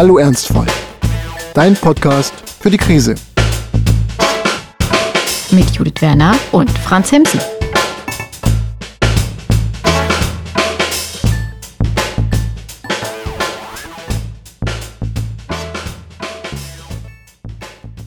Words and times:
Hallo 0.00 0.16
Ernstfall, 0.16 0.66
dein 1.52 1.74
Podcast 1.74 2.32
für 2.58 2.70
die 2.70 2.78
Krise. 2.78 3.16
Mit 5.50 5.70
Judith 5.72 6.00
Werner 6.00 6.34
und 6.52 6.70
Franz 6.70 7.12
Hemsen. 7.12 7.38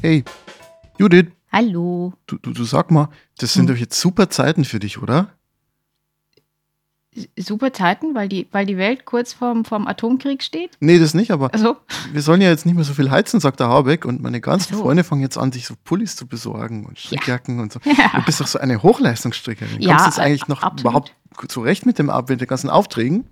Hey, 0.01 0.23
Judith, 0.97 1.27
Hallo. 1.51 2.13
du, 2.25 2.39
du, 2.39 2.53
du 2.53 2.63
sag 2.63 2.89
mal, 2.89 3.09
das 3.37 3.53
sind 3.53 3.69
Hm. 3.69 3.75
doch 3.75 3.79
jetzt 3.79 4.01
super 4.01 4.31
Zeiten 4.31 4.65
für 4.65 4.79
dich, 4.79 4.99
oder? 4.99 5.37
Super 7.37 7.73
Zeiten, 7.73 8.15
weil 8.15 8.27
die, 8.27 8.47
weil 8.51 8.65
die 8.65 8.77
Welt 8.77 9.05
kurz 9.05 9.33
vorm, 9.33 9.65
vorm 9.65 9.87
Atomkrieg 9.87 10.43
steht. 10.43 10.71
Nee, 10.79 10.99
das 10.99 11.13
nicht, 11.13 11.31
aber 11.31 11.53
Also, 11.53 11.77
wir 12.11 12.21
sollen 12.21 12.41
ja 12.41 12.49
jetzt 12.49 12.65
nicht 12.65 12.75
mehr 12.75 12.83
so 12.83 12.93
viel 12.93 13.11
heizen, 13.11 13.39
sagt 13.39 13.59
der 13.59 13.67
Habeck. 13.67 14.05
Und 14.05 14.21
meine 14.21 14.41
ganzen 14.41 14.75
so. 14.75 14.81
Freunde 14.81 15.03
fangen 15.03 15.21
jetzt 15.21 15.37
an, 15.37 15.51
sich 15.51 15.65
so 15.65 15.75
Pullis 15.83 16.15
zu 16.15 16.27
besorgen 16.27 16.85
und 16.85 16.99
Strickjacken 16.99 17.59
und 17.59 17.73
so. 17.73 17.79
Ja. 17.85 18.11
Du 18.15 18.25
bist 18.25 18.41
doch 18.41 18.47
so 18.47 18.59
eine 18.59 18.81
Hochleistungsstrickerin. 18.81 19.81
Ja, 19.81 19.97
Kommst 19.97 20.05
du 20.05 20.09
jetzt 20.09 20.17
äh, 20.17 20.21
eigentlich 20.21 20.47
noch 20.47 20.63
absolut. 20.63 20.81
überhaupt 20.81 21.13
zurecht 21.47 21.85
mit 21.85 21.99
dem 21.99 22.11
mit 22.27 22.41
den 22.41 22.47
ganzen 22.47 22.69
Aufträgen? 22.69 23.25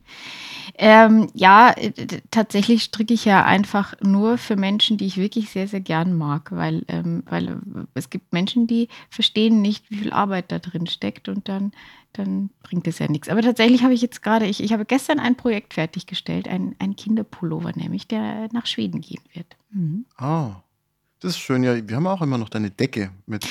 ähm, 0.77 1.29
ja, 1.33 1.73
äh, 1.77 1.91
tatsächlich 2.31 2.83
stricke 2.83 3.13
ich 3.13 3.25
ja 3.25 3.45
einfach 3.45 3.93
nur 4.01 4.37
für 4.37 4.55
Menschen, 4.55 4.97
die 4.97 5.05
ich 5.05 5.17
wirklich 5.17 5.49
sehr, 5.49 5.67
sehr 5.67 5.79
gern 5.79 6.17
mag, 6.17 6.51
weil, 6.51 6.83
ähm, 6.87 7.23
weil 7.29 7.47
äh, 7.49 7.55
es 7.93 8.09
gibt 8.09 8.33
Menschen, 8.33 8.67
die 8.67 8.87
verstehen 9.09 9.61
nicht, 9.61 9.89
wie 9.89 9.97
viel 9.97 10.13
Arbeit 10.13 10.51
da 10.51 10.59
drin 10.59 10.87
steckt 10.87 11.29
und 11.29 11.47
dann, 11.49 11.71
dann 12.13 12.49
bringt 12.63 12.87
es 12.87 12.99
ja 12.99 13.07
nichts. 13.07 13.29
Aber 13.29 13.41
tatsächlich 13.41 13.83
habe 13.83 13.93
ich 13.93 14.01
jetzt 14.01 14.21
gerade, 14.21 14.45
ich, 14.45 14.61
ich 14.63 14.73
habe 14.73 14.85
gestern 14.85 15.19
ein 15.19 15.35
Projekt 15.35 15.73
fertiggestellt, 15.73 16.47
ein, 16.47 16.75
ein 16.79 16.95
Kinderpullover 16.95 17.71
nämlich, 17.75 18.07
der 18.07 18.49
nach 18.51 18.65
Schweden 18.65 19.01
gehen 19.01 19.21
wird. 19.33 19.55
Mhm. 19.71 20.05
Ah, 20.17 20.61
das 21.19 21.33
ist 21.33 21.39
schön. 21.39 21.63
Ja, 21.63 21.87
wir 21.87 21.95
haben 21.95 22.07
auch 22.07 22.21
immer 22.21 22.37
noch 22.37 22.49
deine 22.49 22.71
Decke 22.71 23.11
mit. 23.25 23.47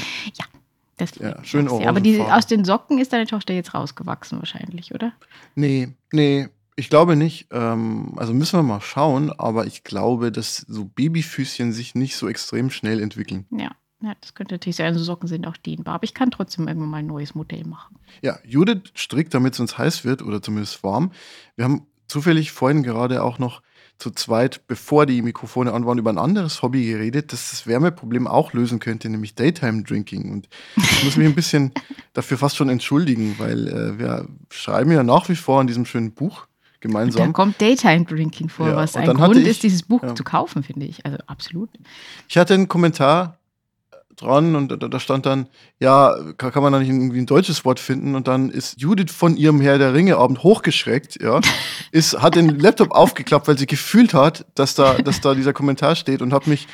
Das 0.96 1.14
Ja, 1.14 1.28
freut 1.28 1.38
mich 1.40 1.50
schön 1.50 1.68
sehr. 1.68 1.88
Aber 1.88 2.00
die, 2.00 2.20
aus 2.20 2.46
den 2.46 2.64
Socken 2.64 2.98
ist 2.98 3.12
deine 3.12 3.26
Tochter 3.26 3.54
jetzt 3.54 3.74
rausgewachsen 3.74 4.38
wahrscheinlich, 4.38 4.94
oder? 4.94 5.12
Nee, 5.54 5.94
nee, 6.12 6.48
ich 6.76 6.90
glaube 6.90 7.16
nicht. 7.16 7.48
Ähm, 7.52 8.12
also 8.16 8.34
müssen 8.34 8.58
wir 8.58 8.62
mal 8.62 8.80
schauen, 8.80 9.30
aber 9.30 9.66
ich 9.66 9.84
glaube, 9.84 10.32
dass 10.32 10.56
so 10.56 10.84
Babyfüßchen 10.84 11.72
sich 11.72 11.94
nicht 11.94 12.16
so 12.16 12.28
extrem 12.28 12.70
schnell 12.70 13.00
entwickeln. 13.00 13.46
Ja. 13.50 13.70
Ja, 14.02 14.14
das 14.20 14.34
könnte 14.34 14.54
natürlich 14.54 14.76
sein. 14.76 14.86
Also 14.86 15.02
Socken 15.04 15.28
sind 15.28 15.46
auch 15.46 15.56
dehnbar. 15.56 15.94
Aber 15.96 16.04
ich 16.04 16.14
kann 16.14 16.30
trotzdem 16.30 16.68
irgendwann 16.68 16.88
mal 16.90 16.96
ein 16.98 17.06
neues 17.06 17.34
Modell 17.34 17.64
machen. 17.64 17.96
Ja, 18.22 18.38
Judith 18.44 18.90
strickt, 18.94 19.34
damit 19.34 19.54
es 19.54 19.60
uns 19.60 19.76
heiß 19.76 20.04
wird 20.04 20.22
oder 20.22 20.40
zumindest 20.40 20.82
warm. 20.82 21.12
Wir 21.56 21.64
haben 21.66 21.86
zufällig 22.08 22.50
vorhin 22.52 22.82
gerade 22.82 23.22
auch 23.22 23.38
noch 23.38 23.62
zu 23.98 24.10
zweit, 24.10 24.66
bevor 24.66 25.04
die 25.04 25.20
Mikrofone 25.20 25.74
an 25.74 25.84
waren, 25.84 25.98
über 25.98 26.08
ein 26.10 26.16
anderes 26.16 26.62
Hobby 26.62 26.86
geredet, 26.86 27.34
das 27.34 27.50
das 27.50 27.66
Wärmeproblem 27.66 28.26
auch 28.26 28.54
lösen 28.54 28.78
könnte, 28.78 29.10
nämlich 29.10 29.34
Daytime 29.34 29.82
Drinking. 29.82 30.32
Und 30.32 30.48
ich 30.78 31.04
muss 31.04 31.18
mich 31.18 31.26
ein 31.26 31.34
bisschen 31.34 31.72
dafür 32.14 32.38
fast 32.38 32.56
schon 32.56 32.70
entschuldigen, 32.70 33.34
weil 33.38 33.68
äh, 33.68 33.98
wir 33.98 34.26
schreiben 34.48 34.90
ja 34.92 35.02
nach 35.02 35.28
wie 35.28 35.36
vor 35.36 35.60
an 35.60 35.66
diesem 35.66 35.84
schönen 35.84 36.12
Buch 36.12 36.46
Da 36.46 36.78
gemeinsam. 36.80 37.34
kommt 37.34 37.60
Daytime 37.60 38.06
Drinking 38.06 38.48
vor, 38.48 38.68
Ja, 38.68 38.76
was 38.76 38.96
ein 38.96 39.06
Grund 39.14 39.36
ich- 39.36 39.46
ist, 39.46 39.62
dieses 39.62 39.82
Buch 39.82 40.02
ja. 40.02 40.14
zu 40.14 40.24
kaufen, 40.24 40.62
finde 40.62 40.86
ich. 40.86 41.04
Also 41.04 41.18
absolut. 41.26 41.68
Ich 42.26 42.38
hatte 42.38 42.54
einen 42.54 42.68
Kommentar 42.68 43.36
dran 44.20 44.56
und 44.56 44.68
da, 44.68 44.76
da 44.76 45.00
stand 45.00 45.26
dann, 45.26 45.48
ja, 45.78 46.14
kann, 46.36 46.52
kann 46.52 46.62
man 46.62 46.72
da 46.72 46.78
nicht 46.78 46.88
irgendwie 46.88 47.18
ein 47.18 47.26
deutsches 47.26 47.64
Wort 47.64 47.80
finden? 47.80 48.14
Und 48.14 48.28
dann 48.28 48.50
ist 48.50 48.80
Judith 48.80 49.12
von 49.12 49.36
ihrem 49.36 49.60
Herr 49.60 49.78
der 49.78 49.94
Ringe 49.94 50.16
Abend 50.16 50.42
hochgeschreckt, 50.42 51.22
ja, 51.22 51.40
ist, 51.92 52.20
hat 52.20 52.36
den 52.36 52.58
Laptop 52.58 52.92
aufgeklappt, 52.92 53.48
weil 53.48 53.58
sie 53.58 53.66
gefühlt 53.66 54.14
hat, 54.14 54.46
dass 54.54 54.74
da, 54.74 54.94
dass 54.94 55.20
da 55.20 55.34
dieser 55.34 55.52
Kommentar 55.52 55.96
steht 55.96 56.22
und 56.22 56.32
hat 56.32 56.46
mich 56.46 56.66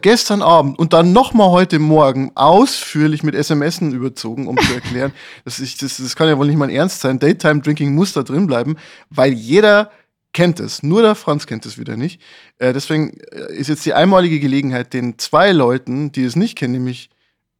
gestern 0.00 0.42
Abend 0.42 0.78
und 0.78 0.92
dann 0.92 1.12
nochmal 1.12 1.50
heute 1.50 1.78
Morgen 1.78 2.32
ausführlich 2.34 3.22
mit 3.22 3.34
SMSen 3.34 3.92
überzogen, 3.92 4.46
um 4.46 4.58
zu 4.58 4.74
erklären, 4.74 5.12
dass 5.44 5.60
ich, 5.60 5.78
das, 5.78 5.96
das 5.96 6.16
kann 6.16 6.28
ja 6.28 6.36
wohl 6.36 6.46
nicht 6.46 6.58
mal 6.58 6.70
ernst 6.70 7.00
sein. 7.00 7.18
Daytime 7.18 7.60
Drinking 7.60 7.94
muss 7.94 8.12
da 8.12 8.22
drin 8.22 8.46
bleiben, 8.46 8.76
weil 9.08 9.32
jeder 9.32 9.90
kennt 10.32 10.60
es. 10.60 10.82
Nur 10.82 11.02
der 11.02 11.14
Franz 11.14 11.46
kennt 11.46 11.66
es 11.66 11.78
wieder 11.78 11.96
nicht. 11.96 12.20
Äh, 12.58 12.72
deswegen 12.72 13.18
äh, 13.30 13.54
ist 13.54 13.68
jetzt 13.68 13.84
die 13.84 13.94
einmalige 13.94 14.40
Gelegenheit, 14.40 14.92
den 14.92 15.18
zwei 15.18 15.52
Leuten, 15.52 16.12
die 16.12 16.24
es 16.24 16.36
nicht 16.36 16.56
kennen, 16.56 16.72
nämlich 16.72 17.10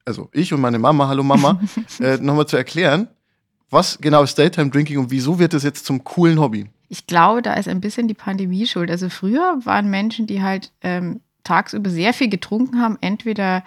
also 0.05 0.29
ich 0.33 0.53
und 0.53 0.61
meine 0.61 0.79
Mama, 0.79 1.09
hallo 1.09 1.23
Mama, 1.23 1.61
äh, 2.01 2.17
nochmal 2.19 2.47
zu 2.47 2.57
erklären, 2.57 3.09
was 3.71 3.99
genau 4.01 4.23
ist 4.23 4.39
Daytime 4.39 4.71
Drinking 4.71 4.99
und 4.99 5.11
wieso 5.11 5.39
wird 5.39 5.55
es 5.55 5.63
jetzt 5.63 5.87
zum 5.87 6.05
coolen 6.05 6.41
Hobby? 6.41 6.67
Ich 6.89 7.07
glaube, 7.07 7.41
da 7.41 7.55
ist 7.55 7.69
ein 7.69 7.81
bisschen 7.81 8.07
die 8.07 8.15
Pandemie 8.15 8.67
schuld. 8.67 8.91
Also 8.91 9.09
früher 9.09 9.59
waren 9.65 9.89
Menschen, 9.89 10.27
die 10.27 10.43
halt 10.43 10.73
ähm, 10.83 11.21
tagsüber 11.43 11.89
sehr 11.89 12.13
viel 12.13 12.29
getrunken 12.29 12.81
haben, 12.81 12.99
entweder 13.01 13.65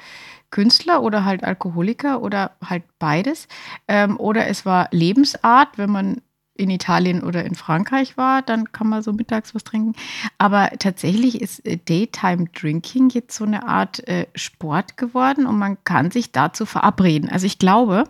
Künstler 0.52 1.02
oder 1.02 1.26
halt 1.26 1.44
Alkoholiker 1.44 2.22
oder 2.22 2.52
halt 2.64 2.84
beides. 3.00 3.48
Ähm, 3.88 4.20
oder 4.20 4.48
es 4.48 4.66
war 4.66 4.90
Lebensart, 4.92 5.78
wenn 5.78 5.90
man 5.90 6.22
in 6.58 6.70
Italien 6.70 7.22
oder 7.24 7.44
in 7.46 7.56
Frankreich 7.56 8.18
war, 8.18 8.42
dann 8.42 8.72
kann 8.72 8.88
man 8.88 9.02
so 9.04 9.12
mittags 9.14 9.54
was 9.54 9.64
trinken. 9.64 9.94
Aber 10.38 10.70
tatsächlich 10.80 11.42
ist 11.42 11.66
äh, 11.66 11.78
Daytime 11.78 12.46
Drinking 12.60 13.10
jetzt 13.10 13.36
so 13.36 13.44
eine 13.46 13.68
Art 13.68 14.08
äh, 14.08 14.28
Sport 14.36 14.98
geworden 14.98 15.46
und 15.46 15.58
man 15.58 15.78
kann 15.84 16.12
sich 16.12 16.32
dazu 16.32 16.66
verabreden. 16.66 17.30
Also 17.30 17.46
ich 17.46 17.60
glaube, 17.60 18.06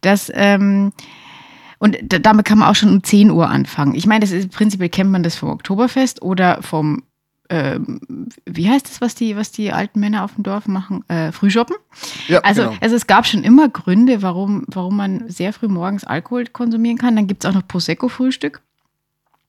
dass 0.00 0.30
ähm, 0.34 0.92
und 1.78 1.98
da- 2.02 2.18
damit 2.18 2.46
kann 2.46 2.58
man 2.58 2.68
auch 2.68 2.74
schon 2.74 2.88
um 2.90 3.02
10 3.04 3.30
Uhr 3.30 3.48
anfangen. 3.50 3.94
Ich 3.94 4.06
meine, 4.06 4.20
das 4.20 4.30
ist 4.30 4.50
prinzipiell 4.52 4.88
kennt 4.88 5.10
man 5.10 5.22
das 5.22 5.36
vom 5.36 5.50
Oktoberfest 5.50 6.22
oder 6.22 6.62
vom 6.62 7.02
wie 8.46 8.68
heißt 8.68 8.88
das, 8.88 9.00
was 9.00 9.14
die, 9.14 9.36
was 9.36 9.52
die 9.52 9.72
alten 9.72 10.00
Männer 10.00 10.24
auf 10.24 10.34
dem 10.34 10.44
Dorf 10.44 10.66
machen? 10.66 11.04
Äh, 11.08 11.32
Frühschoppen. 11.32 11.76
Ja, 12.28 12.40
Also, 12.40 12.62
genau. 12.62 12.76
also 12.80 12.96
es 12.96 13.06
gab 13.06 13.26
schon 13.26 13.44
immer 13.44 13.68
Gründe, 13.68 14.22
warum, 14.22 14.64
warum 14.68 14.96
man 14.96 15.28
sehr 15.28 15.52
früh 15.52 15.68
morgens 15.68 16.04
Alkohol 16.04 16.46
konsumieren 16.46 16.98
kann. 16.98 17.16
Dann 17.16 17.26
gibt 17.26 17.44
es 17.44 17.50
auch 17.50 17.54
noch 17.54 17.66
Prosecco-Frühstück. 17.66 18.60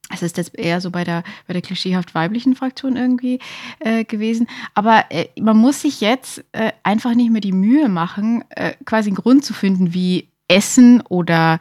Das 0.10 0.22
ist 0.22 0.38
jetzt 0.38 0.58
eher 0.58 0.82
so 0.82 0.92
bei 0.92 1.04
der, 1.04 1.24
bei 1.48 1.54
der 1.54 1.64
klischeehaft 1.64 2.14
weiblichen 2.14 2.56
Fraktion 2.56 2.96
irgendwie 2.96 3.40
äh, 3.80 4.04
gewesen. 4.04 4.48
Aber 4.76 5.06
äh, 5.10 5.28
man 5.40 5.58
muss 5.58 5.82
sich 5.82 6.00
jetzt 6.00 6.44
äh, 6.52 6.72
einfach 6.84 7.16
nicht 7.16 7.32
mehr 7.32 7.42
die 7.42 7.52
Mühe 7.52 7.90
machen, 7.90 8.44
äh, 8.50 8.74
quasi 8.86 9.10
einen 9.10 9.16
Grund 9.16 9.44
zu 9.44 9.54
finden, 9.54 9.94
wie 9.94 10.30
Essen 10.48 11.02
oder 11.02 11.60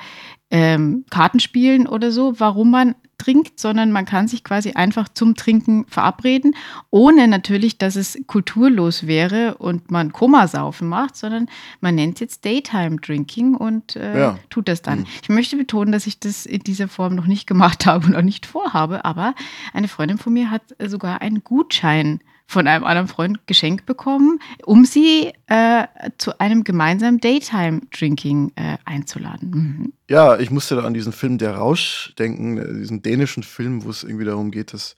ähm, 0.50 1.06
Kartenspielen 1.10 1.86
oder 1.86 2.10
so, 2.10 2.38
warum 2.38 2.70
man 2.70 2.94
trinkt, 3.18 3.58
sondern 3.60 3.92
man 3.92 4.04
kann 4.04 4.28
sich 4.28 4.44
quasi 4.44 4.72
einfach 4.72 5.08
zum 5.08 5.34
Trinken 5.34 5.84
verabreden, 5.86 6.54
ohne 6.90 7.28
natürlich, 7.28 7.78
dass 7.78 7.96
es 7.96 8.18
kulturlos 8.26 9.06
wäre 9.06 9.56
und 9.56 9.90
man 9.90 10.12
Komasaufen 10.12 10.88
macht, 10.88 11.16
sondern 11.16 11.48
man 11.80 11.94
nennt 11.94 12.14
es 12.16 12.20
jetzt 12.20 12.44
Daytime 12.44 12.96
Drinking 12.96 13.54
und 13.54 13.96
äh, 13.96 14.18
Ja. 14.20 14.38
tut 14.50 14.68
das 14.68 14.82
dann. 14.82 15.00
Mhm. 15.00 15.06
Ich 15.22 15.28
möchte 15.28 15.56
betonen, 15.56 15.92
dass 15.92 16.06
ich 16.06 16.18
das 16.18 16.46
in 16.46 16.60
dieser 16.60 16.88
Form 16.88 17.14
noch 17.14 17.26
nicht 17.26 17.46
gemacht 17.46 17.86
habe 17.86 18.06
und 18.06 18.16
auch 18.16 18.22
nicht 18.22 18.46
vorhabe, 18.46 19.04
aber 19.04 19.34
eine 19.72 19.88
Freundin 19.88 20.18
von 20.18 20.32
mir 20.32 20.50
hat 20.50 20.62
sogar 20.86 21.20
einen 21.20 21.42
Gutschein 21.44 22.20
von 22.46 22.66
einem 22.66 22.84
anderen 22.84 23.08
Freund 23.08 23.46
geschenkt 23.46 23.86
bekommen, 23.86 24.40
um 24.64 24.84
sie 24.84 25.32
äh, 25.46 25.86
zu 26.18 26.38
einem 26.38 26.64
gemeinsamen 26.64 27.18
Daytime-Drinking 27.18 28.52
äh, 28.56 28.76
einzuladen. 28.84 29.50
Mhm. 29.50 29.92
Ja, 30.08 30.38
ich 30.38 30.50
musste 30.50 30.76
da 30.76 30.82
an 30.82 30.94
diesen 30.94 31.12
Film 31.12 31.38
Der 31.38 31.56
Rausch 31.56 32.14
denken, 32.18 32.58
äh, 32.58 32.74
diesen 32.74 33.02
dänischen 33.02 33.42
Film, 33.42 33.84
wo 33.84 33.90
es 33.90 34.04
irgendwie 34.04 34.26
darum 34.26 34.50
geht, 34.50 34.72
dass 34.72 34.96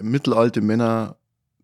mittelalte 0.00 0.60
Männer 0.60 1.16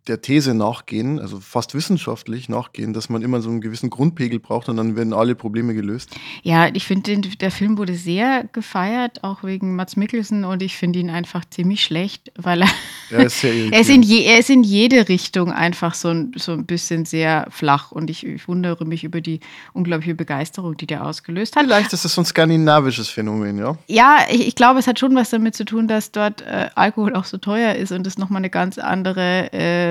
der 0.07 0.21
These 0.23 0.55
nachgehen, 0.55 1.19
also 1.19 1.41
fast 1.41 1.75
wissenschaftlich 1.75 2.49
nachgehen, 2.49 2.93
dass 2.93 3.09
man 3.09 3.23
immer 3.23 3.43
so 3.43 3.51
einen 3.51 3.61
gewissen 3.61 3.91
Grundpegel 3.91 4.39
braucht 4.39 4.69
und 4.69 4.77
dann 4.77 4.97
werden 4.97 5.13
alle 5.13 5.35
Probleme 5.35 5.75
gelöst. 5.75 6.11
Ja, 6.43 6.69
ich 6.73 6.85
finde, 6.87 7.21
der 7.21 7.51
Film 7.51 7.77
wurde 7.77 7.95
sehr 7.95 8.45
gefeiert, 8.53 9.23
auch 9.25 9.43
wegen 9.45 9.77
Mats 9.77 9.97
Mikkelsen 9.97 10.45
und 10.45 10.63
ich 10.63 10.77
finde 10.77 10.99
ihn 10.99 11.11
einfach 11.11 11.45
ziemlich 11.49 11.85
schlecht, 11.85 12.33
weil 12.37 12.63
er, 12.63 12.69
Er 13.11 13.27
ist 13.27 13.45
er, 13.45 13.81
ist 13.81 13.91
in 13.91 14.03
je, 14.03 14.25
er 14.25 14.39
ist 14.39 14.51
in 14.51 14.63
jede 14.63 15.09
Richtung 15.09 15.53
einfach 15.53 15.95
so 15.95 16.09
ein, 16.09 16.33
so 16.37 16.53
ein 16.53 16.65
bisschen 16.65 17.05
sehr 17.05 17.47
flach 17.51 17.93
und 17.93 18.09
ich, 18.09 18.25
ich 18.25 18.49
wundere 18.49 18.85
mich 18.87 19.05
über 19.05 19.21
die 19.21 19.41
unglaubliche 19.73 20.15
Begeisterung, 20.15 20.77
die 20.77 20.87
der 20.87 21.07
ausgelöst 21.07 21.57
hat. 21.57 21.65
Vielleicht 21.65 21.93
ist 21.93 22.05
es 22.05 22.15
so 22.15 22.23
ein 22.23 22.25
skandinavisches 22.25 23.09
Phänomen, 23.09 23.59
ja? 23.59 23.77
Ja, 23.87 24.19
ich, 24.31 24.49
ich 24.49 24.55
glaube, 24.55 24.79
es 24.79 24.87
hat 24.87 24.99
schon 24.99 25.15
was 25.15 25.31
damit 25.31 25.55
zu 25.55 25.65
tun, 25.65 25.89
dass 25.89 26.11
dort 26.11 26.43
äh, 26.43 26.71
Alkohol 26.75 27.15
auch 27.15 27.25
so 27.25 27.37
teuer 27.39 27.75
ist 27.75 27.93
und 27.93 28.07
es 28.07 28.17
nochmal 28.17 28.39
eine 28.39 28.51
ganz 28.51 28.79
andere 28.79 29.53
äh, 29.53 29.90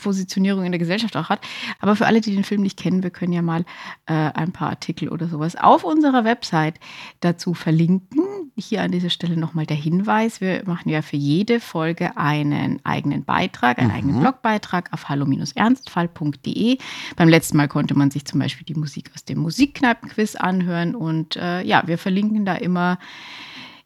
Positionierung 0.00 0.64
in 0.64 0.72
der 0.72 0.78
Gesellschaft 0.78 1.16
auch 1.16 1.28
hat. 1.28 1.40
Aber 1.80 1.96
für 1.96 2.06
alle, 2.06 2.20
die 2.20 2.34
den 2.34 2.44
Film 2.44 2.62
nicht 2.62 2.78
kennen, 2.78 3.02
wir 3.02 3.10
können 3.10 3.32
ja 3.32 3.42
mal 3.42 3.64
äh, 4.06 4.12
ein 4.14 4.52
paar 4.52 4.70
Artikel 4.70 5.08
oder 5.08 5.28
sowas 5.28 5.56
auf 5.56 5.84
unserer 5.84 6.24
Website 6.24 6.74
dazu 7.20 7.54
verlinken. 7.54 8.22
Hier 8.56 8.82
an 8.82 8.90
dieser 8.90 9.10
Stelle 9.10 9.36
nochmal 9.36 9.66
der 9.66 9.76
Hinweis. 9.76 10.40
Wir 10.40 10.62
machen 10.66 10.88
ja 10.88 11.02
für 11.02 11.16
jede 11.16 11.60
Folge 11.60 12.16
einen 12.16 12.80
eigenen 12.84 13.24
Beitrag, 13.24 13.78
einen 13.78 13.88
Mhm. 13.88 13.94
eigenen 13.94 14.20
Blogbeitrag 14.20 14.92
auf 14.92 15.08
hallo-ernstfall.de. 15.08 16.78
Beim 17.16 17.28
letzten 17.28 17.56
Mal 17.56 17.68
konnte 17.68 17.96
man 17.96 18.10
sich 18.10 18.24
zum 18.24 18.40
Beispiel 18.40 18.64
die 18.66 18.74
Musik 18.78 19.10
aus 19.14 19.24
dem 19.24 19.38
Musikkneipenquiz 19.38 20.34
anhören 20.36 20.94
und 20.94 21.36
äh, 21.36 21.62
ja, 21.62 21.82
wir 21.86 21.98
verlinken 21.98 22.44
da 22.44 22.54
immer 22.54 22.98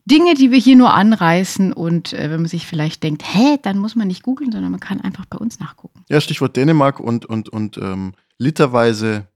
Dinge, 0.04 0.34
die 0.34 0.50
wir 0.50 0.58
hier 0.58 0.76
nur 0.76 0.92
anreißen 0.92 1.72
und 1.72 2.12
äh, 2.12 2.30
wenn 2.30 2.40
man 2.40 2.48
sich 2.48 2.66
vielleicht 2.66 3.02
denkt, 3.02 3.22
hä, 3.24 3.58
dann 3.62 3.78
muss 3.78 3.94
man 3.94 4.08
nicht 4.08 4.22
googeln, 4.22 4.50
sondern 4.50 4.70
man 4.70 4.80
kann 4.80 5.00
einfach 5.00 5.26
bei 5.26 5.38
uns 5.38 5.60
nachgucken. 5.60 6.04
Ja, 6.08 6.20
Stichwort 6.20 6.56
Dänemark 6.56 6.98
und, 6.98 7.24
und, 7.26 7.48
und 7.48 7.78
ähm, 7.78 8.14
literweise 8.38 9.28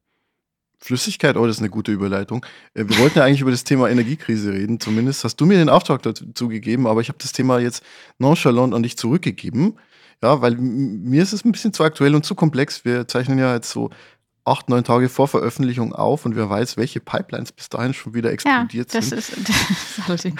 Flüssigkeit, 0.78 1.36
oh, 1.36 1.46
das 1.46 1.56
ist 1.56 1.62
eine 1.62 1.70
gute 1.70 1.92
Überleitung. 1.92 2.44
Äh, 2.74 2.84
wir 2.88 2.98
wollten 2.98 3.18
ja 3.18 3.24
eigentlich 3.24 3.40
über 3.40 3.50
das 3.50 3.64
Thema 3.64 3.88
Energiekrise 3.88 4.52
reden, 4.52 4.80
zumindest 4.80 5.24
hast 5.24 5.36
du 5.36 5.46
mir 5.46 5.58
den 5.58 5.68
Auftrag 5.68 6.02
dazu 6.02 6.48
gegeben, 6.48 6.86
aber 6.86 7.00
ich 7.00 7.08
habe 7.08 7.18
das 7.20 7.32
Thema 7.32 7.58
jetzt 7.60 7.82
nonchalant 8.18 8.74
an 8.74 8.82
dich 8.82 8.96
zurückgegeben. 8.96 9.74
Ja, 10.22 10.40
weil 10.40 10.56
mir 10.56 11.22
ist 11.22 11.34
es 11.34 11.44
ein 11.44 11.52
bisschen 11.52 11.74
zu 11.74 11.84
aktuell 11.84 12.14
und 12.14 12.24
zu 12.24 12.34
komplex. 12.34 12.86
Wir 12.86 13.06
zeichnen 13.06 13.38
ja 13.38 13.54
jetzt 13.54 13.70
so 13.70 13.90
acht, 14.46 14.68
neun 14.68 14.84
Tage 14.84 15.08
vor 15.08 15.28
Veröffentlichung 15.28 15.94
auf 15.94 16.24
und 16.24 16.36
wer 16.36 16.48
weiß, 16.48 16.76
welche 16.76 17.00
Pipelines 17.00 17.52
bis 17.52 17.68
dahin 17.68 17.94
schon 17.94 18.14
wieder 18.14 18.30
explodiert 18.30 18.92
ja, 18.92 19.00
das 19.00 19.08
sind. 19.08 19.18
Ist, 19.18 19.32
das 20.08 20.24
ist 20.24 20.34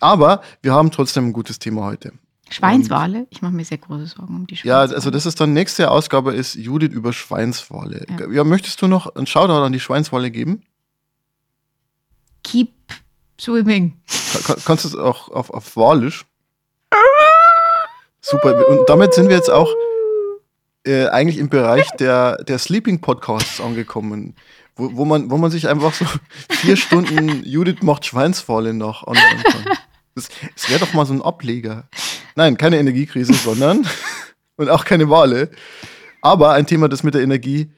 Aber 0.00 0.42
wir 0.62 0.72
haben 0.72 0.90
trotzdem 0.90 1.28
ein 1.28 1.32
gutes 1.32 1.58
Thema 1.58 1.84
heute. 1.84 2.12
Schweinswale? 2.48 3.26
Ich 3.30 3.42
mache 3.42 3.52
mir 3.52 3.64
sehr 3.64 3.78
große 3.78 4.06
Sorgen 4.06 4.36
um 4.36 4.46
die 4.46 4.56
Schweinswale. 4.56 4.88
Ja, 4.88 4.94
also 4.94 5.10
das 5.10 5.26
ist 5.26 5.40
dann 5.40 5.52
nächste 5.52 5.90
Ausgabe 5.90 6.32
ist 6.32 6.54
Judith 6.54 6.92
über 6.92 7.12
Schweinswale. 7.12 8.06
Ja. 8.08 8.30
ja, 8.30 8.44
möchtest 8.44 8.80
du 8.82 8.86
noch 8.86 9.14
einen 9.16 9.26
Shoutout 9.26 9.64
an 9.64 9.72
die 9.72 9.80
Schweinswale 9.80 10.30
geben? 10.30 10.62
Keep 12.44 12.72
swimming. 13.40 14.00
Kann, 14.44 14.56
kannst 14.64 14.84
du 14.84 14.88
es 14.88 14.94
auch 14.94 15.28
auf, 15.30 15.50
auf 15.50 15.76
Walisch? 15.76 16.24
Super. 18.20 18.68
Und 18.68 18.88
damit 18.88 19.14
sind 19.14 19.28
wir 19.28 19.36
jetzt 19.36 19.50
auch 19.50 19.72
äh, 20.86 21.08
eigentlich 21.08 21.38
im 21.38 21.48
Bereich 21.48 21.90
der, 21.98 22.36
der 22.44 22.58
Sleeping 22.58 23.00
Podcasts 23.00 23.60
angekommen, 23.60 24.34
wo, 24.76 24.96
wo, 24.96 25.04
man, 25.04 25.30
wo 25.30 25.36
man 25.36 25.50
sich 25.50 25.68
einfach 25.68 25.92
so 25.92 26.04
vier 26.50 26.76
Stunden 26.76 27.44
Judith 27.44 27.82
macht 27.82 28.06
Schweinswolle 28.06 28.72
noch 28.72 29.06
anhören 29.06 29.42
kann. 29.42 29.64
Das, 30.14 30.28
das 30.54 30.70
wäre 30.70 30.80
doch 30.80 30.94
mal 30.94 31.04
so 31.04 31.12
ein 31.12 31.22
Ableger. 31.22 31.88
Nein, 32.36 32.56
keine 32.56 32.78
Energiekrise, 32.78 33.34
sondern 33.34 33.86
und 34.56 34.70
auch 34.70 34.84
keine 34.84 35.10
Wale. 35.10 35.50
Aber 36.22 36.52
ein 36.52 36.66
Thema, 36.66 36.88
das 36.88 37.02
mit 37.02 37.14
der 37.14 37.22
Energie 37.22 37.70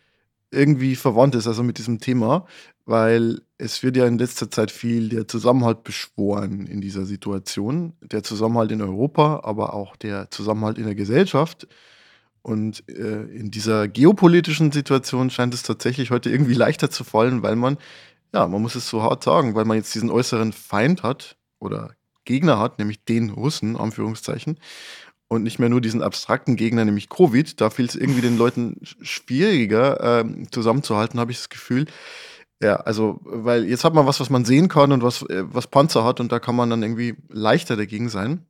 irgendwie 0.51 0.97
verwandt 0.97 1.35
ist, 1.35 1.47
also 1.47 1.63
mit 1.63 1.79
diesem 1.79 2.01
Thema, 2.01 2.47
weil 2.87 3.41
es 3.59 3.83
wird 3.83 3.97
ja 3.97 4.07
in 4.07 4.19
letzter 4.19 4.51
Zeit 4.51 4.71
viel 4.71 5.09
der 5.09 5.29
Zusammenhalt 5.29 5.85
beschworen 5.85 6.67
in 6.67 6.81
dieser 6.81 7.05
Situation. 7.05 7.93
Der 8.01 8.23
Zusammenhalt 8.23 8.73
in 8.73 8.81
Europa, 8.81 9.41
aber 9.45 9.75
auch 9.75 9.97
der 9.97 10.31
Zusammenhalt 10.31 10.79
in 10.79 10.85
der 10.85 10.95
Gesellschaft. 10.95 11.67
Und 12.49 12.89
äh, 12.89 13.25
in 13.25 13.51
dieser 13.51 13.89
geopolitischen 13.89 14.73
Situation 14.73 15.29
scheint 15.29 15.53
es 15.53 15.63
tatsächlich 15.63 16.11
heute 16.11 16.31
irgendwie 16.31 16.55
leichter 16.55 16.89
zu 16.89 17.05
fallen, 17.05 17.43
weil 17.43 17.57
man, 17.57 17.77
ja, 18.33 18.49
man 18.49 18.63
muss 18.63 18.75
es 18.75 18.89
so 18.89 19.03
hart 19.03 19.23
sagen, 19.23 19.55
weil 19.55 19.67
man 19.67 19.77
jetzt 19.77 19.95
diesen 19.95 20.11
äußeren 20.11 20.55
Feind 20.55 21.03
hat 21.03 21.37
oder 21.59 21.95
Gegner 22.25 22.59
hat, 22.59 22.79
nämlich 22.79 23.05
den 23.05 23.29
Russen, 23.29 23.77
Anführungszeichen, 23.77 24.59
und 25.29 25.43
nicht 25.43 25.59
mehr 25.59 25.69
nur 25.69 25.83
diesen 25.83 26.03
abstrakten 26.03 26.57
Gegner, 26.57 26.87
nämlich 26.87 27.11
Covid. 27.11 27.61
Da 27.61 27.69
fiel 27.69 27.85
es 27.85 27.97
irgendwie 27.97 28.23
den 28.23 28.39
Leuten 28.39 28.81
schwieriger 28.83 30.21
äh, 30.21 30.25
zusammenzuhalten, 30.51 31.21
habe 31.21 31.33
ich 31.33 31.37
das 31.37 31.51
Gefühl. 31.51 31.85
Ja, 32.63 32.77
also, 32.77 33.21
weil 33.25 33.67
jetzt 33.67 33.85
hat 33.85 33.93
man 33.93 34.07
was, 34.07 34.21
was 34.21 34.31
man 34.31 34.47
sehen 34.47 34.69
kann 34.69 34.93
und 34.93 35.03
was, 35.03 35.21
äh, 35.25 35.45
was 35.53 35.67
Panzer 35.67 36.03
hat 36.03 36.19
und 36.19 36.33
da 36.33 36.39
kann 36.39 36.57
man 36.57 36.71
dann 36.71 36.83
irgendwie 36.83 37.15
leichter 37.29 37.77
dagegen 37.77 38.09
sein. 38.09 38.47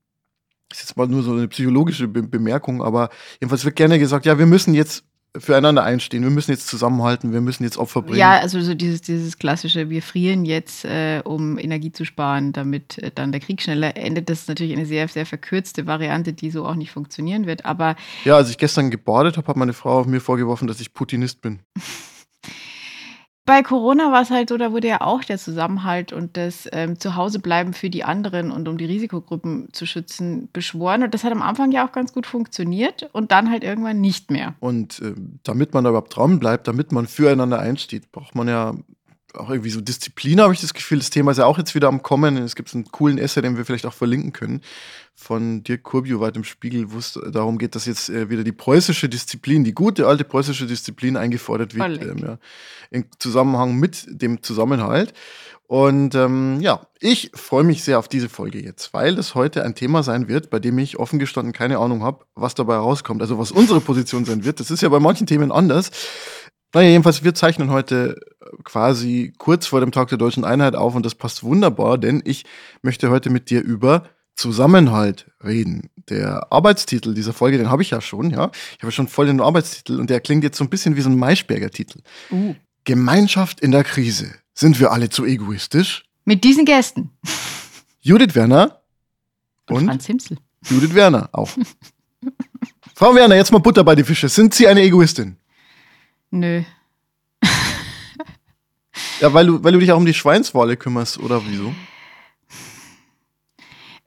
Das 0.69 0.81
ist 0.81 0.91
jetzt 0.91 0.97
mal 0.97 1.09
nur 1.09 1.23
so 1.23 1.32
eine 1.32 1.49
psychologische 1.49 2.09
Be 2.09 2.23
Bemerkung, 2.23 2.82
aber 2.82 3.11
jedenfalls 3.41 3.65
wird 3.65 3.76
gerne 3.76 3.99
gesagt, 3.99 4.26
ja, 4.26 4.38
wir 4.38 4.47
müssen 4.47 4.75
jetzt 4.75 5.05
füreinander 5.37 5.85
einstehen, 5.85 6.23
wir 6.23 6.31
müssen 6.31 6.50
jetzt 6.50 6.67
zusammenhalten, 6.67 7.32
wir 7.32 7.41
müssen 7.41 7.62
jetzt 7.65 7.76
Opfer 7.76 8.03
bringen. 8.03 8.19
Ja, 8.19 8.38
also 8.38 8.61
so 8.61 8.75
dieses, 8.75 9.03
dieses 9.03 9.38
klassische, 9.38 9.91
wir 9.91 10.03
frieren 10.03 10.44
jetzt, 10.44 10.85
äh, 10.85 11.20
um 11.25 11.59
Energie 11.59 11.93
zu 11.93 12.05
sparen, 12.05 12.53
damit 12.53 12.99
äh, 12.99 13.11
dann 13.15 13.32
der 13.32 13.41
Krieg 13.41 13.61
schneller 13.61 13.97
endet. 13.97 14.31
Das 14.31 14.41
ist 14.41 14.49
natürlich 14.49 14.73
eine 14.73 14.87
sehr, 14.87 15.06
sehr 15.09 15.26
verkürzte 15.26 15.87
Variante, 15.87 16.32
die 16.32 16.50
so 16.50 16.67
auch 16.67 16.75
nicht 16.75 16.91
funktionieren 16.91 17.47
wird. 17.47 17.64
Aber 17.67 17.97
ja, 18.25 18.37
als 18.37 18.50
ich 18.50 18.59
gestern 18.59 18.91
gebadet 18.91 19.37
habe, 19.37 19.49
hat 19.49 19.56
meine 19.56 19.75
Frau 19.75 20.05
mir 20.05 20.21
vorgeworfen, 20.21 20.67
dass 20.67 20.81
ich 20.81 20.94
Putinist 20.94 21.43
bin. 21.43 21.61
bei 23.49 23.62
Corona 23.62 24.12
war 24.12 24.21
es 24.21 24.31
halt 24.31 24.50
so, 24.50 24.59
da 24.59 24.73
wurde 24.73 24.89
ja 24.89 25.00
auch 25.00 25.25
der 25.25 25.39
Zusammenhalt 25.39 26.12
und 26.12 26.37
das 26.37 26.69
ähm, 26.71 27.00
Zuhausebleiben 27.00 27.73
für 27.73 27.89
die 27.89 28.05
anderen 28.05 28.50
und 28.50 28.69
um 28.69 28.77
die 28.77 28.85
Risikogruppen 28.85 29.71
zu 29.73 29.87
schützen 29.87 30.50
beschworen. 30.53 31.03
Und 31.03 31.15
das 31.15 31.25
hat 31.25 31.33
am 31.33 31.41
Anfang 31.41 31.73
ja 31.73 31.89
auch 31.89 31.93
ganz 31.93 32.12
gut 32.12 32.27
funktioniert 32.27 33.09
und 33.15 33.33
dann 33.33 33.50
halt 33.50 33.65
irgendwann 33.65 34.03
nicht 34.03 34.31
mehr. 34.31 34.55
Und 34.61 35.00
äh, 35.00 35.15
damit 35.45 35.73
man 35.73 35.83
da 35.83 35.89
überhaupt 35.89 36.15
dran 36.15 36.39
bleibt, 36.39 36.69
damit 36.69 36.93
man 36.93 37.06
füreinander 37.06 37.59
einsteht, 37.59 38.12
braucht 38.12 38.35
man 38.35 38.49
ja 38.49 38.75
auch 39.35 39.51
irgendwie 39.51 39.71
so 39.71 39.81
Disziplin, 39.81 40.41
habe 40.41 40.55
ich 40.55 40.61
das 40.61 40.75
Gefühl. 40.75 40.99
Das 40.99 41.11
Thema 41.11 41.33
ist 41.33 41.39
ja 41.39 41.47
auch 41.47 41.59
jetzt 41.59 41.75
wieder 41.75 41.89
am 41.89 42.03
Kommen. 42.03 42.37
Es 42.39 42.57
gibt 42.57 42.75
einen 42.75 42.91
coolen 42.91 43.19
Essay, 43.19 43.43
den 43.43 43.57
wir 43.57 43.65
vielleicht 43.65 43.87
auch 43.87 43.93
verlinken 43.93 44.33
können, 44.33 44.63
von 45.15 45.63
Dirk 45.63 45.83
Kurbio 45.83 46.21
weit 46.21 46.37
im 46.37 46.45
Spiegel, 46.45 46.93
wo 46.93 46.99
es 46.99 47.19
darum 47.31 47.59
geht, 47.59 47.75
dass 47.75 47.87
jetzt 47.87 48.09
äh, 48.09 48.31
wieder 48.31 48.45
die 48.45 48.53
preußische 48.53 49.09
Disziplin, 49.09 49.65
die 49.65 49.75
gute 49.75 50.07
alte 50.07 50.25
preußische 50.25 50.67
Disziplin 50.67 51.17
eingefordert 51.17 51.75
wird, 51.75 52.03
ähm, 52.03 52.19
ja, 52.19 52.39
im 52.91 53.05
Zusammenhang 53.19 53.77
mit 53.77 54.07
dem 54.09 54.43
Zusammenhalt. 54.43 55.13
Und 55.67 56.15
ähm, 56.15 56.61
ja, 56.63 56.87
ich 56.99 57.31
freue 57.35 57.63
mich 57.63 57.85
sehr 57.85 57.99
auf 57.99 58.09
diese 58.09 58.31
Folge 58.31 58.59
jetzt, 58.59 58.95
weil 58.95 59.15
das 59.15 59.35
heute 59.35 59.65
ein 59.65 59.75
Thema 59.75 60.03
sein 60.03 60.27
wird, 60.27 60.49
bei 60.49 60.61
dem 60.61 60.79
ich 60.79 60.99
offen 60.99 61.19
gestanden 61.19 61.53
keine 61.53 61.77
Ahnung 61.77 62.03
habe, 62.03 62.25
was 62.35 62.55
dabei 62.55 62.77
rauskommt. 62.77 63.21
Also 63.21 63.39
was 63.39 63.53
unsere 63.53 63.83
Position 63.83 64.25
sein 64.25 64.47
wird. 64.47 64.61
Das 64.61 64.71
ist 64.71 64.81
ja 64.81 64.89
bei 64.89 64.99
manchen 64.99 65.27
Themen 65.27 65.53
anders. 65.53 65.91
Naja, 66.73 66.89
jedenfalls, 66.89 67.23
wir 67.23 67.35
zeichnen 67.35 67.71
heute 67.71 68.19
quasi 68.65 69.33
kurz 69.39 69.67
vor 69.67 69.81
dem 69.81 69.93
Tag 69.93 70.09
der 70.09 70.19
deutschen 70.19 70.45
Einheit 70.45 70.75
auf 70.75 70.95
und 70.95 71.05
das 71.05 71.15
passt 71.15 71.43
wunderbar, 71.43 71.99
denn 71.99 72.23
ich 72.25 72.45
möchte 72.83 73.11
heute 73.11 73.31
mit 73.31 73.50
dir 73.50 73.62
über 73.62 74.05
Zusammenhalt 74.35 75.31
reden. 75.43 75.91
Der 76.09 76.53
Arbeitstitel 76.53 77.12
dieser 77.12 77.33
Folge, 77.33 77.59
den 77.59 77.71
habe 77.71 77.83
ich 77.83 77.91
ja 77.91 78.00
schon, 78.00 78.31
ja. 78.31 78.50
Ich 78.77 78.83
habe 78.83 78.93
schon 78.93 79.09
voll 79.09 79.27
den 79.27 79.41
Arbeitstitel 79.41 79.99
und 79.99 80.11
der 80.11 80.21
klingt 80.21 80.45
jetzt 80.45 80.59
so 80.59 80.65
ein 80.65 80.71
bisschen 80.71 80.97
wie 80.97 81.00
so 81.00 81.11
ein 81.11 81.19
Maischberger-Titel. 81.19 82.00
Uh. 82.31 82.55
Gemeinschaft 82.85 83.61
in 83.61 83.73
der 83.73 83.85
Krise. 83.85 84.33
Sind 84.55 84.81
wir 84.81 84.93
alle 84.93 85.11
zu 85.11 85.25
egoistisch? 85.25 86.05
Mit 86.25 86.45
diesen 86.45 86.65
Gästen. 86.65 87.11
Judith 88.00 88.35
Werner 88.35 88.81
und, 89.69 89.77
und 89.77 89.87
Franz 89.87 90.06
Himsel. 90.06 90.39
Judith 90.69 90.95
Werner 90.95 91.29
auch. 91.33 91.50
Frau 92.95 93.15
Werner, 93.15 93.37
jetzt 93.37 93.53
mal 93.53 93.59
Butter 93.59 93.85
bei 93.85 93.95
die 93.95 94.05
Fische. 94.05 94.29
Sind 94.29 94.55
Sie 94.55 94.67
eine 94.67 94.83
Egoistin? 94.83 95.37
Nö. 96.31 96.62
Ja, 99.20 99.32
weil 99.32 99.47
du, 99.47 99.65
weil 99.65 99.73
du 99.73 99.79
dich 99.79 99.93
auch 99.93 99.97
um 99.97 100.06
die 100.06 100.15
Schweinswolle 100.15 100.76
kümmerst, 100.76 101.19
oder 101.19 101.43
wieso? 101.47 101.75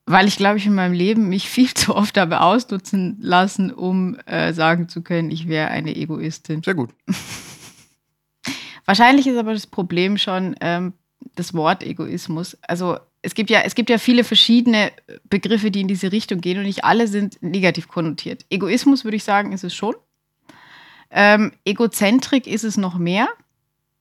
Weil 0.05 0.27
ich, 0.27 0.35
glaube 0.35 0.57
ich, 0.57 0.65
in 0.65 0.75
meinem 0.75 0.93
Leben 0.93 1.29
mich 1.29 1.49
viel 1.49 1.73
zu 1.73 1.95
oft 1.95 2.17
dabei 2.17 2.39
ausnutzen 2.39 3.17
lassen, 3.21 3.71
um 3.71 4.17
äh, 4.25 4.53
sagen 4.53 4.89
zu 4.89 5.01
können, 5.01 5.31
ich 5.31 5.47
wäre 5.47 5.69
eine 5.69 5.95
Egoistin. 5.95 6.63
Sehr 6.63 6.75
gut. 6.75 6.89
Wahrscheinlich 8.85 9.27
ist 9.27 9.37
aber 9.37 9.53
das 9.53 9.67
Problem 9.67 10.17
schon 10.17 10.55
ähm, 10.59 10.93
das 11.35 11.53
Wort 11.53 11.83
Egoismus. 11.83 12.57
Also 12.61 12.97
es 13.21 13.35
gibt 13.35 13.49
ja, 13.49 13.61
es 13.61 13.75
gibt 13.75 13.89
ja 13.89 13.97
viele 13.97 14.23
verschiedene 14.23 14.91
Begriffe, 15.29 15.71
die 15.71 15.81
in 15.81 15.87
diese 15.87 16.11
Richtung 16.11 16.41
gehen 16.41 16.57
und 16.57 16.63
nicht 16.63 16.83
alle 16.83 17.07
sind 17.07 17.41
negativ 17.41 17.87
konnotiert. 17.87 18.45
Egoismus 18.49 19.03
würde 19.03 19.17
ich 19.17 19.23
sagen, 19.23 19.53
ist 19.53 19.63
es 19.63 19.75
schon. 19.75 19.95
Ähm, 21.11 21.51
Egozentrik 21.65 22.47
ist 22.47 22.63
es 22.63 22.77
noch 22.77 22.97
mehr. 22.97 23.29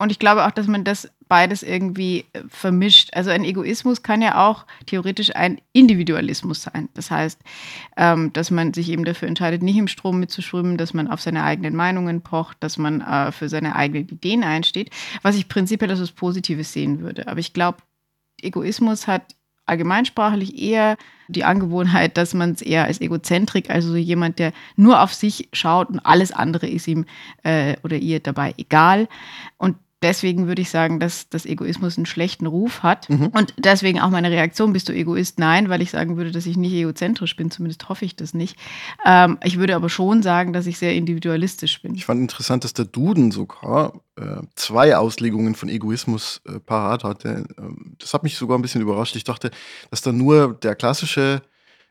Und 0.00 0.10
ich 0.10 0.18
glaube 0.18 0.46
auch, 0.46 0.50
dass 0.50 0.66
man 0.66 0.82
das 0.82 1.10
beides 1.28 1.62
irgendwie 1.62 2.24
äh, 2.32 2.40
vermischt. 2.48 3.10
Also 3.12 3.28
ein 3.28 3.44
Egoismus 3.44 4.02
kann 4.02 4.22
ja 4.22 4.48
auch 4.48 4.64
theoretisch 4.86 5.36
ein 5.36 5.60
Individualismus 5.74 6.62
sein. 6.62 6.88
Das 6.94 7.10
heißt, 7.10 7.38
ähm, 7.98 8.32
dass 8.32 8.50
man 8.50 8.72
sich 8.72 8.88
eben 8.88 9.04
dafür 9.04 9.28
entscheidet, 9.28 9.62
nicht 9.62 9.76
im 9.76 9.88
Strom 9.88 10.18
mitzuschwimmen, 10.18 10.78
dass 10.78 10.94
man 10.94 11.06
auf 11.06 11.20
seine 11.20 11.44
eigenen 11.44 11.76
Meinungen 11.76 12.22
pocht, 12.22 12.56
dass 12.60 12.78
man 12.78 13.02
äh, 13.02 13.30
für 13.30 13.50
seine 13.50 13.76
eigenen 13.76 14.08
Ideen 14.08 14.42
einsteht, 14.42 14.88
was 15.20 15.36
ich 15.36 15.48
prinzipiell 15.48 15.90
als 15.90 16.00
was 16.00 16.12
Positives 16.12 16.72
sehen 16.72 17.00
würde. 17.00 17.28
Aber 17.28 17.38
ich 17.40 17.52
glaube, 17.52 17.82
Egoismus 18.40 19.06
hat 19.06 19.34
allgemeinsprachlich 19.66 20.58
eher 20.58 20.96
die 21.28 21.44
Angewohnheit, 21.44 22.16
dass 22.16 22.32
man 22.32 22.52
es 22.52 22.62
eher 22.62 22.84
als 22.84 23.02
Egozentrik, 23.02 23.68
also 23.68 23.90
so 23.90 23.96
jemand, 23.96 24.38
der 24.38 24.54
nur 24.76 25.02
auf 25.02 25.12
sich 25.12 25.50
schaut 25.52 25.90
und 25.90 26.00
alles 26.00 26.32
andere 26.32 26.66
ist 26.68 26.88
ihm 26.88 27.04
äh, 27.42 27.76
oder 27.84 27.96
ihr 27.96 28.20
dabei 28.20 28.54
egal. 28.56 29.06
Und 29.58 29.76
deswegen 30.02 30.46
würde 30.46 30.62
ich 30.62 30.70
sagen, 30.70 31.00
dass 31.00 31.28
das 31.28 31.46
Egoismus 31.46 31.96
einen 31.96 32.06
schlechten 32.06 32.46
Ruf 32.46 32.82
hat. 32.82 33.08
Mhm. 33.10 33.28
Und 33.28 33.54
deswegen 33.58 34.00
auch 34.00 34.10
meine 34.10 34.30
Reaktion, 34.30 34.72
bist 34.72 34.88
du 34.88 34.92
Egoist? 34.92 35.38
Nein, 35.38 35.68
weil 35.68 35.82
ich 35.82 35.90
sagen 35.90 36.16
würde, 36.16 36.30
dass 36.30 36.46
ich 36.46 36.56
nicht 36.56 36.72
egozentrisch 36.72 37.36
bin, 37.36 37.50
zumindest 37.50 37.88
hoffe 37.88 38.04
ich 38.04 38.16
das 38.16 38.34
nicht. 38.34 38.56
Ähm, 39.04 39.38
ich 39.44 39.58
würde 39.58 39.76
aber 39.76 39.88
schon 39.88 40.22
sagen, 40.22 40.52
dass 40.52 40.66
ich 40.66 40.78
sehr 40.78 40.94
individualistisch 40.94 41.82
bin. 41.82 41.94
Ich 41.94 42.06
fand 42.06 42.20
interessant, 42.20 42.64
dass 42.64 42.72
der 42.72 42.86
Duden 42.86 43.30
sogar 43.30 44.00
äh, 44.16 44.42
zwei 44.54 44.96
Auslegungen 44.96 45.54
von 45.54 45.68
Egoismus 45.68 46.40
äh, 46.46 46.58
parat 46.60 47.04
hatte. 47.04 47.44
Ähm, 47.58 47.96
das 47.98 48.14
hat 48.14 48.22
mich 48.22 48.36
sogar 48.36 48.58
ein 48.58 48.62
bisschen 48.62 48.82
überrascht. 48.82 49.16
Ich 49.16 49.24
dachte, 49.24 49.50
dass 49.90 50.02
da 50.02 50.12
nur 50.12 50.54
der 50.54 50.74
klassische 50.74 51.42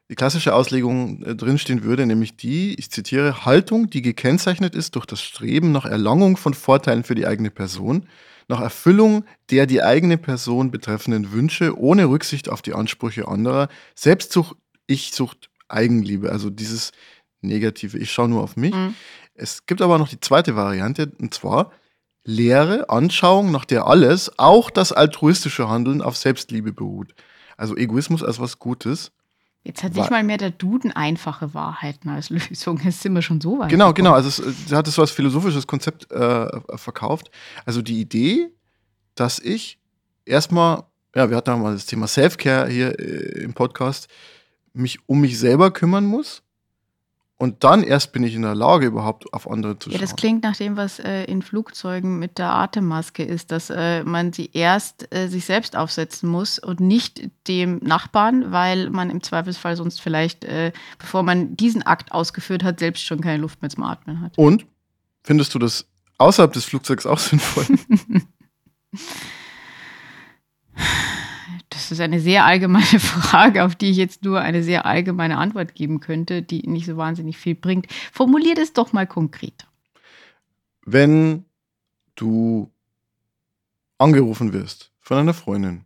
die 0.09 0.15
klassische 0.15 0.55
Auslegung 0.55 1.21
äh, 1.23 1.35
drinstehen 1.35 1.83
würde, 1.83 2.05
nämlich 2.05 2.35
die, 2.35 2.73
ich 2.75 2.91
zitiere, 2.91 3.45
Haltung, 3.45 3.89
die 3.89 4.01
gekennzeichnet 4.01 4.75
ist 4.75 4.95
durch 4.95 5.05
das 5.05 5.21
Streben 5.21 5.71
nach 5.71 5.85
Erlangung 5.85 6.35
von 6.37 6.53
Vorteilen 6.53 7.03
für 7.03 7.15
die 7.15 7.27
eigene 7.27 7.51
Person. 7.51 8.07
nach 8.49 8.61
Erfüllung 8.61 9.25
der 9.51 9.67
die 9.67 9.83
eigene 9.83 10.17
Person 10.17 10.71
betreffenden 10.71 11.31
Wünsche 11.31 11.77
ohne 11.77 12.09
Rücksicht 12.09 12.49
auf 12.49 12.63
die 12.63 12.73
Ansprüche 12.73 13.27
anderer. 13.27 13.69
Selbstsucht, 13.95 14.57
Ich-Sucht, 14.87 15.51
Eigenliebe, 15.67 16.31
also 16.31 16.49
dieses 16.49 16.91
negative, 17.41 17.99
ich 17.99 18.11
schaue 18.11 18.27
nur 18.29 18.41
auf 18.41 18.57
mich. 18.57 18.73
Mhm. 18.73 18.95
Es 19.35 19.67
gibt 19.67 19.81
aber 19.81 19.99
noch 19.99 20.09
die 20.09 20.19
zweite 20.19 20.55
Variante, 20.55 21.11
und 21.19 21.33
zwar 21.33 21.71
Lehre, 22.25 22.89
Anschauung, 22.89 23.51
nach 23.51 23.65
der 23.65 23.85
alles, 23.85 24.31
auch 24.37 24.69
das 24.69 24.91
altruistische 24.91 25.69
Handeln 25.69 26.01
auf 26.01 26.17
Selbstliebe 26.17 26.73
beruht. 26.73 27.13
Also 27.55 27.77
Egoismus 27.77 28.23
als 28.23 28.39
was 28.39 28.59
Gutes. 28.59 29.11
Jetzt 29.63 29.83
hat 29.83 29.93
nicht 29.93 30.09
mal 30.09 30.23
mehr 30.23 30.37
der 30.37 30.51
Duden 30.51 30.91
einfache 30.91 31.53
Wahrheiten 31.53 32.09
als 32.09 32.29
Lösung. 32.29 32.79
Jetzt 32.83 33.01
sind 33.01 33.13
wir 33.13 33.21
schon 33.21 33.41
so 33.41 33.59
weit. 33.59 33.69
Genau, 33.69 33.93
genau. 33.93 34.13
Also 34.13 34.29
es, 34.29 34.67
sie 34.67 34.75
hat 34.75 34.87
es 34.87 34.95
so 34.95 35.01
als 35.01 35.11
philosophisches 35.11 35.67
Konzept 35.67 36.09
äh, 36.11 36.47
verkauft. 36.75 37.29
Also 37.65 37.81
die 37.81 37.99
Idee, 37.99 38.49
dass 39.15 39.39
ich 39.39 39.79
erstmal, 40.25 40.83
ja, 41.13 41.29
wir 41.29 41.37
hatten 41.37 41.49
auch 41.51 41.57
mal 41.57 41.73
das 41.73 41.85
Thema 41.85 42.07
Self-Care 42.07 42.69
hier 42.69 42.97
äh, 42.99 43.43
im 43.43 43.53
Podcast, 43.53 44.07
mich 44.73 44.99
um 45.07 45.21
mich 45.21 45.37
selber 45.37 45.71
kümmern 45.71 46.05
muss 46.05 46.41
und 47.41 47.63
dann 47.63 47.83
erst 47.83 48.11
bin 48.11 48.23
ich 48.23 48.35
in 48.35 48.41
der 48.41 48.53
Lage, 48.53 48.87
überhaupt 48.87 49.33
auf 49.33 49.49
andere 49.49 49.79
zu 49.79 49.89
schauen. 49.89 49.93
Ja, 49.93 50.01
das 50.01 50.17
klingt 50.17 50.43
nach 50.43 50.57
dem, 50.57 50.75
was 50.75 50.99
äh, 50.99 51.23
in 51.23 51.41
Flugzeugen 51.41 52.19
mit 52.19 52.37
der 52.37 52.53
Atemmaske 52.53 53.23
ist, 53.23 53.51
dass 53.51 53.69
äh, 53.69 54.03
man 54.03 54.33
sie 54.33 54.49
erst 54.51 55.07
äh, 55.15 55.29
sich 55.29 55.45
selbst 55.45 55.77
aufsetzen 55.77 56.27
muss 56.29 56.59
und 56.59 56.81
nicht 56.81 57.29
dem 57.47 57.77
Nachbarn, 57.77 58.51
weil 58.51 58.89
man 58.89 59.09
im 59.09 59.23
Zweifelsfall 59.23 59.77
sonst 59.77 60.01
vielleicht, 60.01 60.43
äh, 60.43 60.73
bevor 60.97 61.23
man 61.23 61.55
diesen 61.55 61.81
Akt 61.81 62.11
ausgeführt 62.11 62.61
hat, 62.61 62.79
selbst 62.79 63.05
schon 63.05 63.21
keine 63.21 63.37
Luft 63.37 63.61
mehr 63.61 63.69
zum 63.69 63.83
Atmen 63.83 64.19
hat. 64.19 64.37
Und 64.37 64.65
findest 65.23 65.55
du 65.55 65.59
das 65.59 65.85
außerhalb 66.17 66.51
des 66.51 66.65
Flugzeugs 66.65 67.05
auch 67.05 67.19
sinnvoll? 67.19 67.65
Das 71.89 71.97
ist 71.97 72.03
eine 72.03 72.19
sehr 72.19 72.45
allgemeine 72.45 72.85
Frage, 72.99 73.63
auf 73.63 73.75
die 73.75 73.89
ich 73.89 73.97
jetzt 73.97 74.23
nur 74.23 74.39
eine 74.39 74.61
sehr 74.61 74.85
allgemeine 74.85 75.37
Antwort 75.37 75.73
geben 75.73 75.99
könnte, 75.99 76.43
die 76.43 76.67
nicht 76.67 76.85
so 76.85 76.97
wahnsinnig 76.97 77.37
viel 77.37 77.55
bringt. 77.55 77.87
Formulier 78.11 78.53
das 78.53 78.73
doch 78.73 78.93
mal 78.93 79.07
konkret. 79.07 79.65
Wenn 80.85 81.45
du 82.15 82.71
angerufen 83.97 84.53
wirst 84.53 84.91
von 84.99 85.17
einer 85.17 85.33
Freundin 85.33 85.85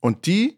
und 0.00 0.26
die 0.26 0.56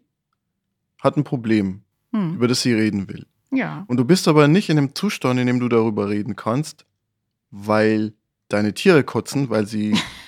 hat 1.01 1.17
ein 1.17 1.23
Problem, 1.23 1.81
hm. 2.11 2.35
über 2.35 2.47
das 2.47 2.61
sie 2.61 2.73
reden 2.73 3.09
will. 3.09 3.25
Ja. 3.49 3.83
Und 3.87 3.97
du 3.97 4.05
bist 4.05 4.27
aber 4.27 4.47
nicht 4.47 4.69
in 4.69 4.75
dem 4.75 4.93
Zustand, 4.93 5.39
in 5.39 5.47
dem 5.47 5.59
du 5.59 5.69
darüber 5.69 6.07
reden 6.09 6.35
kannst, 6.35 6.85
weil 7.49 8.13
deine 8.47 8.75
Tiere 8.75 9.03
kotzen, 9.03 9.49
weil 9.49 9.65
sie 9.65 9.97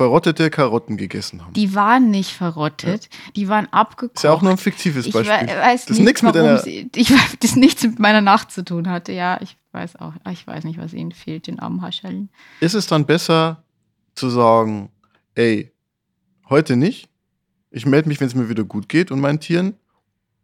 verrottete 0.00 0.48
Karotten 0.48 0.96
gegessen 0.96 1.44
haben. 1.44 1.52
Die 1.52 1.74
waren 1.74 2.10
nicht 2.10 2.32
verrottet, 2.32 3.10
ja. 3.12 3.32
die 3.36 3.48
waren 3.48 3.70
abgekocht. 3.70 4.16
Ist 4.16 4.22
ja 4.22 4.32
auch 4.32 4.40
nur 4.40 4.52
ein 4.52 4.56
fiktives 4.56 5.04
ich 5.04 5.12
Beispiel. 5.12 5.46
Weiß 5.46 5.84
das 5.84 5.98
nicht, 5.98 6.06
nichts 6.06 6.22
mit 6.22 6.34
einer 6.34 6.56
sie, 6.56 6.88
ich 6.96 7.10
weiß, 7.10 7.36
das 7.38 7.54
nichts 7.54 7.82
mit 7.82 7.98
meiner 7.98 8.22
Nacht 8.22 8.50
zu 8.50 8.64
tun 8.64 8.88
hatte. 8.88 9.12
Ja, 9.12 9.38
ich 9.42 9.58
weiß 9.72 9.96
auch, 9.96 10.14
ich 10.32 10.46
weiß 10.46 10.64
nicht, 10.64 10.78
was 10.78 10.94
ihnen 10.94 11.12
fehlt, 11.12 11.48
den 11.48 11.58
armen 11.58 11.82
Haschellen. 11.82 12.30
Ist 12.60 12.72
es 12.72 12.86
dann 12.86 13.04
besser 13.04 13.62
zu 14.14 14.30
sagen, 14.30 14.88
ey, 15.34 15.70
heute 16.48 16.76
nicht, 16.76 17.10
ich 17.70 17.84
melde 17.84 18.08
mich, 18.08 18.20
wenn 18.20 18.28
es 18.28 18.34
mir 18.34 18.48
wieder 18.48 18.64
gut 18.64 18.88
geht 18.88 19.10
und 19.10 19.20
meinen 19.20 19.40
Tieren, 19.40 19.74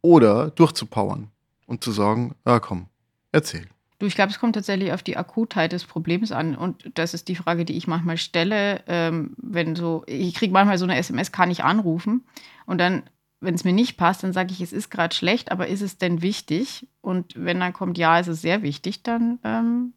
oder 0.02 0.50
durchzupowern 0.50 1.30
und 1.64 1.82
zu 1.82 1.92
sagen, 1.92 2.34
ja 2.46 2.60
komm, 2.60 2.88
erzähl. 3.32 3.66
Du, 3.98 4.06
ich 4.06 4.14
glaube, 4.14 4.30
es 4.30 4.38
kommt 4.38 4.54
tatsächlich 4.54 4.92
auf 4.92 5.02
die 5.02 5.16
Akutheit 5.16 5.72
des 5.72 5.84
Problems 5.84 6.30
an. 6.30 6.54
Und 6.54 6.90
das 6.94 7.14
ist 7.14 7.28
die 7.28 7.36
Frage, 7.36 7.64
die 7.64 7.76
ich 7.76 7.86
manchmal 7.86 8.18
stelle. 8.18 8.82
Ähm, 8.86 9.34
wenn 9.38 9.74
so, 9.74 10.04
ich 10.06 10.34
kriege 10.34 10.52
manchmal 10.52 10.76
so 10.76 10.84
eine 10.84 10.96
SMS, 10.96 11.32
kann 11.32 11.50
ich 11.50 11.64
anrufen. 11.64 12.24
Und 12.66 12.78
dann, 12.78 13.04
wenn 13.40 13.54
es 13.54 13.64
mir 13.64 13.72
nicht 13.72 13.96
passt, 13.96 14.22
dann 14.22 14.34
sage 14.34 14.52
ich, 14.52 14.60
es 14.60 14.72
ist 14.72 14.90
gerade 14.90 15.14
schlecht, 15.14 15.50
aber 15.50 15.68
ist 15.68 15.80
es 15.80 15.96
denn 15.96 16.20
wichtig? 16.20 16.86
Und 17.00 17.32
wenn 17.36 17.60
dann 17.60 17.72
kommt, 17.72 17.96
ja, 17.96 18.20
es 18.20 18.28
ist 18.28 18.42
sehr 18.42 18.62
wichtig, 18.62 19.02
dann, 19.02 19.38
ähm, 19.44 19.94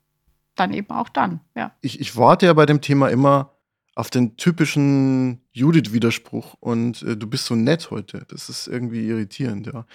dann 0.56 0.74
eben 0.74 0.92
auch 0.92 1.10
dann. 1.10 1.42
Ja. 1.56 1.72
Ich, 1.82 2.00
ich 2.00 2.16
warte 2.16 2.46
ja 2.46 2.54
bei 2.54 2.66
dem 2.66 2.80
Thema 2.80 3.10
immer 3.10 3.54
auf 3.96 4.10
den 4.10 4.38
typischen 4.38 5.42
Judith-Widerspruch 5.52 6.56
und 6.62 7.02
äh, 7.02 7.18
du 7.18 7.28
bist 7.28 7.48
so 7.48 7.56
nett 7.56 7.92
heute. 7.92 8.26
Das 8.30 8.48
ist 8.48 8.68
irgendwie 8.68 9.06
irritierend, 9.06 9.68
ja. 9.68 9.86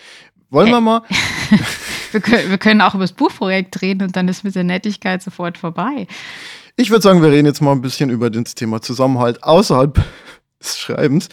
Wollen 0.50 0.70
wir 0.70 0.80
mal? 0.82 1.02
wir, 2.14 2.20
können, 2.20 2.50
wir 2.50 2.58
können 2.58 2.80
auch 2.80 2.94
über 2.94 3.04
das 3.04 3.12
Buchprojekt 3.12 3.82
reden 3.82 4.02
und 4.02 4.16
dann 4.16 4.28
ist 4.28 4.44
mit 4.44 4.54
der 4.54 4.64
Nettigkeit 4.64 5.22
sofort 5.22 5.58
vorbei. 5.58 6.06
Ich 6.76 6.90
würde 6.90 7.02
sagen, 7.02 7.22
wir 7.22 7.30
reden 7.30 7.46
jetzt 7.46 7.60
mal 7.60 7.72
ein 7.72 7.82
bisschen 7.82 8.10
über 8.10 8.30
das 8.30 8.54
Thema 8.54 8.80
Zusammenhalt 8.80 9.42
außerhalb 9.42 10.02
des 10.60 10.78
Schreibens. 10.78 11.28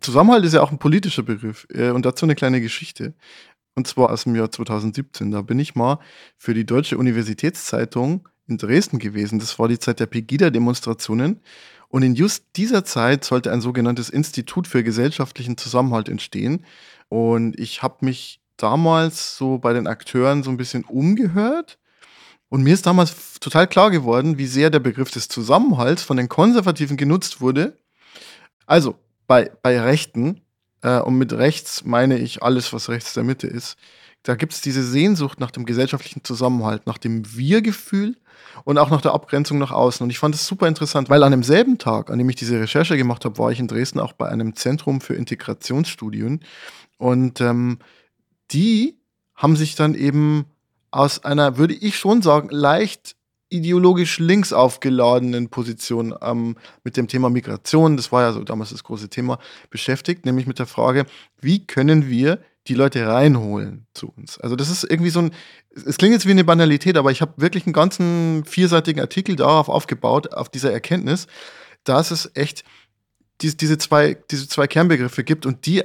Zusammenhalt 0.00 0.44
ist 0.44 0.54
ja 0.54 0.62
auch 0.62 0.70
ein 0.70 0.78
politischer 0.78 1.22
Begriff 1.22 1.66
äh, 1.72 1.90
und 1.90 2.04
dazu 2.04 2.26
eine 2.26 2.34
kleine 2.34 2.60
Geschichte. 2.60 3.14
Und 3.74 3.86
zwar 3.86 4.10
aus 4.10 4.24
dem 4.24 4.34
Jahr 4.34 4.50
2017. 4.50 5.30
Da 5.30 5.42
bin 5.42 5.58
ich 5.58 5.74
mal 5.74 5.98
für 6.38 6.54
die 6.54 6.64
Deutsche 6.64 6.96
Universitätszeitung 6.98 8.28
in 8.48 8.58
Dresden 8.58 8.98
gewesen. 8.98 9.38
Das 9.38 9.58
war 9.58 9.68
die 9.68 9.78
Zeit 9.78 10.00
der 10.00 10.06
Pegida-Demonstrationen. 10.06 11.40
Und 11.88 12.02
in 12.02 12.14
just 12.14 12.44
dieser 12.56 12.84
Zeit 12.84 13.24
sollte 13.24 13.52
ein 13.52 13.60
sogenanntes 13.60 14.08
Institut 14.08 14.66
für 14.66 14.82
gesellschaftlichen 14.82 15.56
Zusammenhalt 15.56 16.08
entstehen. 16.08 16.64
Und 17.08 17.58
ich 17.58 17.82
habe 17.82 18.04
mich 18.04 18.40
damals 18.56 19.36
so 19.36 19.58
bei 19.58 19.72
den 19.72 19.86
Akteuren 19.86 20.42
so 20.42 20.50
ein 20.50 20.56
bisschen 20.56 20.84
umgehört. 20.84 21.78
Und 22.48 22.62
mir 22.62 22.74
ist 22.74 22.86
damals 22.86 23.40
total 23.40 23.66
klar 23.66 23.90
geworden, 23.90 24.38
wie 24.38 24.46
sehr 24.46 24.70
der 24.70 24.78
Begriff 24.78 25.10
des 25.10 25.28
Zusammenhalts 25.28 26.02
von 26.02 26.16
den 26.16 26.28
Konservativen 26.28 26.96
genutzt 26.96 27.40
wurde. 27.40 27.76
Also 28.66 28.96
bei, 29.26 29.50
bei 29.62 29.80
Rechten, 29.80 30.42
äh, 30.82 31.00
und 31.00 31.18
mit 31.18 31.32
rechts 31.32 31.84
meine 31.84 32.18
ich 32.18 32.42
alles, 32.42 32.72
was 32.72 32.88
rechts 32.88 33.14
der 33.14 33.24
Mitte 33.24 33.46
ist, 33.46 33.76
da 34.22 34.34
gibt 34.34 34.52
es 34.52 34.60
diese 34.60 34.82
Sehnsucht 34.82 35.38
nach 35.38 35.52
dem 35.52 35.64
gesellschaftlichen 35.66 36.24
Zusammenhalt, 36.24 36.86
nach 36.86 36.98
dem 36.98 37.36
Wir-Gefühl 37.36 38.16
und 38.64 38.76
auch 38.76 38.90
nach 38.90 39.00
der 39.00 39.12
Abgrenzung 39.12 39.58
nach 39.58 39.70
außen. 39.70 40.02
Und 40.02 40.10
ich 40.10 40.18
fand 40.18 40.34
es 40.34 40.46
super 40.46 40.66
interessant, 40.66 41.08
weil 41.08 41.22
an 41.22 41.30
demselben 41.30 41.78
Tag, 41.78 42.10
an 42.10 42.18
dem 42.18 42.28
ich 42.28 42.34
diese 42.34 42.60
Recherche 42.60 42.96
gemacht 42.96 43.24
habe, 43.24 43.38
war 43.38 43.52
ich 43.52 43.60
in 43.60 43.68
Dresden 43.68 44.00
auch 44.00 44.14
bei 44.14 44.28
einem 44.28 44.56
Zentrum 44.56 45.00
für 45.00 45.14
Integrationsstudien. 45.14 46.40
Und 46.98 47.40
ähm, 47.40 47.78
die 48.52 48.96
haben 49.34 49.56
sich 49.56 49.74
dann 49.74 49.94
eben 49.94 50.46
aus 50.90 51.24
einer, 51.24 51.58
würde 51.58 51.74
ich 51.74 51.96
schon 51.98 52.22
sagen, 52.22 52.48
leicht 52.50 53.16
ideologisch 53.48 54.18
links 54.18 54.52
aufgeladenen 54.52 55.50
Position 55.50 56.14
ähm, 56.20 56.56
mit 56.82 56.96
dem 56.96 57.06
Thema 57.06 57.30
Migration, 57.30 57.96
das 57.96 58.10
war 58.10 58.22
ja 58.22 58.32
so 58.32 58.42
damals 58.42 58.70
das 58.70 58.82
große 58.82 59.08
Thema, 59.08 59.38
beschäftigt, 59.70 60.26
nämlich 60.26 60.46
mit 60.46 60.58
der 60.58 60.66
Frage, 60.66 61.06
wie 61.40 61.64
können 61.64 62.08
wir 62.08 62.40
die 62.66 62.74
Leute 62.74 63.06
reinholen 63.06 63.86
zu 63.94 64.12
uns. 64.16 64.38
Also 64.38 64.56
das 64.56 64.70
ist 64.70 64.82
irgendwie 64.82 65.10
so 65.10 65.20
ein, 65.20 65.30
es 65.70 65.98
klingt 65.98 66.14
jetzt 66.14 66.26
wie 66.26 66.32
eine 66.32 66.42
Banalität, 66.42 66.96
aber 66.96 67.12
ich 67.12 67.20
habe 67.20 67.34
wirklich 67.36 67.66
einen 67.66 67.72
ganzen 67.72 68.44
vierseitigen 68.44 69.00
Artikel 69.00 69.36
darauf 69.36 69.68
aufgebaut, 69.68 70.32
auf 70.32 70.48
dieser 70.48 70.72
Erkenntnis, 70.72 71.28
dass 71.84 72.10
es 72.10 72.30
echt 72.34 72.64
die, 73.42 73.56
diese, 73.56 73.78
zwei, 73.78 74.16
diese 74.30 74.48
zwei 74.48 74.66
Kernbegriffe 74.66 75.22
gibt 75.22 75.46
und 75.46 75.66
die 75.66 75.84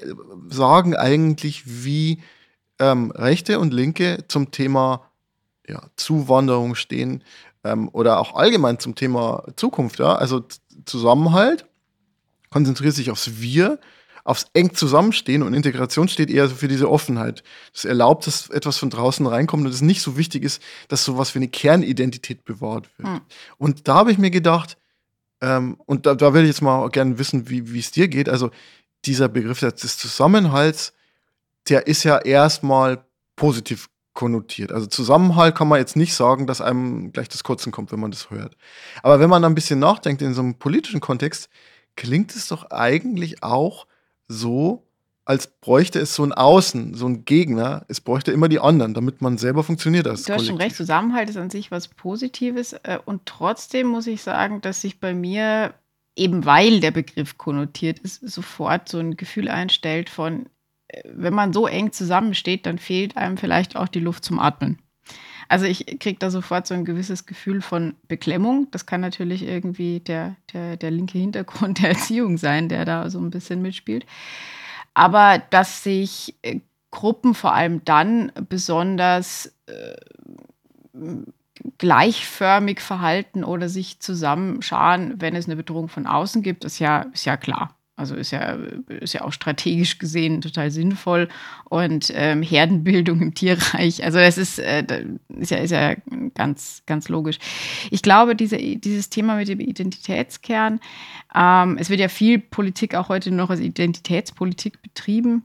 sagen 0.49 0.95
eigentlich, 0.95 1.63
wie 1.65 2.19
ähm, 2.81 3.11
Rechte 3.11 3.59
und 3.59 3.73
Linke 3.73 4.25
zum 4.27 4.51
Thema 4.51 5.05
ja, 5.67 5.83
Zuwanderung 5.95 6.75
stehen 6.75 7.23
ähm, 7.63 7.89
oder 7.93 8.19
auch 8.19 8.35
allgemein 8.35 8.79
zum 8.79 8.95
Thema 8.95 9.43
Zukunft. 9.55 10.00
Ja? 10.00 10.15
Also 10.15 10.43
Zusammenhalt 10.85 11.65
konzentriert 12.50 12.95
sich 12.95 13.11
aufs 13.11 13.39
Wir, 13.39 13.79
aufs 14.23 14.47
eng 14.53 14.73
Zusammenstehen 14.73 15.43
und 15.43 15.53
Integration 15.53 16.07
steht 16.07 16.31
eher 16.31 16.50
für 16.50 16.67
diese 16.67 16.89
Offenheit. 16.89 17.43
Das 17.71 17.85
erlaubt, 17.85 18.25
dass 18.25 18.50
etwas 18.50 18.77
von 18.77 18.89
draußen 18.89 19.25
reinkommt 19.25 19.65
und 19.65 19.71
es 19.71 19.81
nicht 19.81 20.01
so 20.01 20.17
wichtig 20.17 20.43
ist, 20.43 20.61
dass 20.89 21.05
sowas 21.05 21.33
wie 21.35 21.39
eine 21.39 21.47
Kernidentität 21.47 22.43
bewahrt 22.45 22.89
wird. 22.97 23.09
Mhm. 23.09 23.21
Und 23.57 23.88
da 23.88 23.95
habe 23.95 24.11
ich 24.11 24.17
mir 24.17 24.31
gedacht, 24.31 24.77
ähm, 25.39 25.77
und 25.85 26.07
da, 26.07 26.15
da 26.15 26.33
will 26.33 26.43
ich 26.43 26.50
jetzt 26.50 26.61
mal 26.61 26.89
gerne 26.89 27.19
wissen, 27.19 27.50
wie 27.50 27.79
es 27.79 27.91
dir 27.91 28.07
geht. 28.07 28.27
Also 28.27 28.50
dieser 29.05 29.29
Begriff 29.29 29.59
des 29.59 29.97
Zusammenhalts, 29.97 30.93
der 31.69 31.87
ist 31.87 32.03
ja 32.03 32.17
erstmal 32.17 33.03
positiv 33.35 33.89
konnotiert. 34.13 34.71
Also 34.71 34.87
Zusammenhalt 34.87 35.55
kann 35.55 35.67
man 35.67 35.79
jetzt 35.79 35.95
nicht 35.95 36.13
sagen, 36.13 36.47
dass 36.47 36.61
einem 36.61 37.11
gleich 37.13 37.29
das 37.29 37.43
Kotzen 37.43 37.71
kommt, 37.71 37.91
wenn 37.91 37.99
man 37.99 38.11
das 38.11 38.29
hört. 38.29 38.57
Aber 39.03 39.19
wenn 39.19 39.29
man 39.29 39.43
ein 39.45 39.55
bisschen 39.55 39.79
nachdenkt 39.79 40.21
in 40.21 40.33
so 40.33 40.41
einem 40.41 40.55
politischen 40.55 40.99
Kontext, 40.99 41.49
klingt 41.95 42.35
es 42.35 42.47
doch 42.47 42.71
eigentlich 42.71 43.43
auch 43.43 43.87
so, 44.27 44.85
als 45.23 45.47
bräuchte 45.47 45.99
es 45.99 46.13
so 46.13 46.23
ein 46.23 46.33
Außen, 46.33 46.93
so 46.93 47.05
ein 47.05 47.25
Gegner. 47.25 47.85
Es 47.87 48.01
bräuchte 48.01 48.31
immer 48.31 48.49
die 48.49 48.59
anderen, 48.59 48.93
damit 48.93 49.21
man 49.21 49.37
selber 49.37 49.63
funktioniert 49.63 50.07
als 50.07 50.23
Du 50.23 50.33
hast 50.33 50.47
schon 50.47 50.57
recht, 50.57 50.75
Zusammenhalt 50.75 51.29
ist 51.29 51.37
an 51.37 51.49
sich 51.49 51.71
was 51.71 51.87
Positives. 51.87 52.73
Äh, 52.83 52.99
und 53.05 53.25
trotzdem 53.25 53.87
muss 53.87 54.07
ich 54.07 54.23
sagen, 54.23 54.61
dass 54.61 54.81
sich 54.81 54.99
bei 54.99 55.13
mir, 55.13 55.73
eben 56.15 56.45
weil 56.45 56.81
der 56.81 56.91
Begriff 56.91 57.37
konnotiert 57.37 57.99
ist, 57.99 58.21
sofort 58.21 58.89
so 58.89 58.99
ein 58.99 59.15
Gefühl 59.15 59.47
einstellt 59.47 60.09
von, 60.09 60.47
wenn 61.05 61.33
man 61.33 61.53
so 61.53 61.67
eng 61.67 61.91
zusammensteht, 61.91 62.65
dann 62.65 62.77
fehlt 62.77 63.17
einem 63.17 63.38
vielleicht 63.38 63.75
auch 63.75 63.88
die 63.88 64.00
Luft 64.00 64.25
zum 64.25 64.39
Atmen. 64.39 64.79
Also 65.50 65.65
ich 65.65 65.86
kriege 66.00 66.17
da 66.17 66.31
sofort 66.31 66.65
so 66.65 66.74
ein 66.74 66.86
gewisses 66.86 67.25
Gefühl 67.25 67.62
von 67.62 67.95
Beklemmung. 68.07 68.67
Das 68.71 68.86
kann 68.86 69.01
natürlich 69.01 69.43
irgendwie 69.43 70.00
der, 70.00 70.38
der, 70.53 70.77
der 70.77 70.91
linke 70.91 71.17
Hintergrund 71.17 71.79
der 71.81 71.89
Erziehung 71.89 72.38
sein, 72.38 72.69
der 72.69 72.86
da 72.86 73.10
so 73.10 73.19
ein 73.19 73.31
bisschen 73.31 73.62
mitspielt. 73.62 74.05
Aber 74.93 75.41
dass 75.50 75.83
sich 75.83 76.36
äh, 76.41 76.62
Gruppen 76.89 77.33
vor 77.33 77.53
allem 77.53 77.83
dann 77.86 78.31
besonders 78.48 79.53
äh, 79.65 79.95
gleichförmig 81.77 82.79
verhalten 82.79 83.43
oder 83.43 83.69
sich 83.69 84.00
zusammenscharen, 84.00 85.19
wenn 85.19 85.36
es 85.36 85.45
eine 85.45 85.55
Bedrohung 85.55 85.89
von 85.89 86.07
außen 86.07 86.41
gibt, 86.43 86.65
ist 86.65 86.79
ja, 86.79 87.03
ist 87.13 87.25
ja 87.25 87.38
klar. 87.38 87.75
Also 87.98 88.15
ist 88.15 88.31
ja, 88.31 88.57
ist 88.88 89.13
ja 89.13 89.24
auch 89.24 89.33
strategisch 89.33 90.00
gesehen 90.00 90.41
total 90.41 90.71
sinnvoll 90.71 91.27
und 91.69 92.12
ähm, 92.15 92.41
Herdenbildung 92.41 93.21
im 93.21 93.33
Tierreich. 93.33 94.03
Also 94.03 94.17
das 94.17 94.38
ist, 94.38 94.60
äh, 94.60 94.83
ist, 95.29 95.51
ja, 95.51 95.57
ist 95.57 95.71
ja 95.71 95.95
ganz, 96.33 96.81
ganz 96.88 97.10
logisch. 97.10 97.38
Ich 97.91 98.01
glaube, 98.01 98.36
diese, 98.36 98.57
dieses 98.57 99.10
Thema 99.10 99.36
mit 99.36 99.50
dem 99.50 99.60
Identitätskern, 99.60 100.79
ähm, 101.36 101.77
es 101.79 101.89
wird 101.89 102.00
ja 102.00 102.07
viel 102.07 102.39
Politik 102.39 102.95
auch 102.95 103.10
heute 103.10 103.29
noch 103.31 103.50
als 103.50 103.60
Identitätspolitik 103.60 104.81
betrieben. 104.81 105.43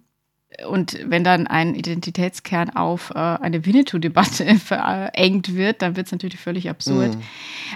Und 0.68 0.98
wenn 1.04 1.24
dann 1.24 1.46
ein 1.46 1.74
Identitätskern 1.74 2.70
auf 2.70 3.10
äh, 3.10 3.18
eine 3.18 3.66
Winnetou-Debatte 3.66 4.54
verengt 4.58 5.54
wird, 5.54 5.82
dann 5.82 5.96
wird 5.96 6.06
es 6.06 6.12
natürlich 6.12 6.40
völlig 6.40 6.70
absurd. 6.70 7.16
Mhm. 7.16 7.22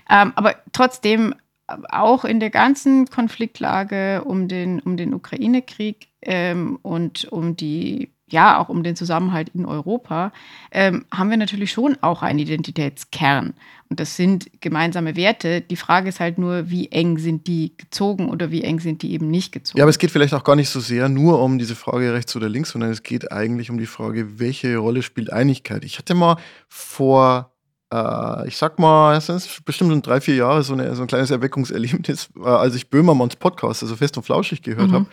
Ähm, 0.09 0.33
aber 0.37 0.55
trotzdem 0.73 1.35
auch 1.89 2.25
in 2.25 2.41
der 2.41 2.51
ganzen 2.51 3.07
Konfliktlage 3.07 4.25
um 4.25 4.49
den, 4.49 4.81
um 4.81 4.97
den 4.97 5.15
Ukraine-Krieg 5.15 6.09
ähm, 6.23 6.79
und 6.83 7.27
um 7.31 7.57
die, 7.57 8.11
ja, 8.29 8.59
auch 8.59 8.69
um 8.69 8.83
den 8.83 8.97
Zusammenhalt 8.97 9.51
in 9.55 9.67
Europa, 9.67 10.33
ähm, 10.71 11.05
haben 11.13 11.31
wir 11.31 11.37
natürlich 11.37 11.73
schon 11.73 11.97
auch 12.01 12.23
einen 12.23 12.39
Identitätskern. 12.39 13.55
Und 13.89 13.99
das 13.99 14.15
sind 14.15 14.49
gemeinsame 14.61 15.17
Werte. 15.17 15.61
Die 15.61 15.77
Frage 15.77 16.11
ist 16.11 16.21
halt 16.21 16.39
nur, 16.39 16.71
wie 16.71 16.93
eng 16.93 17.19
sind 17.19 17.49
die 17.49 17.73
gezogen 17.77 18.29
oder 18.29 18.53
wie 18.53 18.63
eng 18.63 18.79
sind 18.79 19.03
die 19.03 19.13
eben 19.13 19.29
nicht 19.29 19.51
gezogen. 19.51 19.79
Ja, 19.79 19.85
aber 19.85 19.91
es 19.91 19.99
geht 19.99 20.13
vielleicht 20.13 20.33
auch 20.33 20.45
gar 20.45 20.55
nicht 20.55 20.69
so 20.69 20.79
sehr 20.79 21.09
nur 21.09 21.43
um 21.43 21.59
diese 21.59 21.75
Frage 21.75 22.13
rechts 22.13 22.37
oder 22.37 22.49
links, 22.49 22.71
sondern 22.71 22.91
es 22.91 23.03
geht 23.03 23.33
eigentlich 23.33 23.69
um 23.69 23.79
die 23.79 23.87
Frage, 23.87 24.39
welche 24.39 24.77
Rolle 24.77 25.03
spielt 25.03 25.33
Einigkeit. 25.33 25.85
Ich 25.85 25.99
hatte 25.99 26.15
mal 26.15 26.37
vor 26.69 27.50
äh, 27.93 28.47
ich 28.47 28.57
sag 28.57 28.79
mal, 28.79 29.17
es 29.17 29.27
sind 29.27 29.65
bestimmt 29.65 29.93
in 29.93 30.03
drei, 30.03 30.21
vier 30.21 30.37
Jahre 30.37 30.63
so, 30.63 30.73
eine, 30.75 30.95
so 30.95 31.03
ein 31.03 31.09
kleines 31.09 31.31
Erweckungserlebnis, 31.31 32.29
äh, 32.37 32.47
als 32.47 32.75
ich 32.75 32.89
Böhmermanns 32.89 33.37
Podcast, 33.37 33.83
also 33.83 33.97
Fest 33.97 34.17
und 34.17 34.23
Flauschig, 34.23 34.63
gehört 34.63 34.91
mhm. 34.91 35.07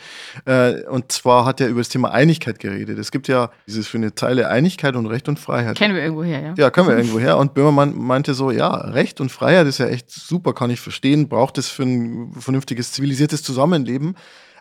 habe. 0.46 0.84
Äh, 0.86 0.90
und 0.90 1.12
zwar 1.12 1.46
hat 1.46 1.60
er 1.60 1.70
über 1.70 1.80
das 1.80 1.90
Thema 1.90 2.12
Einigkeit 2.12 2.60
geredet. 2.60 3.00
Es 3.00 3.12
gibt 3.12 3.28
ja 3.28 3.50
dieses 3.66 3.88
für 3.88 3.98
eine 3.98 4.14
Zeile 4.14 4.50
Einigkeit 4.50 4.96
und 4.96 5.08
Recht 5.08 5.28
und 5.28 5.40
Freiheit. 5.40 5.78
Kennen 5.78 5.96
wir 5.96 6.04
irgendwo 6.04 6.24
her, 6.24 6.42
ja. 6.42 6.54
Ja, 6.56 6.70
können 6.70 6.88
wir 6.88 6.98
irgendwo 6.98 7.20
her. 7.20 7.38
Und 7.38 7.54
Böhmermann 7.54 7.96
meinte 7.96 8.34
so, 8.34 8.52
ja, 8.52 8.70
Recht 8.70 9.22
und 9.22 9.32
Freiheit 9.32 9.68
ist 9.68 9.80
ja 9.80 9.88
echt 9.88 10.12
super, 10.12 10.54
kann 10.54 10.70
ich 10.70 10.80
verstehen, 10.80 11.30
braucht 11.30 11.58
es 11.58 11.70
für 11.70 11.84
ein 11.84 12.34
vernünftiges, 12.40 12.92
zivilisiertes 12.92 13.42
Zusammenleben. 13.42 14.16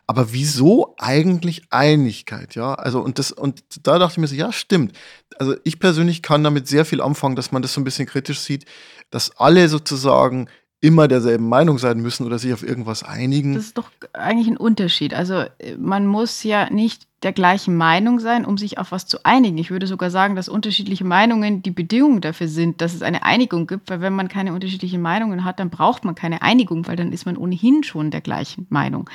Aber 0.08 0.32
wieso 0.32 0.94
eigentlich 0.98 1.64
Einigkeit? 1.70 2.54
Ja, 2.54 2.74
also 2.74 3.00
und 3.00 3.18
das 3.18 3.32
und 3.32 3.64
da 3.86 3.98
dachte 3.98 4.14
ich 4.14 4.18
mir 4.18 4.28
so, 4.28 4.36
ja, 4.36 4.52
stimmt. 4.52 4.92
Also 5.38 5.56
ich 5.64 5.80
persönlich 5.80 6.22
kann 6.22 6.44
damit 6.44 6.68
sehr 6.68 6.84
viel 6.84 7.00
anfangen, 7.00 7.34
dass 7.34 7.50
man 7.50 7.62
das 7.62 7.74
so 7.74 7.80
ein 7.80 7.84
bisschen 7.84 8.06
kritisch 8.06 8.38
sieht, 8.40 8.66
dass 9.10 9.36
alle 9.36 9.68
sozusagen 9.68 10.48
immer 10.80 11.08
derselben 11.08 11.48
Meinung 11.48 11.78
sein 11.78 11.98
müssen 11.98 12.26
oder 12.26 12.38
sich 12.38 12.52
auf 12.52 12.62
irgendwas 12.62 13.02
einigen. 13.02 13.54
Das 13.54 13.64
ist 13.64 13.78
doch 13.78 13.90
eigentlich 14.12 14.46
ein 14.46 14.56
Unterschied. 14.56 15.14
Also 15.14 15.44
äh, 15.58 15.76
man 15.78 16.06
muss 16.06 16.44
ja 16.44 16.70
nicht 16.70 17.08
der 17.22 17.32
gleichen 17.32 17.76
Meinung 17.76 18.20
sein, 18.20 18.44
um 18.44 18.58
sich 18.58 18.76
auf 18.78 18.92
was 18.92 19.06
zu 19.06 19.24
einigen. 19.24 19.56
Ich 19.56 19.70
würde 19.70 19.86
sogar 19.86 20.10
sagen, 20.10 20.36
dass 20.36 20.50
unterschiedliche 20.50 21.04
Meinungen 21.04 21.62
die 21.62 21.70
Bedingung 21.70 22.20
dafür 22.20 22.46
sind, 22.46 22.82
dass 22.82 22.94
es 22.94 23.00
eine 23.00 23.22
Einigung 23.22 23.66
gibt, 23.66 23.88
weil 23.88 24.02
wenn 24.02 24.12
man 24.12 24.28
keine 24.28 24.52
unterschiedlichen 24.52 25.00
Meinungen 25.00 25.42
hat, 25.44 25.58
dann 25.58 25.70
braucht 25.70 26.04
man 26.04 26.14
keine 26.14 26.42
Einigung, 26.42 26.86
weil 26.86 26.96
dann 26.96 27.12
ist 27.12 27.24
man 27.24 27.38
ohnehin 27.38 27.82
schon 27.84 28.10
der 28.10 28.20
gleichen 28.20 28.66
Meinung. 28.68 29.08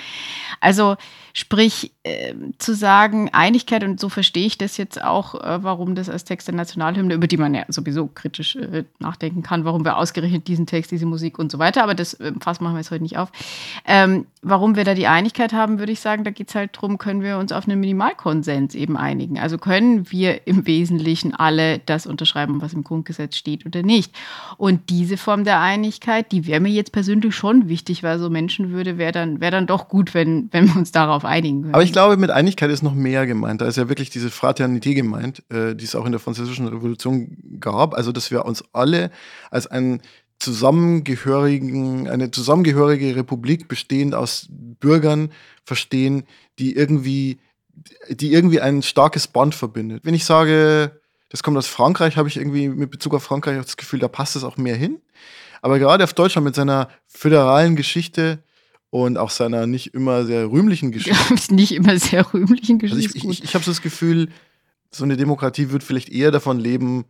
Also 0.59 0.95
sprich, 1.33 1.93
äh, 2.03 2.33
zu 2.57 2.73
sagen 2.73 3.29
Einigkeit, 3.31 3.83
und 3.83 3.99
so 3.99 4.09
verstehe 4.09 4.47
ich 4.47 4.57
das 4.57 4.77
jetzt 4.77 5.01
auch, 5.03 5.35
äh, 5.35 5.63
warum 5.63 5.93
das 5.93 6.09
als 6.09 6.23
Text 6.23 6.47
der 6.47 6.55
Nationalhymne, 6.55 7.13
über 7.13 7.27
die 7.27 7.37
man 7.37 7.53
ja 7.53 7.65
sowieso 7.67 8.07
kritisch 8.07 8.55
äh, 8.55 8.83
nachdenken 8.97 9.43
kann, 9.43 9.63
warum 9.63 9.85
wir 9.85 9.97
ausgerechnet 9.97 10.47
diesen 10.47 10.65
Text, 10.65 10.91
diese 10.91 11.05
Musik 11.05 11.37
und 11.37 11.51
so 11.51 11.59
weiter, 11.59 11.83
aber 11.83 11.93
das 11.93 12.15
äh, 12.15 12.33
Fass 12.39 12.61
machen 12.61 12.73
wir 12.73 12.79
jetzt 12.79 12.89
heute 12.89 13.03
nicht 13.03 13.17
auf. 13.17 13.31
Ähm, 13.85 14.25
warum 14.41 14.75
wir 14.75 14.83
da 14.83 14.95
die 14.95 15.07
Einigkeit 15.07 15.53
haben, 15.53 15.77
würde 15.77 15.91
ich 15.91 15.99
sagen, 15.99 16.23
da 16.23 16.31
geht 16.31 16.49
es 16.49 16.55
halt 16.55 16.75
darum, 16.75 16.97
können 16.97 17.21
wir 17.21 17.37
uns 17.37 17.51
auf 17.51 17.65
eine 17.65 17.75
Minimalkonsens 17.91 18.75
eben 18.75 18.97
einigen. 18.97 19.37
Also 19.37 19.57
können 19.57 20.09
wir 20.11 20.47
im 20.47 20.65
Wesentlichen 20.65 21.35
alle 21.35 21.79
das 21.79 22.05
unterschreiben, 22.05 22.61
was 22.61 22.73
im 22.73 22.83
Grundgesetz 22.83 23.35
steht 23.35 23.65
oder 23.65 23.83
nicht. 23.83 24.13
Und 24.57 24.89
diese 24.89 25.17
Form 25.17 25.43
der 25.43 25.59
Einigkeit, 25.59 26.31
die 26.31 26.47
wäre 26.47 26.59
mir 26.59 26.71
jetzt 26.71 26.91
persönlich 26.91 27.35
schon 27.35 27.67
wichtig, 27.67 28.03
weil 28.03 28.17
so 28.19 28.29
Menschenwürde 28.29 28.97
wäre 28.97 29.11
dann, 29.11 29.41
wär 29.41 29.51
dann 29.51 29.67
doch 29.67 29.87
gut, 29.87 30.13
wenn, 30.13 30.49
wenn 30.51 30.67
wir 30.67 30.75
uns 30.77 30.91
darauf 30.91 31.25
einigen 31.25 31.63
würden. 31.63 31.73
Aber 31.73 31.83
ich 31.83 31.93
glaube, 31.93 32.17
mit 32.17 32.31
Einigkeit 32.31 32.71
ist 32.71 32.81
noch 32.81 32.95
mehr 32.95 33.27
gemeint. 33.27 33.61
Da 33.61 33.65
ist 33.65 33.77
ja 33.77 33.89
wirklich 33.89 34.09
diese 34.09 34.29
Fraternität 34.29 34.95
gemeint, 34.95 35.43
äh, 35.49 35.75
die 35.75 35.85
es 35.85 35.95
auch 35.95 36.05
in 36.05 36.11
der 36.11 36.19
Französischen 36.19 36.67
Revolution 36.67 37.37
gab. 37.59 37.93
Also, 37.93 38.11
dass 38.11 38.31
wir 38.31 38.45
uns 38.45 38.63
alle 38.73 39.11
als 39.49 39.67
ein 39.67 40.01
zusammengehörigen, 40.39 42.09
eine 42.09 42.31
zusammengehörige 42.31 43.15
Republik 43.15 43.67
bestehend 43.67 44.15
aus 44.15 44.47
Bürgern 44.49 45.29
verstehen, 45.63 46.23
die 46.57 46.75
irgendwie, 46.75 47.39
die 48.09 48.33
irgendwie 48.33 48.61
ein 48.61 48.81
starkes 48.81 49.27
Band 49.27 49.55
verbindet. 49.55 50.05
Wenn 50.05 50.13
ich 50.13 50.25
sage, 50.25 51.01
das 51.29 51.43
kommt 51.43 51.57
aus 51.57 51.67
Frankreich, 51.67 52.17
habe 52.17 52.27
ich 52.27 52.37
irgendwie 52.37 52.67
mit 52.67 52.91
Bezug 52.91 53.13
auf 53.13 53.23
Frankreich 53.23 53.59
auch 53.59 53.65
das 53.65 53.77
Gefühl, 53.77 53.99
da 53.99 54.07
passt 54.07 54.35
es 54.35 54.43
auch 54.43 54.57
mehr 54.57 54.75
hin. 54.75 55.01
Aber 55.61 55.79
gerade 55.79 56.03
auf 56.03 56.13
Deutschland 56.13 56.45
mit 56.45 56.55
seiner 56.55 56.89
föderalen 57.07 57.75
Geschichte 57.75 58.43
und 58.89 59.17
auch 59.17 59.29
seiner 59.29 59.67
nicht 59.67 59.93
immer 59.93 60.25
sehr 60.25 60.51
rühmlichen 60.51 60.91
Geschichte. 60.91 61.53
nicht 61.53 61.73
immer 61.73 61.97
sehr 61.97 62.33
rühmlichen 62.33 62.79
Geschichte. 62.79 63.15
Also 63.15 63.29
ich 63.29 63.39
ich, 63.39 63.43
ich 63.43 63.55
habe 63.55 63.63
so 63.63 63.71
das 63.71 63.81
Gefühl, 63.81 64.29
so 64.91 65.03
eine 65.03 65.17
Demokratie 65.17 65.71
wird 65.71 65.83
vielleicht 65.83 66.09
eher 66.09 66.31
davon 66.31 66.59
leben, 66.59 67.05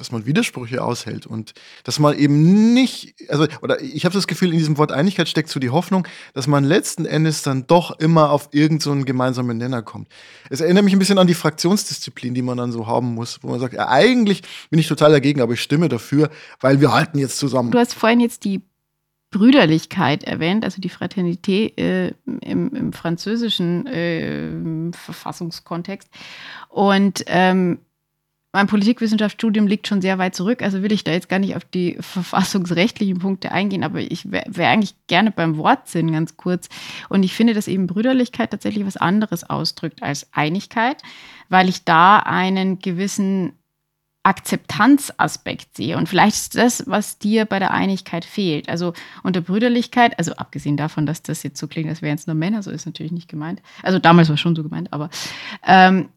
dass 0.00 0.10
man 0.10 0.26
Widersprüche 0.26 0.82
aushält 0.82 1.26
und 1.26 1.52
dass 1.84 1.98
man 1.98 2.16
eben 2.18 2.74
nicht, 2.74 3.14
also, 3.28 3.46
oder 3.62 3.80
ich 3.80 4.04
habe 4.04 4.14
das 4.14 4.26
Gefühl, 4.26 4.52
in 4.52 4.58
diesem 4.58 4.78
Wort 4.78 4.92
Einigkeit 4.92 5.28
steckt 5.28 5.50
so 5.50 5.60
die 5.60 5.70
Hoffnung, 5.70 6.06
dass 6.34 6.46
man 6.46 6.64
letzten 6.64 7.04
Endes 7.04 7.42
dann 7.42 7.66
doch 7.66 7.98
immer 8.00 8.30
auf 8.30 8.48
irgendeinen 8.52 9.00
so 9.00 9.04
gemeinsamen 9.04 9.58
Nenner 9.58 9.82
kommt. 9.82 10.08
Es 10.48 10.60
erinnert 10.60 10.84
mich 10.84 10.94
ein 10.94 10.98
bisschen 10.98 11.18
an 11.18 11.26
die 11.26 11.34
Fraktionsdisziplin, 11.34 12.34
die 12.34 12.42
man 12.42 12.56
dann 12.56 12.72
so 12.72 12.86
haben 12.86 13.14
muss, 13.14 13.38
wo 13.42 13.48
man 13.48 13.60
sagt, 13.60 13.74
ja, 13.74 13.88
eigentlich 13.88 14.42
bin 14.70 14.80
ich 14.80 14.88
total 14.88 15.12
dagegen, 15.12 15.40
aber 15.40 15.52
ich 15.52 15.60
stimme 15.60 15.88
dafür, 15.88 16.30
weil 16.60 16.80
wir 16.80 16.92
halten 16.92 17.18
jetzt 17.18 17.38
zusammen. 17.38 17.70
Du 17.70 17.78
hast 17.78 17.94
vorhin 17.94 18.20
jetzt 18.20 18.44
die 18.44 18.62
Brüderlichkeit 19.30 20.24
erwähnt, 20.24 20.64
also 20.64 20.80
die 20.80 20.90
Fraternité 20.90 21.76
äh, 21.78 22.12
im, 22.24 22.74
im, 22.74 22.92
französischen 22.92 23.86
äh, 23.86 24.92
Verfassungskontext. 24.92 26.08
Und 26.68 27.22
ähm, 27.26 27.78
mein 28.52 28.66
Politikwissenschaftsstudium 28.66 29.66
liegt 29.66 29.86
schon 29.86 30.00
sehr 30.00 30.18
weit 30.18 30.34
zurück, 30.34 30.62
also 30.62 30.82
will 30.82 30.90
ich 30.90 31.04
da 31.04 31.12
jetzt 31.12 31.28
gar 31.28 31.38
nicht 31.38 31.54
auf 31.54 31.64
die 31.64 31.96
verfassungsrechtlichen 32.00 33.18
Punkte 33.18 33.52
eingehen, 33.52 33.84
aber 33.84 34.00
ich 34.00 34.30
wäre 34.32 34.44
wär 34.48 34.70
eigentlich 34.70 34.94
gerne 35.06 35.30
beim 35.30 35.56
Wortsinn 35.56 36.10
ganz 36.10 36.36
kurz. 36.36 36.68
Und 37.08 37.22
ich 37.22 37.34
finde, 37.34 37.54
dass 37.54 37.68
eben 37.68 37.86
Brüderlichkeit 37.86 38.50
tatsächlich 38.50 38.84
was 38.84 38.96
anderes 38.96 39.48
ausdrückt 39.48 40.02
als 40.02 40.26
Einigkeit, 40.32 41.00
weil 41.48 41.68
ich 41.68 41.84
da 41.84 42.18
einen 42.18 42.80
gewissen 42.80 43.52
Akzeptanzaspekt 44.22 45.76
sehe. 45.76 45.96
Und 45.96 46.08
vielleicht 46.08 46.36
ist 46.36 46.54
das, 46.56 46.84
was 46.86 47.18
dir 47.18 47.46
bei 47.46 47.58
der 47.58 47.70
Einigkeit 47.70 48.24
fehlt. 48.24 48.68
Also 48.68 48.92
unter 49.22 49.40
Brüderlichkeit, 49.40 50.18
also 50.18 50.32
abgesehen 50.32 50.76
davon, 50.76 51.06
dass 51.06 51.22
das 51.22 51.42
jetzt 51.42 51.58
so 51.58 51.68
klingt, 51.68 51.88
als 51.88 52.02
wären 52.02 52.16
es 52.16 52.26
nur 52.26 52.34
Männer, 52.36 52.62
so 52.62 52.70
ist 52.70 52.84
natürlich 52.84 53.12
nicht 53.12 53.28
gemeint. 53.28 53.62
Also 53.82 53.98
damals 53.98 54.28
war 54.28 54.34
es 54.34 54.40
schon 54.40 54.56
so 54.56 54.62
gemeint, 54.62 54.92
aber 54.92 55.08
ähm, 55.66 56.10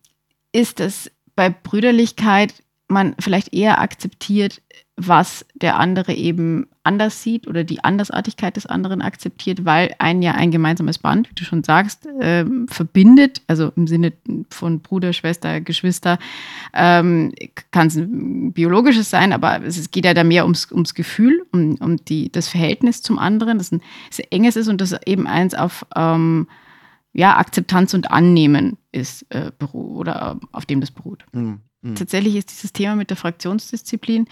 ist 0.52 0.80
das 0.80 1.10
bei 1.36 1.50
Brüderlichkeit 1.50 2.54
man 2.88 3.16
vielleicht 3.20 3.54
eher 3.54 3.82
akzeptiert, 3.82 4.62
was 4.96 5.46
der 5.56 5.80
andere 5.80 6.14
eben 6.14 6.68
anders 6.84 7.24
sieht 7.24 7.48
oder 7.48 7.64
die 7.64 7.84
Andersartigkeit 7.84 8.56
des 8.56 8.66
anderen 8.66 9.02
akzeptiert, 9.02 9.66
weil 9.66 9.96
ein 9.98 10.22
ja 10.22 10.34
ein 10.34 10.52
gemeinsames 10.52 11.00
Band, 11.00 11.30
wie 11.30 11.34
du 11.34 11.44
schon 11.44 11.64
sagst, 11.64 12.06
äh, 12.06 12.46
verbindet, 12.68 13.42
also 13.48 13.72
im 13.76 13.88
Sinne 13.88 14.14
von 14.50 14.82
Bruder, 14.82 15.14
Schwester, 15.14 15.62
Geschwister, 15.62 16.20
ähm, 16.74 17.34
kann 17.72 17.88
es 17.88 17.96
ein 17.96 18.52
biologisches 18.52 19.10
sein, 19.10 19.34
aber 19.34 19.64
es 19.64 19.90
geht 19.90 20.06
ja 20.06 20.14
da 20.14 20.24
mehr 20.24 20.44
ums, 20.44 20.72
ums 20.72 20.94
Gefühl, 20.94 21.44
um, 21.52 21.76
um 21.80 21.98
die, 22.06 22.32
das 22.32 22.48
Verhältnis 22.50 23.02
zum 23.02 23.18
anderen, 23.18 23.58
das 23.58 23.72
ein 23.72 23.82
sehr 24.12 24.32
enges 24.32 24.56
ist 24.56 24.68
und 24.68 24.80
das 24.80 24.96
eben 25.06 25.26
eins 25.26 25.56
auf 25.56 25.86
ähm, 25.96 26.48
ja, 27.14 27.38
Akzeptanz 27.38 27.94
und 27.94 28.12
Annehmen 28.12 28.78
ist 28.92 29.26
äh, 29.30 29.52
oder 29.72 30.40
äh, 30.42 30.46
auf 30.52 30.66
dem 30.66 30.82
das 30.82 30.92
beruht. 30.92 31.26
Mhm. 31.32 31.62
Mhm. 31.82 31.96
Tatsächlich 31.96 32.36
ist 32.36 32.52
dieses 32.52 32.74
Thema 32.74 32.96
mit 32.96 33.10
der 33.10 33.18
Fraktionsdisziplin, 33.18 34.28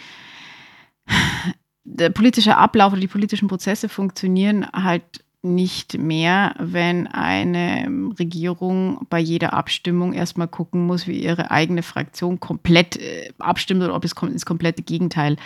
der 1.84 2.10
politische 2.10 2.58
Ablauf 2.58 2.94
oder 2.94 3.02
die 3.02 3.08
politischen 3.08 3.48
Prozesse 3.48 3.90
funktionieren 3.90 4.68
halt 4.72 5.24
nicht 5.44 5.98
mehr, 5.98 6.54
wenn 6.60 7.08
eine 7.08 7.88
Regierung 8.20 9.08
bei 9.10 9.20
jeder 9.20 9.54
Abstimmung 9.54 10.14
erstmal 10.14 10.48
gucken 10.48 10.86
muss, 10.86 11.08
wie 11.08 11.20
ihre 11.20 11.50
eigene 11.50 11.82
Fraktion 11.82 12.40
komplett 12.40 12.98
äh, 12.98 13.34
abstimmt 13.40 13.82
oder 13.82 13.96
ob 13.96 14.06
es 14.06 14.14
ins 14.14 14.46
komplette 14.46 14.84
Gegenteil 14.84 15.38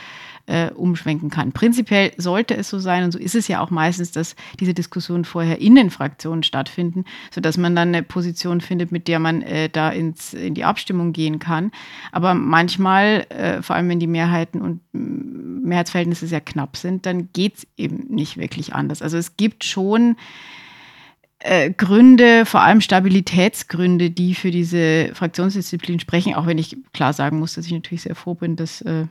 äh, 0.47 0.69
umschwenken 0.71 1.29
kann. 1.29 1.51
Prinzipiell 1.51 2.11
sollte 2.17 2.55
es 2.55 2.69
so 2.69 2.79
sein, 2.79 3.03
und 3.03 3.11
so 3.11 3.19
ist 3.19 3.35
es 3.35 3.47
ja 3.47 3.61
auch 3.61 3.71
meistens, 3.71 4.11
dass 4.11 4.35
diese 4.59 4.73
Diskussionen 4.73 5.25
vorher 5.25 5.59
in 5.59 5.75
den 5.75 5.89
Fraktionen 5.89 6.43
stattfinden, 6.43 7.05
sodass 7.31 7.57
man 7.57 7.75
dann 7.75 7.89
eine 7.89 8.03
Position 8.03 8.61
findet, 8.61 8.91
mit 8.91 9.07
der 9.07 9.19
man 9.19 9.41
äh, 9.41 9.69
da 9.69 9.89
ins, 9.89 10.33
in 10.33 10.53
die 10.53 10.63
Abstimmung 10.63 11.13
gehen 11.13 11.39
kann. 11.39 11.71
Aber 12.11 12.33
manchmal, 12.33 13.25
äh, 13.29 13.61
vor 13.61 13.75
allem 13.75 13.89
wenn 13.89 13.99
die 13.99 14.07
Mehrheiten 14.07 14.61
und 14.61 14.81
Mehrheitsverhältnisse 14.93 16.27
sehr 16.27 16.41
knapp 16.41 16.77
sind, 16.77 17.05
dann 17.05 17.29
geht 17.33 17.57
es 17.57 17.67
eben 17.77 18.05
nicht 18.09 18.37
wirklich 18.37 18.73
anders. 18.73 19.01
Also 19.01 19.17
es 19.17 19.37
gibt 19.37 19.63
schon 19.63 20.15
äh, 21.39 21.71
Gründe, 21.71 22.45
vor 22.45 22.61
allem 22.61 22.81
Stabilitätsgründe, 22.81 24.09
die 24.09 24.35
für 24.35 24.51
diese 24.51 25.11
Fraktionsdisziplin 25.13 25.99
sprechen, 25.99 26.35
auch 26.35 26.45
wenn 26.47 26.57
ich 26.57 26.77
klar 26.93 27.13
sagen 27.13 27.39
muss, 27.39 27.55
dass 27.55 27.65
ich 27.65 27.71
natürlich 27.71 28.03
sehr 28.03 28.15
froh 28.15 28.35
bin, 28.35 28.55
dass 28.55 28.81
äh, 28.81 29.05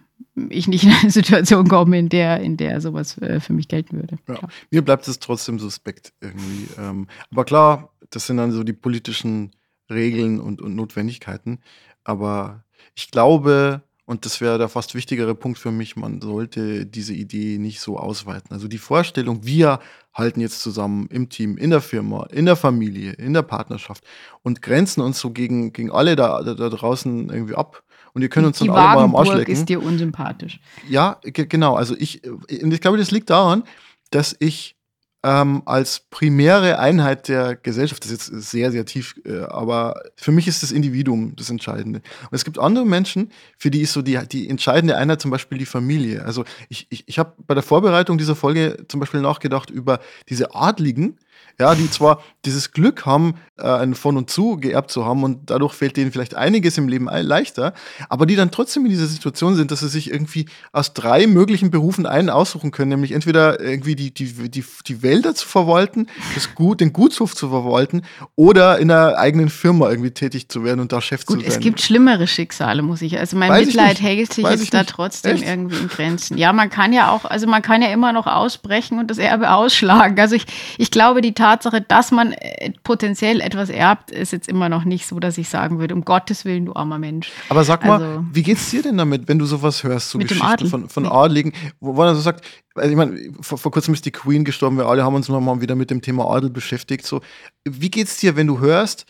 ich 0.49 0.69
nicht 0.69 0.85
in 0.85 0.93
eine 0.93 1.11
Situation 1.11 1.69
komme, 1.69 1.99
in 1.99 2.09
der, 2.09 2.41
in 2.41 2.57
der 2.57 2.81
sowas 2.81 3.19
äh, 3.19 3.41
für 3.41 3.53
mich 3.53 3.69
gelten 3.69 3.97
würde. 3.97 4.19
Ja. 4.29 4.41
Mir 4.71 4.83
bleibt 4.83 5.07
es 5.09 5.19
trotzdem 5.19 5.59
suspekt 5.59 6.13
irgendwie. 6.21 6.69
Ähm, 6.79 7.07
aber 7.31 7.45
klar, 7.45 7.91
das 8.11 8.27
sind 8.27 8.37
dann 8.37 8.53
so 8.53 8.65
die 8.65 8.73
politischen 8.73 9.53
Regeln 9.91 10.41
und, 10.41 10.61
und 10.63 10.75
Notwendigkeiten. 10.75 11.61
Aber 12.05 12.65
ich 12.95 13.11
glaube, 13.11 13.83
und 14.07 14.27
das 14.27 14.41
wäre 14.41 14.59
der 14.59 14.69
fast 14.69 14.95
wichtigere 14.95 15.35
Punkt 15.35 15.59
für 15.59 15.71
mich, 15.71 15.97
man 15.97 16.21
sollte 16.21 16.85
diese 16.85 17.15
Idee 17.15 17.59
nicht 17.59 17.81
so 17.81 17.99
ausweiten. 17.99 18.53
Also 18.53 18.69
die 18.69 18.79
Vorstellung, 18.79 19.45
wir 19.45 19.81
halten 20.13 20.41
jetzt 20.41 20.61
zusammen 20.61 21.07
im 21.11 21.31
Team, 21.31 21.57
in 21.57 21.71
der 21.71 21.81
Firma, 21.81 22.27
in 22.31 22.45
der 22.45 22.57
Familie, 22.57 23.13
in 23.13 23.33
der 23.33 23.43
Partnerschaft 23.43 24.05
und 24.43 24.61
grenzen 24.61 25.01
uns 25.01 25.19
so 25.19 25.31
gegen, 25.31 25.73
gegen 25.73 25.91
alle 25.91 26.17
da, 26.17 26.43
da, 26.43 26.55
da 26.55 26.69
draußen 26.69 27.31
irgendwie 27.31 27.55
ab. 27.55 27.83
Und 28.15 28.23
wir 28.23 28.29
können 28.29 28.47
uns 28.47 28.59
die 28.59 28.67
dann 28.67 28.77
alle 28.77 28.95
mal 28.95 29.05
am 29.05 29.17
Arsch 29.17 29.35
lecken. 29.35 29.53
ist 29.53 29.69
dir 29.69 29.83
unsympathisch. 29.83 30.61
Ja, 30.89 31.19
genau. 31.23 31.75
Also 31.75 31.97
ich, 31.99 32.23
ich 32.49 32.81
glaube, 32.81 32.97
das 32.97 33.11
liegt 33.11 33.29
daran, 33.29 33.65
dass 34.11 34.37
ich 34.39 34.77
ähm, 35.25 35.63
als 35.65 36.01
primäre 36.11 36.79
Einheit 36.79 37.29
der 37.29 37.57
Gesellschaft, 37.57 38.05
das 38.05 38.13
ist 38.13 38.31
jetzt 38.31 38.51
sehr, 38.51 38.71
sehr 38.71 38.85
tief, 38.85 39.19
äh, 39.25 39.41
aber 39.45 40.03
für 40.17 40.33
mich 40.33 40.47
ist 40.47 40.63
das 40.63 40.71
Individuum 40.71 41.35
das 41.35 41.49
Entscheidende. 41.49 42.03
Und 42.31 42.35
es 42.35 42.45
gibt 42.45 42.59
andere 42.59 42.85
Menschen, 42.85 43.33
für 43.57 43.71
die 43.71 43.81
ist 43.81 43.95
so 43.95 44.03
die, 44.03 44.19
die 44.31 44.51
entscheidende 44.51 44.99
Einheit 44.99 45.23
zum 45.23 45.31
Beispiel 45.31 45.57
die 45.57 45.65
Familie. 45.65 46.25
Also 46.27 46.45
ich, 46.69 46.87
ich, 46.91 47.05
ich 47.09 47.19
habe 47.19 47.33
bei 47.47 47.55
der 47.55 47.63
Vorbereitung 47.63 48.19
dieser 48.19 48.37
Folge 48.37 48.85
zum 48.87 49.01
Beispiel 49.01 49.23
nachgedacht 49.23 49.71
über 49.71 49.99
diese 50.29 50.55
Adligen, 50.55 51.19
ja, 51.59 51.75
die 51.75 51.91
zwar 51.91 52.23
dieses 52.45 52.73
Glück 52.73 53.07
haben, 53.07 53.35
äh, 53.59 53.67
ein 53.67 53.95
von 53.95 54.17
und 54.17 54.31
zu 54.31 54.57
geerbt 54.57 54.91
zu 54.91 55.05
haben 55.05 55.23
und 55.23 55.51
dadurch 55.51 55.75
fällt 55.75 55.97
denen 55.97 56.13
vielleicht 56.13 56.35
einiges 56.35 56.77
im 56.79 56.89
Leben 56.89 57.09
leichter, 57.11 57.73
aber 58.09 58.27
die 58.27 58.37
dann 58.37 58.51
trotzdem 58.51 58.85
in 58.85 58.91
dieser 58.91 59.07
Situation 59.07 59.55
sind, 59.55 59.71
dass 59.71 59.81
sie 59.81 59.89
sich 59.89 60.11
irgendwie 60.11 60.47
aus 60.73 60.93
drei 60.93 61.27
möglichen 61.27 61.71
Berufen 61.71 62.07
einen 62.07 62.31
aussuchen 62.31 62.71
können, 62.71 62.91
nämlich 62.91 63.13
entweder 63.13 63.61
irgendwie 63.61 63.95
die, 63.95 64.13
die, 64.13 64.51
die, 64.51 64.65
die 64.87 65.03
Wälder 65.03 65.35
zu 65.35 65.47
verwalten, 65.47 66.09
das 66.35 66.55
Gut, 66.55 66.81
den 66.81 66.93
Gutshof 66.93 67.35
zu 67.35 67.49
verwalten 67.49 68.03
oder 68.35 68.79
in 68.79 68.91
einer 68.91 69.19
eigenen 69.19 69.49
Firma 69.49 69.89
irgendwie 69.89 70.11
tätig 70.11 70.49
zu 70.49 70.65
werden 70.65 70.81
und 70.81 70.93
da 70.93 71.01
Chef 71.01 71.25
Gut, 71.25 71.39
zu 71.39 71.45
sein. 71.45 71.53
Es 71.53 71.61
gibt 71.61 71.81
schlimmere 71.81 72.27
Schicksale, 72.27 72.83
muss 72.83 73.03
ich. 73.03 73.19
Also 73.19 73.37
mein 73.37 73.51
Weiß 73.51 73.67
Mitleid 73.67 74.01
hält 74.01 74.33
sich 74.33 74.45
Weiß 74.45 74.61
jetzt 74.61 74.75
da 74.75 74.85
trotzdem 74.85 75.37
Echt? 75.37 75.47
irgendwie 75.47 75.77
in 75.77 75.89
Grenzen. 75.89 76.39
Ja, 76.39 76.53
man 76.53 76.71
kann 76.71 76.93
ja 76.93 77.11
auch, 77.11 77.25
also 77.25 77.47
man 77.47 77.63
kann 77.63 77.83
ja 77.83 77.89
immer 77.89 78.13
noch 78.13 78.27
ausbrechen 78.27 78.99
und 78.99 79.11
das 79.11 79.19
Erbe 79.19 79.53
ausschlagen. 79.53 80.19
Also 80.19 80.35
ich, 80.35 80.47
ich 80.79 80.91
glaube, 80.91 81.21
die 81.21 81.33
Tatsache, 81.45 81.83
dass 81.83 82.11
man 82.11 82.33
äh, 82.33 82.73
potenziell 82.85 83.43
etwas 83.43 83.69
erbt, 83.69 84.11
ist 84.11 84.33
jetzt 84.33 84.49
immer 84.49 84.71
noch 84.71 84.85
nicht 84.85 85.07
so, 85.07 85.21
dass 85.21 85.37
ich 85.37 85.51
sagen 85.51 85.79
würde, 85.79 85.95
um 85.95 86.03
Gottes 86.07 86.47
Willen, 86.47 86.65
du 86.65 86.75
armer 86.75 86.99
Mensch. 86.99 87.31
Aber 87.51 87.65
sag 87.65 87.85
mal, 87.85 88.03
Also- 88.03 88.25
wie 88.33 88.43
geht's 88.43 88.71
dir 88.71 88.83
denn 88.83 88.97
damit, 88.97 89.29
wenn 89.29 89.39
du 89.39 89.45
sowas 89.45 89.85
hörst, 89.85 90.09
so 90.09 90.19
Geschichten 90.19 90.69
von, 90.69 90.89
von. 90.89 91.05
Adligen, 91.07 91.53
wo 91.81 91.95
wo 91.95 91.99
man 92.03 92.15
so 92.15 92.23
sagt, 92.23 92.47
also 92.75 92.91
ich 92.91 92.97
meine, 92.97 93.19
vor, 93.43 93.59
vor 93.59 93.71
kurzem 93.71 93.93
ist 93.93 94.07
die 94.07 94.11
Queen 94.11 94.45
gestorben, 94.45 94.79
wir 94.79 94.87
alle 94.87 95.05
haben 95.05 95.15
uns 95.15 95.29
nochmal 95.29 95.61
wieder 95.61 95.75
mit 95.75 95.91
dem 95.91 96.01
Thema 96.01 96.31
Adel 96.31 96.49
beschäftigt. 96.49 97.05
So, 97.05 97.21
wie 97.69 97.91
geht's 97.91 98.17
dir, 98.17 98.37
wenn 98.37 98.47
du 98.47 98.61
hörst, 98.61 99.05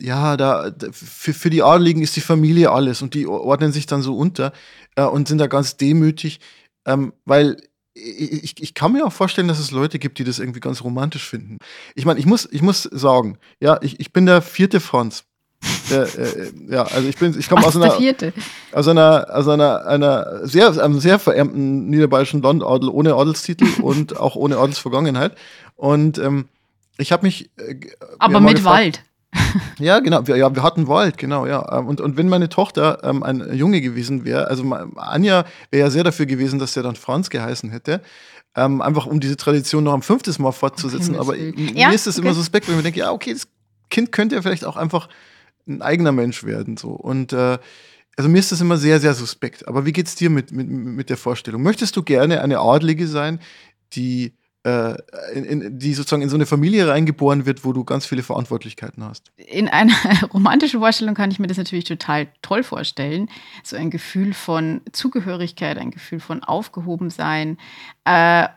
ja, 0.00 0.38
da, 0.38 0.70
da 0.70 0.86
für, 0.90 1.34
für 1.34 1.50
die 1.50 1.62
Adligen 1.62 2.00
ist 2.02 2.16
die 2.16 2.22
Familie 2.22 2.70
alles 2.72 3.02
und 3.02 3.12
die 3.12 3.26
ordnen 3.26 3.72
sich 3.72 3.84
dann 3.84 4.00
so 4.00 4.16
unter 4.16 4.52
äh, 4.96 5.04
und 5.04 5.28
sind 5.28 5.38
da 5.38 5.46
ganz 5.48 5.76
demütig, 5.76 6.40
ähm, 6.86 7.12
weil 7.26 7.58
ich, 7.94 8.60
ich 8.62 8.74
kann 8.74 8.92
mir 8.92 9.06
auch 9.06 9.12
vorstellen, 9.12 9.48
dass 9.48 9.58
es 9.58 9.70
Leute 9.70 9.98
gibt, 9.98 10.18
die 10.18 10.24
das 10.24 10.38
irgendwie 10.38 10.60
ganz 10.60 10.82
romantisch 10.82 11.28
finden. 11.28 11.58
Ich 11.94 12.04
meine, 12.04 12.18
ich 12.18 12.26
muss, 12.26 12.48
ich 12.50 12.60
muss 12.62 12.82
sagen, 12.82 13.38
ja, 13.60 13.78
ich, 13.82 14.00
ich 14.00 14.12
bin 14.12 14.26
der 14.26 14.42
vierte 14.42 14.80
Franz. 14.80 15.24
Äh, 15.90 15.94
äh, 16.02 16.52
ja, 16.68 16.82
also 16.82 17.08
ich 17.08 17.16
bin, 17.16 17.38
ich 17.38 17.48
komme 17.48 17.64
aus 17.66 17.72
der 17.74 17.84
einer, 17.84 17.92
vierte? 17.92 18.32
aus 18.72 18.86
einer, 18.88 19.26
aus 19.30 19.48
einer, 19.48 19.86
einer 19.86 20.46
sehr, 20.46 20.68
einem 20.82 21.00
sehr 21.00 21.18
verärmten 21.18 21.88
niederbayerischen 21.88 22.42
Landadel 22.42 22.88
ohne 22.90 23.14
Adelstitel 23.14 23.66
und 23.82 24.18
auch 24.18 24.36
ohne 24.36 24.58
Adelsvergangenheit. 24.58 25.36
Und 25.76 26.18
ähm, 26.18 26.48
ich 26.98 27.12
habe 27.12 27.24
mich. 27.24 27.50
Äh, 27.56 27.76
Aber 28.18 28.40
mit 28.40 28.56
gefragt- 28.56 28.76
Wald. 28.76 29.02
Ja, 29.78 30.00
genau. 30.00 30.26
Wir, 30.26 30.36
ja, 30.36 30.54
wir 30.54 30.62
hatten 30.62 30.88
Wald, 30.88 31.18
genau, 31.18 31.46
ja. 31.46 31.78
Ähm, 31.78 31.86
Und, 31.86 32.00
und 32.00 32.16
wenn 32.16 32.28
meine 32.28 32.48
Tochter 32.48 32.98
ähm, 33.02 33.22
ein 33.22 33.54
Junge 33.54 33.80
gewesen 33.80 34.24
wäre, 34.24 34.48
also 34.48 34.64
Anja 34.96 35.44
wäre 35.70 35.86
ja 35.86 35.90
sehr 35.90 36.04
dafür 36.04 36.26
gewesen, 36.26 36.58
dass 36.58 36.74
der 36.74 36.82
dann 36.82 36.96
Franz 36.96 37.30
geheißen 37.30 37.70
hätte. 37.70 38.00
Ähm, 38.56 38.80
einfach 38.80 39.06
um 39.06 39.18
diese 39.20 39.36
Tradition 39.36 39.84
noch 39.84 39.94
ein 39.94 40.02
fünftes 40.02 40.38
Mal 40.38 40.52
fortzusetzen. 40.52 41.14
Himmels 41.14 41.28
Aber 41.28 41.36
Ja, 41.36 41.88
mir 41.88 41.94
ist 41.94 42.06
es 42.06 42.18
immer 42.18 42.28
okay. 42.28 42.36
suspekt, 42.36 42.68
wenn 42.68 42.74
ich 42.74 42.78
mir 42.78 42.82
denke, 42.84 43.00
ja, 43.00 43.10
okay, 43.10 43.32
das 43.32 43.48
Kind 43.90 44.12
könnte 44.12 44.36
ja 44.36 44.42
vielleicht 44.42 44.64
auch 44.64 44.76
einfach 44.76 45.08
ein 45.66 45.82
eigener 45.82 46.12
Mensch 46.12 46.44
werden. 46.44 46.76
So. 46.76 46.90
Und 46.90 47.32
äh, 47.32 47.58
also 48.16 48.28
mir 48.30 48.38
ist 48.38 48.52
das 48.52 48.60
immer 48.60 48.76
sehr, 48.76 49.00
sehr 49.00 49.14
suspekt. 49.14 49.66
Aber 49.66 49.86
wie 49.86 49.92
geht's 49.92 50.14
dir 50.14 50.30
mit, 50.30 50.52
mit, 50.52 50.68
mit 50.68 51.10
der 51.10 51.16
Vorstellung? 51.16 51.62
Möchtest 51.62 51.96
du 51.96 52.02
gerne 52.02 52.42
eine 52.42 52.60
Adlige 52.60 53.08
sein, 53.08 53.40
die, 53.94 54.34
in, 55.34 55.44
in, 55.44 55.78
die 55.78 55.94
sozusagen 55.94 56.22
in 56.22 56.30
so 56.30 56.36
eine 56.36 56.46
Familie 56.46 56.88
reingeboren 56.88 57.44
wird, 57.44 57.64
wo 57.64 57.72
du 57.72 57.84
ganz 57.84 58.06
viele 58.06 58.22
Verantwortlichkeiten 58.22 59.04
hast? 59.04 59.30
in 59.54 59.68
einer 59.68 59.94
romantischen 60.32 60.80
Vorstellung 60.80 61.14
kann 61.14 61.30
ich 61.30 61.38
mir 61.38 61.46
das 61.46 61.58
natürlich 61.58 61.84
total 61.84 62.28
toll 62.42 62.62
vorstellen. 62.62 63.28
So 63.62 63.76
ein 63.76 63.90
Gefühl 63.90 64.34
von 64.34 64.80
Zugehörigkeit, 64.92 65.78
ein 65.78 65.90
Gefühl 65.90 66.20
von 66.20 66.42
Aufgehobensein, 66.42 67.58
äh, 68.04 68.48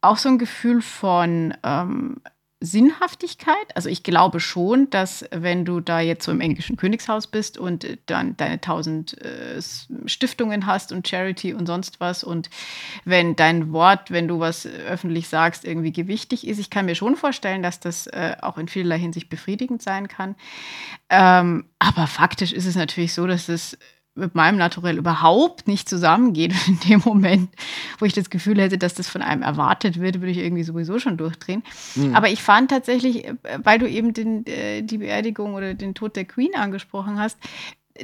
auch 0.00 0.18
so 0.18 0.28
ein 0.28 0.38
Gefühl 0.38 0.82
von 0.82 1.54
ähm, 1.64 2.20
Sinnhaftigkeit. 2.60 3.74
Also 3.74 3.90
ich 3.90 4.02
glaube 4.02 4.40
schon, 4.40 4.88
dass 4.88 5.26
wenn 5.30 5.66
du 5.66 5.80
da 5.80 6.00
jetzt 6.00 6.24
so 6.24 6.32
im 6.32 6.40
englischen 6.40 6.76
Königshaus 6.76 7.26
bist 7.26 7.58
und 7.58 7.86
dann 8.06 8.34
deine 8.38 8.62
tausend 8.62 9.20
äh, 9.20 9.60
Stiftungen 10.06 10.64
hast 10.64 10.90
und 10.90 11.06
Charity 11.06 11.52
und 11.52 11.66
sonst 11.66 12.00
was 12.00 12.24
und 12.24 12.48
wenn 13.04 13.36
dein 13.36 13.72
Wort, 13.72 14.10
wenn 14.10 14.26
du 14.26 14.40
was 14.40 14.64
öffentlich 14.66 15.28
sagst, 15.28 15.66
irgendwie 15.66 15.92
gewichtig 15.92 16.46
ist, 16.46 16.58
ich 16.58 16.70
kann 16.70 16.86
mir 16.86 16.94
schon 16.94 17.16
vorstellen, 17.16 17.62
dass 17.62 17.78
das 17.78 18.06
äh, 18.06 18.36
auch 18.40 18.56
in 18.56 18.68
vielerlei 18.68 18.98
Hinsicht 19.00 19.28
befriedigend 19.28 19.82
sein 19.82 20.08
kann. 20.08 20.34
Ähm, 21.10 21.66
aber 21.78 22.06
faktisch 22.06 22.54
ist 22.54 22.64
es 22.64 22.74
natürlich 22.74 23.12
so, 23.12 23.26
dass 23.26 23.50
es 23.50 23.76
mit 24.16 24.34
meinem 24.34 24.56
Naturell 24.56 24.98
überhaupt 24.98 25.68
nicht 25.68 25.88
zusammengeht. 25.88 26.52
Und 26.52 26.68
in 26.82 26.88
dem 26.88 27.02
Moment, 27.04 27.50
wo 27.98 28.06
ich 28.06 28.12
das 28.12 28.30
Gefühl 28.30 28.60
hätte, 28.60 28.78
dass 28.78 28.94
das 28.94 29.08
von 29.08 29.22
einem 29.22 29.42
erwartet 29.42 30.00
wird, 30.00 30.20
würde 30.20 30.32
ich 30.32 30.38
irgendwie 30.38 30.64
sowieso 30.64 30.98
schon 30.98 31.16
durchdrehen. 31.16 31.62
Aber 32.14 32.28
ich 32.28 32.42
fand 32.42 32.70
tatsächlich, 32.70 33.26
äh, 33.26 33.34
weil 33.62 33.78
du 33.78 33.88
eben 33.88 34.12
den, 34.12 34.46
äh, 34.46 34.82
die 34.82 34.98
Beerdigung 34.98 35.54
oder 35.54 35.74
den 35.74 35.94
Tod 35.94 36.16
der 36.16 36.24
Queen 36.24 36.54
angesprochen 36.54 37.18
hast, 37.18 37.38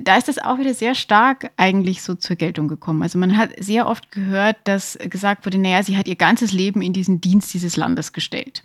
da 0.01 0.17
ist 0.17 0.29
das 0.29 0.39
auch 0.39 0.59
wieder 0.59 0.75
sehr 0.75 0.95
stark 0.95 1.51
eigentlich 1.57 2.03
so 2.03 2.15
zur 2.15 2.37
Geltung 2.37 2.69
gekommen. 2.69 3.03
Also 3.03 3.19
man 3.19 3.37
hat 3.37 3.51
sehr 3.59 3.87
oft 3.87 4.11
gehört, 4.11 4.57
dass 4.65 4.99
gesagt 5.11 5.45
wurde, 5.45 5.59
naja, 5.59 5.83
sie 5.83 5.97
hat 5.97 6.09
ihr 6.09 6.17
ganzes 6.17 6.53
Leben 6.53 6.81
in 6.83 6.93
diesen 6.93 7.21
Dienst 7.21 7.53
dieses 7.53 7.77
Landes 7.77 8.13
gestellt. 8.13 8.63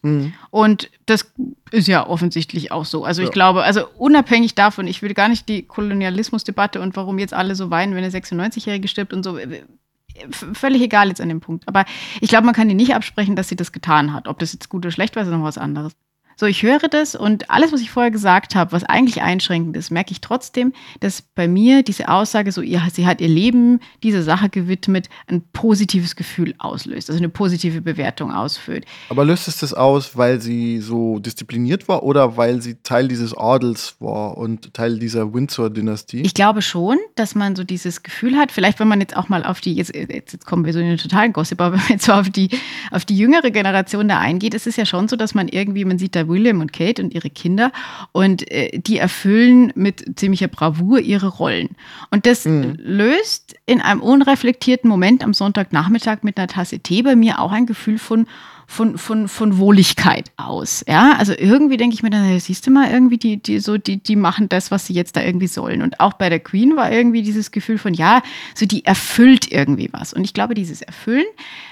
Und 0.52 0.90
das 1.06 1.32
ist 1.72 1.88
ja 1.88 2.08
offensichtlich 2.08 2.72
auch 2.72 2.86
so. 2.86 3.04
Also 3.04 3.22
ich 3.22 3.28
Ja. 3.30 3.34
glaube, 3.34 3.64
also 3.64 3.88
unabhängig 3.98 4.56
davon, 4.56 4.88
ich 4.88 5.02
will 5.02 5.14
gar 5.14 5.28
nicht 5.28 5.50
die 5.50 5.64
Kolonialismusdebatte 5.64 6.80
und 6.82 6.96
warum 6.96 7.20
jetzt 7.20 7.34
alle 7.34 7.56
so 7.56 7.70
weinen, 7.70 7.94
wenn 7.96 8.04
eine 8.04 8.12
96-Jährige 8.14 8.88
stirbt 8.88 9.14
und 9.14 9.24
so. 9.24 9.38
äh, 9.38 9.64
Völlig 10.54 10.82
egal 10.82 11.10
jetzt 11.10 11.22
an 11.22 11.30
dem 11.30 11.42
Punkt. 11.42 11.68
Aber 11.68 11.86
ich 12.22 12.30
glaube, 12.30 12.46
man 12.46 12.56
kann 12.56 12.70
ihr 12.70 12.76
nicht 12.76 12.96
absprechen, 12.96 13.36
dass 13.36 13.50
sie 13.50 13.56
das 13.56 13.72
getan 13.72 14.14
hat. 14.14 14.28
Ob 14.28 14.40
das 14.40 14.52
jetzt 14.54 14.68
gut 14.68 14.84
oder 14.84 14.92
schlecht 14.92 15.16
war, 15.16 15.22
ist 15.24 15.30
noch 15.30 15.44
was 15.44 15.60
anderes. 15.60 15.94
So, 16.40 16.46
ich 16.46 16.62
höre 16.62 16.78
das 16.88 17.16
und 17.16 17.50
alles, 17.50 17.72
was 17.72 17.82
ich 17.82 17.90
vorher 17.90 18.12
gesagt 18.12 18.54
habe, 18.54 18.72
was 18.72 18.84
eigentlich 18.84 19.24
einschränkend 19.24 19.76
ist, 19.76 19.90
merke 19.90 20.12
ich 20.12 20.22
trotzdem, 20.22 20.72
dass 21.00 21.24
bei 21.24 21.48
mir 21.48 21.82
diese 21.82 22.10
Aussage, 22.10 22.52
so, 22.52 22.62
ihr, 22.62 22.80
sie 22.94 23.08
hat 23.08 23.22
ihr 23.22 23.28
Leben 23.28 23.80
dieser 24.04 24.22
Sache 24.22 24.48
gewidmet, 24.50 25.10
ein 25.26 25.42
positives 25.52 26.16
Gefühl 26.16 26.54
auslöst, 26.60 27.10
also 27.10 27.18
eine 27.18 27.30
positive 27.30 27.82
Bewertung 27.82 28.32
ausführt. 28.32 28.86
Aber 29.10 29.26
löst 29.26 29.48
es 29.48 29.58
das 29.58 29.74
aus, 29.74 30.16
weil 30.16 30.40
sie 30.40 30.80
so 30.80 31.18
diszipliniert 31.18 31.88
war 31.88 32.04
oder 32.04 32.38
weil 32.38 32.62
sie 32.62 32.76
Teil 32.84 33.08
dieses 33.08 33.36
Adels 33.36 33.96
war 33.98 34.38
und 34.38 34.76
Teil 34.76 35.00
dieser 35.00 35.34
Windsor-Dynastie? 35.34 36.22
Ich 36.22 36.36
glaube 36.36 36.62
schon, 36.62 37.00
dass 37.16 37.34
man 37.34 37.56
so 37.56 37.64
dieses 37.64 38.04
Gefühl 38.04 38.38
hat, 38.38 38.52
vielleicht 38.52 38.80
wenn 38.80 38.88
man 38.88 39.02
jetzt 39.02 39.18
auch 39.18 39.28
mal 39.28 39.44
auf 39.44 39.60
die, 39.60 39.74
jetzt, 39.74 39.96
jetzt, 39.96 40.34
jetzt 40.34 40.46
kommen 40.46 40.66
wir 40.66 40.74
so 40.74 40.78
in 40.78 40.86
den 40.86 40.98
totalen 41.00 41.34
Gossip, 41.34 41.60
aber 41.60 41.78
wenn 41.78 41.82
man 41.82 41.90
jetzt 41.94 42.06
so 42.06 42.14
auf 42.14 42.30
die, 42.30 42.52
auf 42.92 43.06
die 43.06 43.18
jüngere 43.18 43.50
Generation 43.50 44.08
da 44.08 44.20
eingeht, 44.20 44.54
ist 44.54 44.68
es 44.68 44.76
ja 44.76 44.86
schon 44.86 45.08
so, 45.08 45.16
dass 45.16 45.34
man 45.34 45.48
irgendwie, 45.48 45.84
man 45.84 45.98
sieht 45.98 46.16
da 46.16 46.27
William 46.28 46.62
und 46.62 46.74
Kate 46.74 47.02
und 47.02 47.14
ihre 47.14 47.30
Kinder 47.30 47.72
und 48.12 48.50
äh, 48.52 48.80
die 48.80 48.98
erfüllen 48.98 49.72
mit 49.76 50.20
ziemlicher 50.20 50.48
Bravour 50.48 51.00
ihre 51.00 51.28
Rollen. 51.28 51.70
Und 52.12 52.26
das 52.26 52.46
mhm. 52.46 52.76
löst 52.78 53.56
in 53.66 53.82
einem 53.82 54.02
unreflektierten 54.02 54.90
Moment 54.90 55.24
am 55.24 55.34
Sonntagnachmittag 55.34 56.24
mit 56.24 56.38
einer 56.38 56.48
Tasse 56.48 56.80
Tee 56.80 57.02
bei 57.02 57.16
mir 57.16 57.40
auch 57.40 57.52
ein 57.52 57.66
Gefühl 57.66 57.98
von 57.98 58.28
von, 58.70 58.98
von, 58.98 59.30
von 59.30 59.58
Wohligkeit 59.58 60.30
aus. 60.36 60.84
Ja, 60.88 61.14
also 61.14 61.34
irgendwie 61.36 61.78
denke 61.78 61.94
ich 61.94 62.04
mir 62.04 62.10
dann, 62.10 62.38
siehst 62.40 62.68
du 62.68 62.72
mal, 62.72 62.92
irgendwie 62.92 63.18
die, 63.18 63.38
die, 63.38 63.60
so, 63.60 63.78
die, 63.78 63.98
die 63.98 64.18
machen 64.18 64.50
das, 64.50 64.72
was 64.72 64.86
sie 64.86 64.94
jetzt 64.94 65.16
da 65.16 65.24
irgendwie 65.24 65.48
sollen. 65.48 65.82
Und 65.82 66.02
auch 66.02 66.14
bei 66.14 66.30
der 66.30 66.42
Queen 66.42 66.76
war 66.76 66.92
irgendwie 66.92 67.22
dieses 67.22 67.52
Gefühl 67.52 67.78
von, 67.78 67.94
ja, 67.94 68.22
so 68.54 68.66
die 68.66 68.84
erfüllt 68.84 69.50
irgendwie 69.52 69.90
was. 69.94 70.14
Und 70.14 70.26
ich 70.26 70.34
glaube, 70.34 70.54
dieses 70.54 70.82
Erfüllen, 70.82 71.26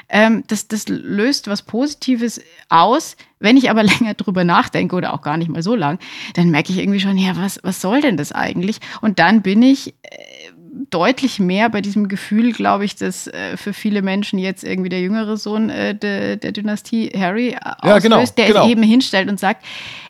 ähm, 0.07 0.45
das, 0.47 0.69
das 0.69 0.87
löst 0.87 1.49
was 1.49 1.63
Positives 1.63 2.39
aus. 2.69 3.17
Wenn 3.39 3.57
ich 3.57 3.69
aber 3.69 3.83
länger 3.83 4.13
drüber 4.13 4.45
nachdenke 4.45 4.95
oder 4.95 5.13
auch 5.13 5.21
gar 5.21 5.35
nicht 5.35 5.49
mal 5.49 5.61
so 5.61 5.75
lang, 5.75 5.99
dann 6.35 6.49
merke 6.49 6.71
ich 6.71 6.79
irgendwie 6.79 7.01
schon, 7.01 7.17
ja, 7.17 7.35
was, 7.35 7.59
was 7.61 7.81
soll 7.81 7.99
denn 7.99 8.15
das 8.15 8.31
eigentlich? 8.31 8.79
Und 9.01 9.19
dann 9.19 9.41
bin 9.41 9.61
ich 9.61 9.89
äh, 10.03 10.53
deutlich 10.89 11.39
mehr 11.39 11.69
bei 11.69 11.81
diesem 11.81 12.07
Gefühl, 12.07 12.51
glaube 12.51 12.85
ich, 12.85 12.95
dass 12.95 13.27
äh, 13.27 13.57
für 13.57 13.73
viele 13.73 14.01
Menschen 14.01 14.39
jetzt 14.39 14.63
irgendwie 14.63 14.89
der 14.89 15.01
jüngere 15.01 15.37
Sohn 15.37 15.69
äh, 15.69 15.95
de, 15.95 16.37
der 16.37 16.51
Dynastie 16.51 17.11
Harry 17.17 17.49
äh, 17.49 17.87
ja, 17.87 17.99
genau, 17.99 18.23
der 18.37 18.47
genau. 18.47 18.67
eben 18.67 18.83
hinstellt 18.83 19.29
und 19.29 19.39
sagt, 19.39 19.63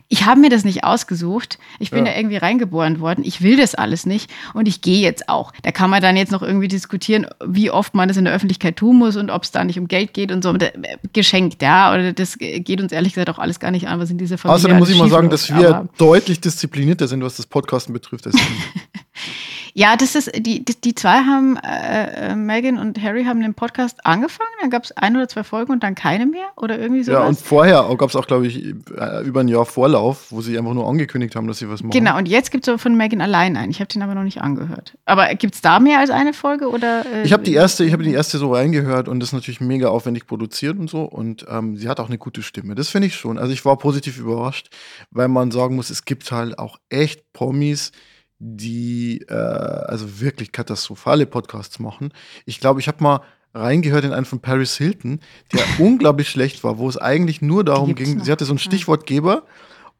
ich 0.08 0.24
habe 0.24 0.40
mir 0.40 0.50
das 0.50 0.64
nicht 0.64 0.84
ausgesucht, 0.84 1.58
ich 1.80 1.90
bin 1.90 2.06
ja. 2.06 2.12
da 2.12 2.18
irgendwie 2.18 2.36
reingeboren 2.36 3.00
worden, 3.00 3.24
ich 3.24 3.42
will 3.42 3.56
das 3.56 3.74
alles 3.74 4.06
nicht 4.06 4.30
und 4.54 4.68
ich 4.68 4.80
gehe 4.80 5.00
jetzt 5.00 5.28
auch. 5.28 5.52
Da 5.62 5.72
kann 5.72 5.90
man 5.90 6.00
dann 6.00 6.16
jetzt 6.16 6.30
noch 6.30 6.42
irgendwie 6.42 6.68
diskutieren, 6.68 7.26
wie 7.44 7.70
oft 7.70 7.94
man 7.94 8.06
das 8.06 8.16
in 8.16 8.24
der 8.24 8.32
Öffentlichkeit 8.32 8.76
tun 8.76 8.98
muss 8.98 9.16
und 9.16 9.30
ob 9.30 9.42
es 9.42 9.50
da 9.50 9.64
nicht 9.64 9.78
um 9.78 9.88
Geld 9.88 10.14
geht 10.14 10.30
und 10.30 10.42
so. 10.42 10.54
Äh, 10.54 10.72
geschenkt, 11.12 11.60
ja, 11.62 11.92
oder 11.92 12.12
das 12.12 12.38
geht 12.38 12.80
uns 12.80 12.92
ehrlich 12.92 13.14
gesagt 13.14 13.30
auch 13.30 13.38
alles 13.38 13.58
gar 13.58 13.72
nicht 13.72 13.88
an, 13.88 13.98
was 13.98 14.10
in 14.10 14.18
dieser 14.18 14.38
Familie 14.38 14.56
Außerdem 14.56 14.78
muss 14.78 14.90
ich 14.90 14.98
mal 14.98 15.08
sagen, 15.08 15.28
dass 15.28 15.52
wir 15.52 15.88
deutlich 15.98 16.40
disziplinierter 16.40 17.08
sind, 17.08 17.22
was 17.24 17.36
das 17.36 17.46
Podcasten 17.46 17.92
betrifft. 17.92 18.28
Ja, 19.78 19.94
das 19.94 20.14
ist, 20.14 20.32
die, 20.34 20.64
die 20.64 20.94
zwei 20.94 21.18
haben, 21.18 21.58
äh, 21.58 22.30
äh, 22.30 22.34
Megan 22.34 22.78
und 22.78 22.98
Harry 23.02 23.24
haben 23.24 23.42
den 23.42 23.52
Podcast 23.52 24.06
angefangen, 24.06 24.48
dann 24.62 24.70
gab 24.70 24.84
es 24.84 24.92
ein 24.92 25.14
oder 25.14 25.28
zwei 25.28 25.44
Folgen 25.44 25.70
und 25.70 25.82
dann 25.82 25.94
keine 25.94 26.24
mehr 26.24 26.46
oder 26.56 26.78
irgendwie 26.78 27.02
so. 27.02 27.12
Ja, 27.12 27.26
und 27.26 27.38
vorher 27.38 27.86
gab 27.98 28.08
es 28.08 28.16
auch, 28.16 28.26
glaube 28.26 28.46
ich, 28.46 28.64
äh, 28.64 29.22
über 29.26 29.40
ein 29.40 29.48
Jahr 29.48 29.66
Vorlauf, 29.66 30.32
wo 30.32 30.40
sie 30.40 30.56
einfach 30.56 30.72
nur 30.72 30.88
angekündigt 30.88 31.36
haben, 31.36 31.46
dass 31.46 31.58
sie 31.58 31.68
was 31.68 31.82
machen. 31.82 31.90
Genau, 31.90 32.16
und 32.16 32.26
jetzt 32.26 32.52
gibt 32.52 32.66
es 32.66 32.80
von 32.80 32.96
Megan 32.96 33.20
allein 33.20 33.54
einen. 33.58 33.70
Ich 33.70 33.78
habe 33.80 33.88
den 33.88 34.00
aber 34.00 34.14
noch 34.14 34.22
nicht 34.22 34.40
angehört. 34.40 34.96
Aber 35.04 35.26
gibt 35.34 35.56
es 35.56 35.60
da 35.60 35.78
mehr 35.78 35.98
als 35.98 36.08
eine 36.08 36.32
Folge 36.32 36.70
oder? 36.70 37.04
Äh, 37.04 37.24
ich 37.24 37.34
habe 37.34 37.42
die 37.42 37.52
erste, 37.52 37.84
ich 37.84 37.92
habe 37.92 38.02
die 38.02 38.14
erste 38.14 38.38
so 38.38 38.54
reingehört 38.54 39.08
und 39.08 39.20
das 39.20 39.28
ist 39.28 39.34
natürlich 39.34 39.60
mega 39.60 39.88
aufwendig 39.88 40.26
produziert 40.26 40.78
und 40.78 40.88
so. 40.88 41.02
Und 41.02 41.44
ähm, 41.50 41.76
sie 41.76 41.90
hat 41.90 42.00
auch 42.00 42.08
eine 42.08 42.16
gute 42.16 42.42
Stimme. 42.42 42.76
Das 42.76 42.88
finde 42.88 43.08
ich 43.08 43.14
schon. 43.14 43.36
Also 43.36 43.52
ich 43.52 43.66
war 43.66 43.76
positiv 43.76 44.18
überrascht, 44.18 44.70
weil 45.10 45.28
man 45.28 45.50
sagen 45.50 45.76
muss, 45.76 45.90
es 45.90 46.06
gibt 46.06 46.32
halt 46.32 46.58
auch 46.58 46.78
echt 46.88 47.30
Promis, 47.34 47.92
die 48.38 49.22
äh, 49.28 49.34
also 49.34 50.20
wirklich 50.20 50.52
katastrophale 50.52 51.26
Podcasts 51.26 51.78
machen. 51.78 52.12
Ich 52.44 52.60
glaube, 52.60 52.80
ich 52.80 52.88
habe 52.88 53.02
mal 53.02 53.20
reingehört 53.54 54.04
in 54.04 54.12
einen 54.12 54.26
von 54.26 54.40
Paris 54.40 54.76
Hilton, 54.76 55.20
der 55.52 55.62
unglaublich 55.78 56.28
schlecht 56.28 56.62
war, 56.64 56.78
wo 56.78 56.88
es 56.88 56.96
eigentlich 56.96 57.40
nur 57.40 57.64
darum 57.64 57.94
ging, 57.94 58.18
noch. 58.18 58.24
sie 58.24 58.32
hatte 58.32 58.44
so 58.44 58.52
einen 58.52 58.58
Stichwortgeber 58.58 59.44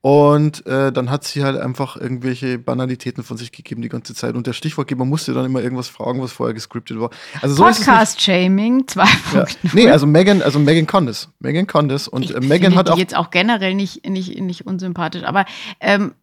und 0.03 0.65
äh, 0.67 0.93
dann 0.93 1.11
hat 1.11 1.25
sie 1.25 1.43
halt 1.43 1.59
einfach 1.59 1.97
irgendwelche 1.97 2.59
Banalitäten 2.59 3.25
von 3.25 3.37
sich 3.37 3.51
gegeben 3.51 3.83
die 3.83 3.89
ganze 3.89 4.15
Zeit. 4.15 4.37
Und 4.37 4.47
der 4.47 4.53
Stichwortgeber 4.53 5.05
musste 5.05 5.35
dann 5.35 5.45
immer 5.45 5.61
irgendwas 5.61 5.89
fragen, 5.89 6.23
was 6.23 6.31
vorher 6.31 6.55
gescriptet 6.55 7.01
war. 7.01 7.11
Also 7.43 7.57
so 7.57 7.65
Podcast-Shaming 7.65 8.85
2.0. 8.85 9.35
Ja. 9.35 9.47
Nee, 9.73 9.91
also 9.91 10.07
Megan, 10.07 10.43
also 10.43 10.61
Megan 10.61 11.07
das. 11.07 11.29
Megan 11.41 11.89
das. 11.89 12.07
Und 12.07 12.31
äh, 12.31 12.41
Megan 12.41 12.77
hat 12.77 12.89
auch. 12.89 12.99
jetzt 12.99 13.17
auch 13.17 13.31
generell 13.31 13.75
nicht, 13.75 14.09
nicht, 14.09 14.39
nicht 14.39 14.65
unsympathisch. 14.65 15.25
Aber 15.25 15.45
ähm, 15.81 16.15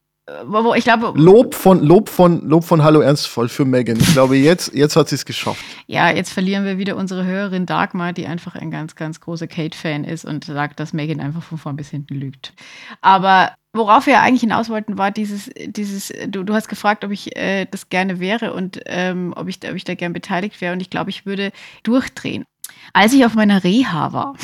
wo 0.46 0.74
ich 0.74 0.86
glaube. 0.86 1.14
Lob 1.16 1.54
von, 1.54 1.84
Lob 1.84 2.08
von, 2.08 2.48
Lob 2.48 2.64
von 2.64 2.84
Hallo 2.84 3.02
Ernstvoll 3.02 3.50
für 3.50 3.66
Megan. 3.66 3.98
Ich 4.00 4.14
glaube, 4.14 4.38
jetzt, 4.38 4.74
jetzt 4.74 4.96
hat 4.96 5.10
sie 5.10 5.16
es 5.16 5.26
geschafft. 5.26 5.64
Ja, 5.88 6.12
jetzt 6.12 6.32
verlieren 6.32 6.64
wir 6.64 6.78
wieder 6.78 6.96
unsere 6.96 7.26
Hörerin 7.26 7.66
Dagmar, 7.66 8.14
die 8.14 8.26
einfach 8.26 8.56
ein 8.56 8.72
ganz, 8.72 8.96
ganz 8.96 9.20
großer 9.20 9.48
Kate-Fan 9.48 10.06
ist 10.06 10.24
und 10.24 10.46
sagt, 10.46 10.80
dass 10.80 10.94
Megan 10.94 11.20
einfach 11.20 11.44
von 11.44 11.58
vorn 11.58 11.76
bis 11.76 11.90
hinten 11.90 12.16
lügt. 12.16 12.54
Aber 13.02 13.52
worauf 13.74 14.06
wir 14.06 14.22
eigentlich 14.22 14.42
hinaus 14.42 14.70
wollten, 14.70 14.98
war 14.98 15.12
dieses, 15.12 15.50
dieses, 15.68 16.14
du, 16.28 16.44
du 16.44 16.54
hast 16.54 16.70
gefragt, 16.70 17.04
ob 17.04 17.12
ich 17.12 17.36
äh, 17.36 17.66
das 17.70 17.90
gerne 17.90 18.22
wäre 18.22 18.54
und 18.54 18.80
ähm, 18.86 19.34
ob, 19.36 19.50
ich, 19.50 19.60
ob 19.70 19.76
ich 19.76 19.84
da 19.84 19.96
gern 19.96 20.14
beteiligt 20.14 20.62
wäre. 20.62 20.74
Und 20.74 20.82
ich 20.82 20.90
glaube, 20.90 21.10
ich 21.10 21.26
würde 21.26 21.52
durchdrehen. 21.84 22.46
Als 22.94 23.12
ich 23.12 23.26
auf 23.26 23.36
meiner 23.36 23.64
Reha 23.64 24.14
war, 24.14 24.36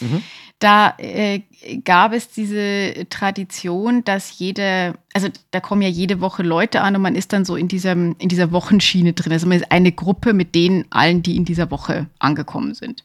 mhm 0.00 0.22
da 0.58 0.94
äh, 0.98 1.40
gab 1.84 2.12
es 2.12 2.28
diese 2.28 3.06
Tradition, 3.10 4.04
dass 4.04 4.38
jede, 4.38 4.94
also 5.12 5.28
da 5.50 5.60
kommen 5.60 5.82
ja 5.82 5.88
jede 5.88 6.20
Woche 6.20 6.42
Leute 6.42 6.80
an 6.80 6.96
und 6.96 7.02
man 7.02 7.14
ist 7.14 7.32
dann 7.32 7.44
so 7.44 7.56
in, 7.56 7.68
diesem, 7.68 8.16
in 8.18 8.28
dieser 8.28 8.52
Wochenschiene 8.52 9.12
drin. 9.12 9.32
Also 9.32 9.46
man 9.46 9.58
ist 9.58 9.70
eine 9.70 9.92
Gruppe 9.92 10.32
mit 10.32 10.54
denen 10.54 10.86
allen, 10.90 11.22
die 11.22 11.36
in 11.36 11.44
dieser 11.44 11.70
Woche 11.70 12.06
angekommen 12.18 12.74
sind. 12.74 13.04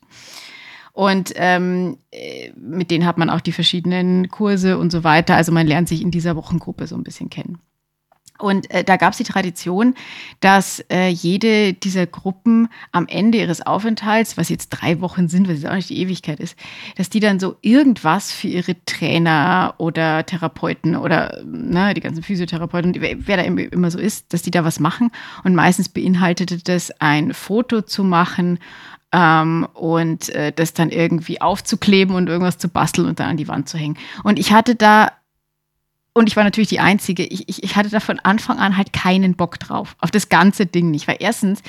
Und 0.94 1.34
ähm, 1.36 1.98
äh, 2.12 2.52
mit 2.56 2.92
denen 2.92 3.06
hat 3.06 3.18
man 3.18 3.30
auch 3.30 3.42
die 3.42 3.54
verschiedenen 3.54 4.30
Kurse 4.30 4.78
und 4.78 4.92
so 4.92 5.04
weiter. 5.04 5.36
Also 5.36 5.52
man 5.52 5.68
lernt 5.68 5.90
sich 5.90 6.02
in 6.02 6.12
dieser 6.12 6.36
Wochengruppe 6.36 6.88
so 6.88 6.96
ein 6.96 7.04
bisschen 7.04 7.30
kennen. 7.30 7.60
Und 8.42 8.70
äh, 8.72 8.84
da 8.84 8.98
gab 8.98 9.12
es 9.12 9.18
die 9.18 9.24
Tradition, 9.24 9.96
dass 10.40 10.84
äh, 10.92 11.10
jede 11.10 11.74
dieser 11.74 12.08
Gruppen 12.08 12.70
am 12.92 13.08
Ende 13.08 13.38
ihres 13.40 13.66
Aufenthalts, 13.66 14.38
was 14.38 14.50
jetzt 14.50 14.70
drei 14.70 15.02
Wochen 15.02 15.28
sind, 15.28 15.48
was 15.48 15.62
jetzt 15.62 15.68
auch 15.68 15.76
nicht 15.76 15.90
die 15.90 16.00
Ewigkeit 16.00 16.40
ist, 16.40 16.58
dass 16.98 17.10
die 17.10 17.20
dann 17.20 17.40
so 17.40 17.56
irgendwas 17.62 18.32
für 18.32 18.48
ihre 18.48 18.76
Trainer 18.86 19.76
oder 19.78 20.26
Therapeuten 20.26 20.96
oder 20.96 21.42
ne, 21.46 21.94
die 21.94 22.02
ganzen 22.02 22.24
Physiotherapeuten, 22.24 22.96
wer, 23.00 23.28
wer 23.28 23.38
da 23.38 23.44
immer 23.44 23.92
so 23.92 24.00
ist, 24.00 24.34
dass 24.34 24.42
die 24.42 24.52
da 24.52 24.64
was 24.64 24.80
machen. 24.80 25.12
Und 25.44 25.56
meistens 25.56 25.90
beinhaltete 25.90 26.58
das 26.58 26.92
ein 27.00 27.34
Foto 27.34 27.82
zu 27.82 28.04
machen 28.04 28.60
ähm, 29.12 29.68
und 29.74 30.30
äh, 30.30 30.52
das 30.52 30.74
dann 30.74 30.90
irgendwie 30.90 31.42
aufzukleben 31.42 32.16
und 32.16 32.28
irgendwas 32.28 32.58
zu 32.58 32.70
basteln 32.70 33.08
und 33.08 33.20
dann 33.20 33.30
an 33.30 33.38
die 33.38 33.48
Wand 33.48 33.70
zu 33.70 33.78
hängen. 33.78 33.98
Und 34.24 34.40
ich 34.40 34.52
hatte 34.52 34.76
da 34.76 35.12
und 36.14 36.28
ich 36.28 36.36
war 36.36 36.44
natürlich 36.44 36.68
die 36.68 36.82
Einzige. 36.82 37.24
Ich, 37.24 37.48
ich, 37.48 37.64
ich 37.64 37.76
hatte 37.78 37.90
da 37.90 38.02
von 38.02 38.20
Anfang 38.20 38.60
an 38.60 38.76
halt 38.76 38.92
keinen 38.92 39.36
Bock 39.36 39.60
drauf, 39.60 39.96
auf 40.00 40.12
das 40.12 40.28
ganze 40.28 40.66
Ding 40.66 40.92
nicht. 40.92 41.08
Weil 41.08 41.18
erstens, 41.20 41.62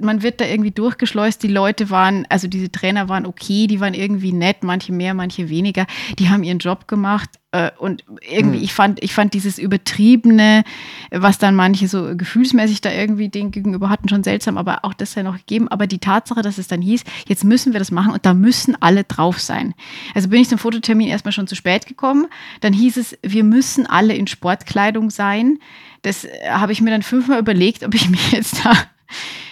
man 0.00 0.22
wird 0.22 0.40
da 0.40 0.46
irgendwie 0.46 0.70
durchgeschleust. 0.70 1.42
Die 1.42 1.48
Leute 1.48 1.90
waren, 1.90 2.26
also 2.30 2.48
diese 2.48 2.72
Trainer 2.72 3.10
waren 3.10 3.26
okay, 3.26 3.66
die 3.66 3.80
waren 3.80 3.92
irgendwie 3.92 4.32
nett, 4.32 4.62
manche 4.62 4.92
mehr, 4.92 5.12
manche 5.12 5.50
weniger. 5.50 5.86
Die 6.18 6.30
haben 6.30 6.42
ihren 6.42 6.58
Job 6.58 6.88
gemacht. 6.88 7.28
Äh, 7.54 7.70
und 7.78 8.02
irgendwie, 8.20 8.58
mhm. 8.58 8.64
ich 8.64 8.74
fand, 8.74 9.02
ich 9.02 9.14
fand 9.14 9.32
dieses 9.32 9.58
Übertriebene, 9.58 10.64
was 11.12 11.38
dann 11.38 11.54
manche 11.54 11.86
so 11.86 12.16
gefühlsmäßig 12.16 12.80
da 12.80 12.90
irgendwie 12.90 13.28
den 13.28 13.52
gegenüber 13.52 13.90
hatten, 13.90 14.08
schon 14.08 14.24
seltsam, 14.24 14.58
aber 14.58 14.84
auch 14.84 14.92
das 14.92 15.12
sei 15.12 15.22
noch 15.22 15.36
gegeben. 15.36 15.68
Aber 15.68 15.86
die 15.86 16.00
Tatsache, 16.00 16.42
dass 16.42 16.58
es 16.58 16.66
dann 16.66 16.82
hieß, 16.82 17.04
jetzt 17.28 17.44
müssen 17.44 17.72
wir 17.72 17.78
das 17.78 17.92
machen 17.92 18.12
und 18.12 18.26
da 18.26 18.34
müssen 18.34 18.76
alle 18.80 19.04
drauf 19.04 19.38
sein. 19.38 19.74
Also 20.16 20.28
bin 20.28 20.40
ich 20.40 20.48
zum 20.48 20.58
Fototermin 20.58 21.06
erstmal 21.06 21.30
schon 21.30 21.46
zu 21.46 21.54
spät 21.54 21.86
gekommen. 21.86 22.26
Dann 22.60 22.72
hieß 22.72 22.96
es, 22.96 23.16
wir 23.22 23.44
müssen 23.44 23.86
alle 23.86 24.14
in 24.14 24.26
Sportkleidung 24.26 25.10
sein. 25.10 25.58
Das 26.02 26.24
äh, 26.24 26.30
habe 26.48 26.72
ich 26.72 26.80
mir 26.80 26.90
dann 26.90 27.02
fünfmal 27.02 27.38
überlegt, 27.38 27.84
ob 27.84 27.94
ich 27.94 28.08
mich 28.10 28.32
jetzt 28.32 28.64
da 28.64 28.72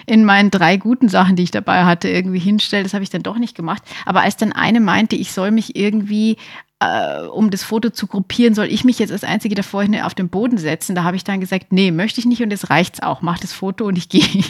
in 0.06 0.24
meinen 0.24 0.50
drei 0.50 0.76
guten 0.76 1.08
Sachen, 1.08 1.36
die 1.36 1.44
ich 1.44 1.52
dabei 1.52 1.84
hatte, 1.84 2.08
irgendwie 2.08 2.40
hinstelle. 2.40 2.82
Das 2.82 2.94
habe 2.94 3.04
ich 3.04 3.10
dann 3.10 3.22
doch 3.22 3.38
nicht 3.38 3.54
gemacht. 3.54 3.84
Aber 4.04 4.22
als 4.22 4.36
dann 4.36 4.52
eine 4.52 4.80
meinte, 4.80 5.14
ich 5.14 5.30
soll 5.30 5.52
mich 5.52 5.76
irgendwie 5.76 6.36
äh, 6.82 7.26
um 7.26 7.50
das 7.50 7.62
Foto 7.62 7.90
zu 7.90 8.06
gruppieren, 8.06 8.54
soll 8.54 8.66
ich 8.66 8.84
mich 8.84 8.98
jetzt 8.98 9.12
als 9.12 9.24
Einzige 9.24 9.54
da 9.54 9.62
vorhin 9.62 10.00
auf 10.00 10.14
den 10.14 10.28
Boden 10.28 10.58
setzen. 10.58 10.94
Da 10.94 11.04
habe 11.04 11.16
ich 11.16 11.24
dann 11.24 11.40
gesagt, 11.40 11.72
nee, 11.72 11.90
möchte 11.90 12.20
ich 12.20 12.26
nicht 12.26 12.42
und 12.42 12.50
jetzt 12.50 12.70
reicht's 12.70 13.02
auch. 13.02 13.22
Mach 13.22 13.38
das 13.38 13.52
Foto 13.52 13.86
und 13.86 13.96
ich 13.96 14.08
gehe. 14.08 14.44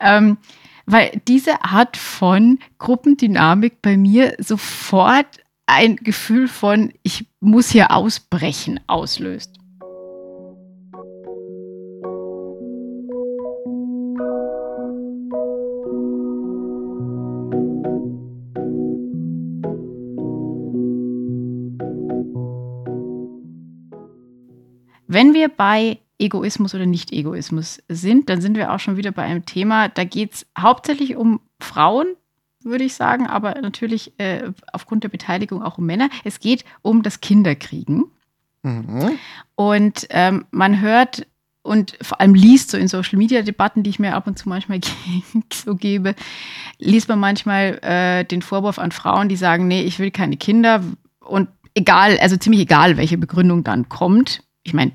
ähm, 0.00 0.38
weil 0.86 1.20
diese 1.28 1.64
Art 1.64 1.96
von 1.96 2.58
Gruppendynamik 2.78 3.82
bei 3.82 3.96
mir 3.96 4.34
sofort 4.38 5.26
ein 5.66 5.96
Gefühl 5.96 6.48
von, 6.48 6.92
ich 7.02 7.26
muss 7.40 7.70
hier 7.70 7.90
ausbrechen, 7.90 8.80
auslöst. 8.86 9.57
Wenn 25.18 25.34
wir 25.34 25.48
bei 25.48 25.98
Egoismus 26.20 26.76
oder 26.76 26.86
Nicht-Egoismus 26.86 27.82
sind, 27.88 28.30
dann 28.30 28.40
sind 28.40 28.56
wir 28.56 28.72
auch 28.72 28.78
schon 28.78 28.96
wieder 28.96 29.10
bei 29.10 29.24
einem 29.24 29.44
Thema, 29.44 29.88
da 29.88 30.04
geht 30.04 30.34
es 30.34 30.46
hauptsächlich 30.56 31.16
um 31.16 31.40
Frauen, 31.58 32.06
würde 32.62 32.84
ich 32.84 32.94
sagen, 32.94 33.26
aber 33.26 33.60
natürlich 33.60 34.12
äh, 34.20 34.52
aufgrund 34.72 35.02
der 35.02 35.08
Beteiligung 35.08 35.60
auch 35.60 35.76
um 35.76 35.86
Männer. 35.86 36.08
Es 36.22 36.38
geht 36.38 36.64
um 36.82 37.02
das 37.02 37.20
Kinderkriegen. 37.20 38.04
Mhm. 38.62 39.18
Und 39.56 40.06
ähm, 40.10 40.44
man 40.52 40.80
hört 40.80 41.26
und 41.62 41.98
vor 42.00 42.20
allem 42.20 42.34
liest 42.34 42.70
so 42.70 42.78
in 42.78 42.86
Social 42.86 43.18
Media 43.18 43.42
Debatten, 43.42 43.82
die 43.82 43.90
ich 43.90 43.98
mir 43.98 44.14
ab 44.14 44.28
und 44.28 44.38
zu 44.38 44.48
manchmal 44.48 44.78
so 45.52 45.74
gebe, 45.74 46.14
liest 46.78 47.08
man 47.08 47.18
manchmal 47.18 47.80
äh, 47.82 48.24
den 48.24 48.40
Vorwurf 48.40 48.78
an 48.78 48.92
Frauen, 48.92 49.28
die 49.28 49.34
sagen, 49.36 49.66
nee, 49.66 49.82
ich 49.82 49.98
will 49.98 50.12
keine 50.12 50.36
Kinder 50.36 50.84
und 51.18 51.48
egal, 51.74 52.18
also 52.20 52.36
ziemlich 52.36 52.60
egal, 52.60 52.96
welche 52.96 53.18
Begründung 53.18 53.64
dann 53.64 53.88
kommt. 53.88 54.44
Ich 54.62 54.74
meine, 54.74 54.92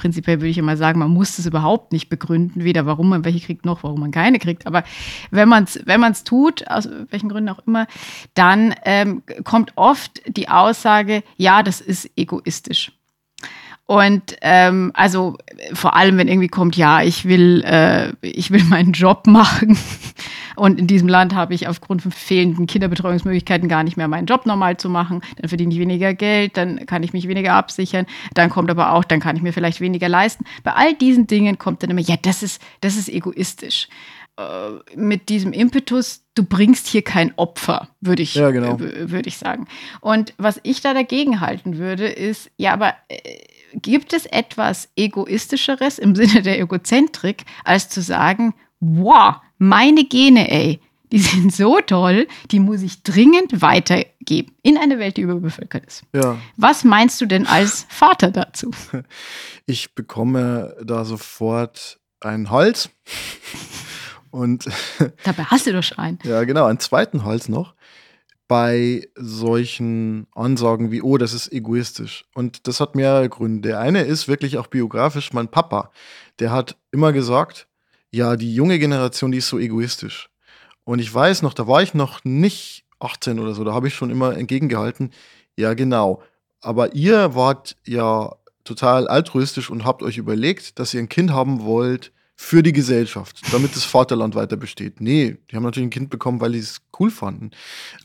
prinzipiell 0.00 0.40
würde 0.40 0.48
ich 0.48 0.56
immer 0.56 0.78
sagen, 0.78 0.98
man 0.98 1.10
muss 1.10 1.38
es 1.38 1.44
überhaupt 1.44 1.92
nicht 1.92 2.08
begründen, 2.08 2.64
weder 2.64 2.86
warum 2.86 3.10
man 3.10 3.22
welche 3.22 3.40
kriegt, 3.40 3.66
noch 3.66 3.82
warum 3.82 4.00
man 4.00 4.12
keine 4.12 4.38
kriegt. 4.38 4.66
Aber 4.66 4.82
wenn 5.30 5.46
man 5.46 5.64
es 5.64 5.78
wenn 5.84 6.00
man's 6.00 6.24
tut, 6.24 6.66
aus 6.68 6.88
welchen 7.10 7.28
Gründen 7.28 7.50
auch 7.50 7.60
immer, 7.66 7.86
dann 8.32 8.74
ähm, 8.86 9.22
kommt 9.44 9.72
oft 9.76 10.22
die 10.26 10.48
Aussage, 10.48 11.22
ja, 11.36 11.62
das 11.62 11.82
ist 11.82 12.10
egoistisch. 12.16 12.92
Und 13.84 14.36
ähm, 14.40 14.90
also 14.94 15.36
vor 15.74 15.96
allem, 15.96 16.16
wenn 16.16 16.28
irgendwie 16.28 16.48
kommt, 16.48 16.76
ja, 16.76 17.02
ich 17.02 17.26
will, 17.26 17.62
äh, 17.66 18.12
ich 18.22 18.52
will 18.52 18.64
meinen 18.64 18.92
Job 18.92 19.26
machen. 19.26 19.76
Und 20.60 20.78
in 20.78 20.86
diesem 20.86 21.08
Land 21.08 21.34
habe 21.34 21.54
ich 21.54 21.68
aufgrund 21.68 22.02
von 22.02 22.12
fehlenden 22.12 22.66
Kinderbetreuungsmöglichkeiten 22.66 23.66
gar 23.66 23.82
nicht 23.82 23.96
mehr 23.96 24.08
meinen 24.08 24.26
Job 24.26 24.44
normal 24.44 24.76
zu 24.76 24.90
machen. 24.90 25.22
Dann 25.38 25.48
verdiene 25.48 25.72
ich 25.72 25.80
weniger 25.80 26.12
Geld, 26.12 26.58
dann 26.58 26.84
kann 26.84 27.02
ich 27.02 27.14
mich 27.14 27.28
weniger 27.28 27.54
absichern. 27.54 28.04
Dann 28.34 28.50
kommt 28.50 28.70
aber 28.70 28.92
auch, 28.92 29.02
dann 29.04 29.20
kann 29.20 29.36
ich 29.36 29.40
mir 29.40 29.54
vielleicht 29.54 29.80
weniger 29.80 30.10
leisten. 30.10 30.44
Bei 30.62 30.74
all 30.74 30.92
diesen 30.92 31.26
Dingen 31.26 31.56
kommt 31.56 31.82
dann 31.82 31.88
immer, 31.88 32.02
ja, 32.02 32.16
das 32.20 32.42
ist, 32.42 32.60
das 32.82 32.98
ist 32.98 33.08
egoistisch 33.08 33.88
äh, 34.36 34.72
mit 34.96 35.30
diesem 35.30 35.54
Impetus, 35.54 36.26
du 36.34 36.44
bringst 36.44 36.88
hier 36.88 37.00
kein 37.00 37.32
Opfer, 37.38 37.88
würde 38.02 38.22
ich, 38.22 38.34
ja, 38.34 38.50
genau. 38.50 38.76
äh, 38.76 39.10
würd 39.10 39.26
ich 39.26 39.38
sagen. 39.38 39.66
Und 40.02 40.34
was 40.36 40.60
ich 40.62 40.82
da 40.82 40.92
dagegen 40.92 41.40
halten 41.40 41.78
würde, 41.78 42.06
ist, 42.06 42.50
ja, 42.58 42.74
aber 42.74 42.96
äh, 43.08 43.16
gibt 43.76 44.12
es 44.12 44.26
etwas 44.26 44.90
Egoistischeres 44.94 45.98
im 45.98 46.14
Sinne 46.14 46.42
der 46.42 46.60
Egozentrik, 46.60 47.46
als 47.64 47.88
zu 47.88 48.02
sagen, 48.02 48.52
wow, 48.80 49.36
meine 49.60 50.04
Gene, 50.04 50.50
ey, 50.50 50.80
die 51.12 51.18
sind 51.18 51.54
so 51.54 51.80
toll, 51.80 52.26
die 52.50 52.58
muss 52.58 52.82
ich 52.82 53.02
dringend 53.02 53.62
weitergeben 53.62 54.52
in 54.62 54.76
eine 54.76 54.98
Welt, 54.98 55.16
die 55.16 55.22
überbevölkert 55.22 55.86
ist. 55.86 56.02
Ja. 56.12 56.38
Was 56.56 56.82
meinst 56.82 57.20
du 57.20 57.26
denn 57.26 57.46
als 57.46 57.86
Vater 57.88 58.30
dazu? 58.30 58.70
Ich 59.66 59.94
bekomme 59.94 60.76
da 60.82 61.04
sofort 61.04 62.00
ein 62.20 62.50
Holz. 62.50 62.90
Und 64.32 64.66
dabei 65.24 65.44
hast 65.44 65.66
du 65.66 65.72
doch 65.72 65.82
schon 65.82 65.98
einen. 65.98 66.18
Ja, 66.22 66.44
genau, 66.44 66.66
einen 66.66 66.78
zweiten 66.78 67.24
Holz 67.24 67.48
noch 67.48 67.74
bei 68.46 69.08
solchen 69.16 70.26
Ansagen 70.34 70.90
wie, 70.90 71.02
oh, 71.02 71.18
das 71.18 71.34
ist 71.34 71.52
egoistisch. 71.52 72.24
Und 72.34 72.66
das 72.66 72.80
hat 72.80 72.96
mehrere 72.96 73.28
Gründe. 73.28 73.68
Der 73.68 73.78
eine 73.80 74.02
ist 74.02 74.26
wirklich 74.26 74.58
auch 74.58 74.66
biografisch, 74.66 75.32
mein 75.32 75.48
Papa, 75.48 75.92
der 76.40 76.50
hat 76.50 76.76
immer 76.90 77.12
gesagt, 77.12 77.68
ja, 78.10 78.36
die 78.36 78.54
junge 78.54 78.78
Generation, 78.78 79.32
die 79.32 79.38
ist 79.38 79.48
so 79.48 79.58
egoistisch. 79.58 80.30
Und 80.84 80.98
ich 80.98 81.12
weiß 81.12 81.42
noch, 81.42 81.54
da 81.54 81.66
war 81.66 81.82
ich 81.82 81.94
noch 81.94 82.24
nicht 82.24 82.84
18 82.98 83.38
oder 83.38 83.54
so, 83.54 83.64
da 83.64 83.72
habe 83.72 83.88
ich 83.88 83.94
schon 83.94 84.10
immer 84.10 84.36
entgegengehalten, 84.36 85.10
ja, 85.56 85.74
genau. 85.74 86.22
Aber 86.60 86.94
ihr 86.94 87.34
wart 87.34 87.76
ja 87.86 88.34
total 88.64 89.08
altruistisch 89.08 89.70
und 89.70 89.84
habt 89.84 90.02
euch 90.02 90.18
überlegt, 90.18 90.78
dass 90.78 90.92
ihr 90.92 91.00
ein 91.00 91.08
Kind 91.08 91.32
haben 91.32 91.62
wollt, 91.64 92.12
für 92.42 92.62
die 92.62 92.72
Gesellschaft, 92.72 93.42
damit 93.52 93.76
das 93.76 93.84
Vaterland 93.84 94.34
weiter 94.34 94.56
besteht. 94.56 95.02
Nee, 95.02 95.36
die 95.50 95.56
haben 95.56 95.62
natürlich 95.62 95.88
ein 95.88 95.90
Kind 95.90 96.08
bekommen, 96.08 96.40
weil 96.40 96.52
die 96.52 96.58
es 96.58 96.80
cool 96.98 97.10
fanden. 97.10 97.50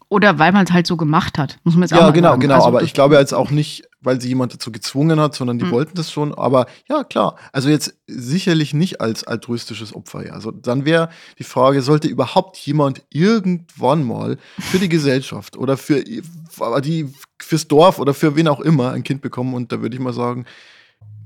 Oder 0.09 0.37
weil 0.39 0.51
man 0.51 0.65
es 0.65 0.73
halt 0.73 0.85
so 0.87 0.97
gemacht 0.97 1.37
hat, 1.37 1.57
muss 1.63 1.75
man 1.75 1.83
jetzt 1.83 1.91
ja, 1.91 1.99
auch 1.99 2.07
Ja, 2.07 2.11
genau, 2.11 2.37
genau. 2.37 2.55
Also, 2.55 2.67
aber 2.67 2.83
ich 2.83 2.93
glaube 2.93 3.15
jetzt 3.15 3.33
auch 3.33 3.49
nicht, 3.49 3.87
weil 4.05 4.21
sie 4.21 4.29
jemand 4.29 4.53
dazu 4.53 4.71
gezwungen 4.71 5.19
hat, 5.19 5.35
sondern 5.35 5.59
die 5.59 5.65
mhm. 5.65 5.71
wollten 5.71 5.95
das 5.95 6.11
schon. 6.11 6.33
Aber 6.33 6.67
ja, 6.87 7.03
klar. 7.03 7.37
Also 7.51 7.69
jetzt 7.69 7.95
sicherlich 8.07 8.73
nicht 8.73 9.01
als 9.01 9.23
altruistisches 9.23 9.93
Opfer. 9.93 10.27
Ja. 10.27 10.33
Also 10.33 10.51
dann 10.51 10.85
wäre 10.85 11.09
die 11.39 11.43
Frage, 11.43 11.81
sollte 11.81 12.07
überhaupt 12.07 12.57
jemand 12.57 13.03
irgendwann 13.09 14.03
mal 14.03 14.37
für 14.59 14.79
die 14.79 14.89
Gesellschaft 14.89 15.57
oder 15.57 15.77
für 15.77 16.03
die, 16.03 17.11
fürs 17.39 17.67
Dorf 17.67 17.99
oder 17.99 18.13
für 18.13 18.35
wen 18.35 18.47
auch 18.47 18.59
immer 18.59 18.91
ein 18.91 19.03
Kind 19.03 19.21
bekommen? 19.21 19.53
Und 19.53 19.71
da 19.71 19.81
würde 19.81 19.95
ich 19.95 20.01
mal 20.01 20.13
sagen, 20.13 20.45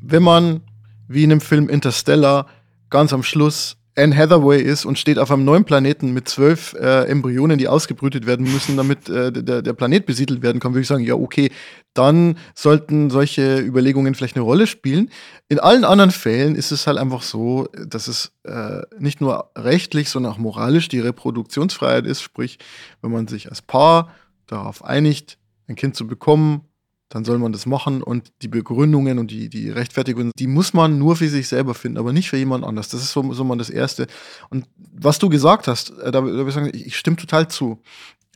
wenn 0.02 0.24
man 0.24 0.62
wie 1.08 1.24
in 1.24 1.30
dem 1.30 1.42
Film 1.42 1.70
Interstellar 1.70 2.48
ganz 2.90 3.14
am 3.14 3.24
Schluss 3.24 3.79
Anne 3.96 4.16
Hathaway 4.16 4.62
ist 4.62 4.86
und 4.86 4.98
steht 4.98 5.20
auf 5.20 5.32
einem 5.32 5.44
neuen 5.44 5.66
Planeten 5.66 6.14
mit 6.14 6.30
zwölf 6.30 6.74
äh, 6.74 7.06
Embryonen, 7.06 7.58
die 7.58 7.68
ausgebrütet 7.68 8.26
werden 8.26 8.52
müssen, 8.52 8.78
damit 8.78 9.10
äh, 9.10 9.32
der, 9.32 9.62
der 9.62 9.74
Planet 9.74 10.06
besiedelt 10.06 10.42
werden 10.42 10.62
kann, 10.62 10.74
würde 10.74 10.82
ich 10.82 10.88
sagen, 10.88 11.04
ja, 11.04 11.16
okay, 11.16 11.52
dann 11.94 12.38
sollten 12.56 13.10
solche 13.10 13.60
Überlegungen 13.60 14.16
vielleicht 14.16 14.36
eine 14.36 14.46
Rolle 14.46 14.68
spielen. 14.68 15.10
In 15.50 15.60
allen 15.60 15.84
anderen 15.84 16.12
Fällen 16.12 16.56
ist 16.56 16.72
es 16.72 16.88
halt 16.88 16.98
einfach 16.98 17.24
so, 17.24 17.68
dass 17.88 18.08
es 18.08 18.32
äh, 18.44 18.82
nicht 19.00 19.22
nur 19.22 19.52
rechtlich, 19.58 20.10
sondern 20.10 20.34
auch 20.34 20.38
moralisch 20.38 20.88
die 20.88 21.00
Reproduktionsfreiheit 21.00 22.06
ist, 22.06 22.22
sprich, 22.22 22.60
wenn 23.02 23.12
man 23.12 23.28
sich 23.28 23.50
als 23.50 23.62
Paar 23.62 24.14
darauf 24.48 24.84
einigt, 24.84 25.38
ein 25.68 25.76
Kind 25.76 25.96
zu 25.96 26.08
bekommen, 26.08 26.62
dann 27.10 27.26
soll 27.26 27.40
man 27.40 27.52
das 27.52 27.66
machen 27.66 28.04
und 28.04 28.32
die 28.44 28.48
Begründungen 28.48 29.18
und 29.18 29.32
die, 29.32 29.50
die 29.50 29.72
Rechtfertigungen, 29.72 30.32
die 30.38 30.48
muss 30.48 30.74
man 30.74 31.00
nur 31.00 31.16
für 31.16 31.28
sich 31.28 31.48
selber 31.48 31.74
finden, 31.74 31.98
aber 31.98 32.14
nicht 32.14 32.30
für 32.30 32.38
jemand 32.38 32.64
anders. 32.64 32.90
Das 32.90 33.02
ist 33.02 33.12
so, 33.12 33.34
so 33.34 33.44
mal 33.44 33.58
das 33.58 33.72
Erste. 33.72 34.06
Und 34.50 34.66
was 34.78 35.18
du 35.18 35.28
gesagt 35.28 35.68
hast, 35.68 35.90
äh, 35.90 36.12
da, 36.12 36.22
da 36.22 36.24
würde 36.24 36.48
ich 36.48 36.54
sagen, 36.54 36.70
ich, 36.72 36.86
ich 36.86 36.98
stimme 36.98 37.18
total 37.18 37.48
zu. 37.48 37.82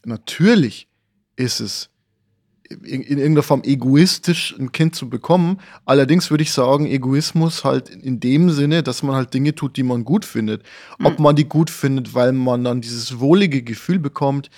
Natürlich 0.06 0.88
ist 1.36 1.60
es 1.60 1.90
in, 2.68 3.02
in, 3.02 3.18
irgendeiner 3.20 3.44
Form 3.44 3.62
egoistisch, 3.64 4.56
ein 4.58 4.72
Kind 4.72 4.96
zu 4.96 5.08
bekommen. 5.08 5.60
Allerdings 5.86 6.32
würde 6.32 6.42
ich 6.42 6.52
sagen, 6.52 6.88
Egoismus 6.88 7.64
halt 7.64 7.90
in 7.90 8.20
dem 8.20 8.50
Sinne, 8.50 8.82
dass 8.82 9.04
man 9.04 9.16
halt 9.16 9.36
Dinge 9.36 9.54
tut, 9.54 9.78
die 9.78 9.84
man 9.84 10.04
gut 10.04 10.26
findet. 10.26 10.64
Mhm. 10.98 11.06
Ob 11.06 11.20
man 11.20 11.36
die 11.36 11.46
gut 11.46 11.70
findet, 11.70 12.16
weil 12.16 12.32
man 12.32 12.64
dann 12.64 12.82
dieses 12.82 13.20
wohlige 13.20 13.62
Gefühl 13.62 14.00
bekommt, 14.00 14.50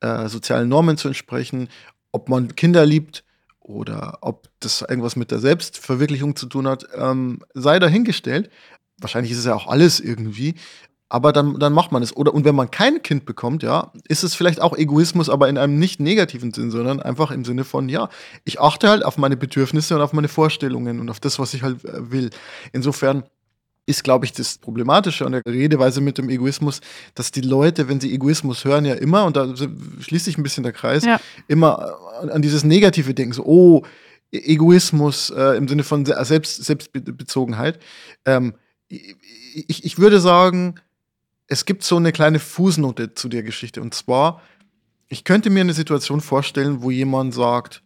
äh, 0.00 0.28
sozialen 0.28 0.68
Normen 0.68 0.98
zu 0.98 1.08
entsprechen, 1.08 1.68
ob 2.10 2.28
man 2.28 2.54
Kinder 2.54 2.84
liebt, 2.84 3.24
oder 3.62 4.18
ob 4.20 4.48
das 4.60 4.82
irgendwas 4.82 5.16
mit 5.16 5.30
der 5.30 5.38
Selbstverwirklichung 5.38 6.36
zu 6.36 6.46
tun 6.46 6.66
hat, 6.66 6.86
ähm, 6.96 7.40
sei 7.54 7.78
dahingestellt. 7.78 8.50
Wahrscheinlich 8.98 9.32
ist 9.32 9.38
es 9.38 9.44
ja 9.44 9.54
auch 9.54 9.66
alles 9.66 10.00
irgendwie. 10.00 10.54
Aber 11.08 11.34
dann, 11.34 11.58
dann 11.58 11.74
macht 11.74 11.92
man 11.92 12.02
es. 12.02 12.16
Oder, 12.16 12.32
und 12.32 12.46
wenn 12.46 12.54
man 12.54 12.70
kein 12.70 13.02
Kind 13.02 13.26
bekommt, 13.26 13.62
ja, 13.62 13.92
ist 14.08 14.22
es 14.22 14.34
vielleicht 14.34 14.62
auch 14.62 14.74
Egoismus, 14.74 15.28
aber 15.28 15.50
in 15.50 15.58
einem 15.58 15.78
nicht 15.78 16.00
negativen 16.00 16.54
Sinn, 16.54 16.70
sondern 16.70 17.00
einfach 17.00 17.30
im 17.30 17.44
Sinne 17.44 17.64
von, 17.64 17.90
ja, 17.90 18.08
ich 18.44 18.60
achte 18.60 18.88
halt 18.88 19.04
auf 19.04 19.18
meine 19.18 19.36
Bedürfnisse 19.36 19.94
und 19.94 20.00
auf 20.00 20.14
meine 20.14 20.28
Vorstellungen 20.28 21.00
und 21.00 21.10
auf 21.10 21.20
das, 21.20 21.38
was 21.38 21.52
ich 21.52 21.62
halt 21.62 21.84
äh, 21.84 22.10
will. 22.10 22.30
Insofern 22.72 23.24
ist, 23.86 24.04
glaube 24.04 24.24
ich, 24.24 24.32
das 24.32 24.58
Problematische 24.58 25.26
an 25.26 25.32
der 25.32 25.42
Redeweise 25.46 26.00
mit 26.00 26.18
dem 26.18 26.28
Egoismus, 26.28 26.80
dass 27.14 27.32
die 27.32 27.40
Leute, 27.40 27.88
wenn 27.88 28.00
sie 28.00 28.14
Egoismus 28.14 28.64
hören, 28.64 28.84
ja 28.84 28.94
immer, 28.94 29.24
und 29.24 29.36
da 29.36 29.52
schließt 30.00 30.24
sich 30.24 30.38
ein 30.38 30.42
bisschen 30.42 30.62
der 30.62 30.72
Kreis, 30.72 31.04
ja. 31.04 31.20
immer 31.48 31.98
an, 32.20 32.30
an, 32.30 32.42
dieses 32.42 32.64
Negative 32.64 33.12
denken, 33.12 33.32
so, 33.32 33.44
oh, 33.44 33.82
e-, 34.30 34.38
Egoismus 34.38 35.30
äh, 35.30 35.56
im 35.56 35.66
Sinne 35.66 35.82
von 35.82 36.06
Selbst, 36.06 36.64
Selbstbezogenheit. 36.64 37.80
Ähm, 38.24 38.54
ich, 38.88 39.84
ich 39.84 39.98
würde 39.98 40.20
sagen, 40.20 40.76
es 41.48 41.64
gibt 41.64 41.82
so 41.82 41.96
eine 41.96 42.12
kleine 42.12 42.38
Fußnote 42.38 43.14
zu 43.14 43.28
der 43.28 43.42
Geschichte. 43.42 43.82
Und 43.82 43.94
zwar, 43.94 44.42
ich 45.08 45.24
könnte 45.24 45.50
mir 45.50 45.60
eine 45.60 45.74
Situation 45.74 46.20
vorstellen, 46.20 46.82
wo 46.82 46.90
jemand 46.90 47.34
sagt, 47.34 47.82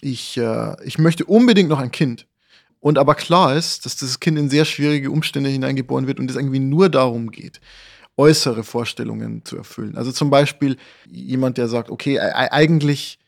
ich, 0.00 0.36
äh, 0.36 0.76
ich 0.84 0.98
möchte 0.98 1.24
unbedingt 1.24 1.68
noch 1.68 1.78
ein 1.78 1.90
Kind. 1.90 2.26
Und 2.84 2.98
aber 2.98 3.14
klar 3.14 3.56
ist, 3.56 3.86
dass 3.86 3.96
das 3.96 4.20
Kind 4.20 4.38
in 4.38 4.50
sehr 4.50 4.66
schwierige 4.66 5.10
Umstände 5.10 5.48
hineingeboren 5.48 6.06
wird 6.06 6.20
und 6.20 6.30
es 6.30 6.36
irgendwie 6.36 6.58
nur 6.58 6.90
darum 6.90 7.30
geht, 7.30 7.62
äußere 8.18 8.62
Vorstellungen 8.62 9.42
zu 9.42 9.56
erfüllen. 9.56 9.96
Also 9.96 10.12
zum 10.12 10.28
Beispiel 10.28 10.76
jemand, 11.10 11.56
der 11.56 11.68
sagt, 11.68 11.88
okay, 11.88 12.20
eigentlich 12.20 13.18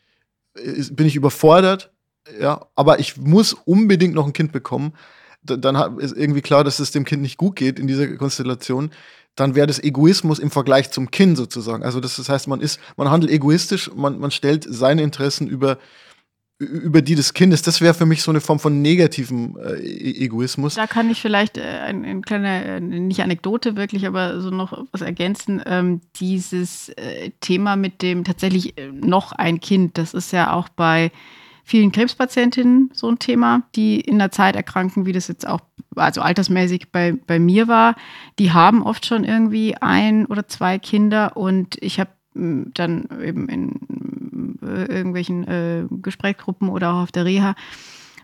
bin 0.91 1.07
ich 1.07 1.15
überfordert, 1.15 1.91
ja, 2.39 2.67
aber 2.75 2.99
ich 2.99 3.17
muss 3.17 3.53
unbedingt 3.53 4.13
noch 4.13 4.27
ein 4.27 4.33
Kind 4.33 4.51
bekommen. 4.51 4.93
Dann 5.41 5.97
ist 5.97 6.15
irgendwie 6.15 6.41
klar, 6.41 6.63
dass 6.63 6.77
es 6.77 6.91
dem 6.91 7.03
Kind 7.03 7.23
nicht 7.23 7.37
gut 7.37 7.55
geht 7.55 7.79
in 7.79 7.87
dieser 7.87 8.15
Konstellation. 8.15 8.91
Dann 9.33 9.55
wäre 9.55 9.65
das 9.65 9.79
Egoismus 9.79 10.37
im 10.37 10.51
Vergleich 10.51 10.91
zum 10.91 11.09
Kind 11.09 11.35
sozusagen. 11.35 11.81
Also 11.81 11.99
das, 11.99 12.29
heißt, 12.29 12.47
man 12.47 12.61
ist, 12.61 12.79
man 12.95 13.09
handelt 13.09 13.31
egoistisch, 13.31 13.89
man, 13.95 14.19
man 14.19 14.29
stellt 14.29 14.67
seine 14.69 15.01
Interessen 15.01 15.47
über, 15.47 15.79
über 16.59 17.01
die 17.01 17.15
des 17.15 17.33
Kindes. 17.33 17.61
Das 17.61 17.81
wäre 17.81 17.93
für 17.93 18.05
mich 18.05 18.23
so 18.23 18.31
eine 18.31 18.41
Form 18.41 18.59
von 18.59 18.81
negativem 18.81 19.57
äh, 19.57 19.79
e-, 19.79 20.25
Egoismus. 20.25 20.75
Da 20.75 20.87
kann 20.87 21.09
ich 21.09 21.21
vielleicht 21.21 21.57
äh, 21.57 21.61
ein, 21.61 22.03
ein 22.03 22.21
kleiner, 22.23 22.65
äh, 22.65 22.79
nicht 22.79 23.21
Anekdote 23.21 23.75
wirklich, 23.75 24.07
aber 24.07 24.41
so 24.41 24.49
noch 24.49 24.85
was 24.91 25.01
ergänzen. 25.01 25.61
Ähm, 25.65 26.01
dieses 26.15 26.89
äh, 26.89 27.31
Thema 27.41 27.75
mit 27.75 28.01
dem 28.01 28.23
tatsächlich 28.23 28.77
äh, 28.77 28.87
noch 28.91 29.33
ein 29.33 29.59
Kind, 29.59 29.97
das 29.97 30.13
ist 30.13 30.31
ja 30.31 30.53
auch 30.53 30.69
bei 30.69 31.11
vielen 31.63 31.91
Krebspatientinnen 31.91 32.91
so 32.93 33.09
ein 33.09 33.19
Thema, 33.19 33.63
die 33.75 33.99
in 33.99 34.17
der 34.19 34.31
Zeit 34.31 34.55
erkranken, 34.55 35.05
wie 35.05 35.11
das 35.11 35.27
jetzt 35.27 35.45
auch, 35.45 35.59
also 35.95 36.21
altersmäßig 36.21 36.93
bei, 36.93 37.11
bei 37.27 37.39
mir 37.39 37.67
war. 37.67 37.95
Die 38.39 38.53
haben 38.53 38.81
oft 38.83 39.05
schon 39.05 39.25
irgendwie 39.25 39.75
ein 39.75 40.25
oder 40.25 40.47
zwei 40.47 40.79
Kinder 40.79 41.35
und 41.35 41.77
ich 41.81 41.99
habe 41.99 42.09
dann 42.73 43.07
eben 43.21 43.49
in 43.49 44.57
äh, 44.61 44.85
irgendwelchen 44.85 45.47
äh, 45.47 45.85
Gesprächsgruppen 45.89 46.69
oder 46.69 46.93
auch 46.93 47.03
auf 47.03 47.11
der 47.11 47.25
Reha 47.25 47.55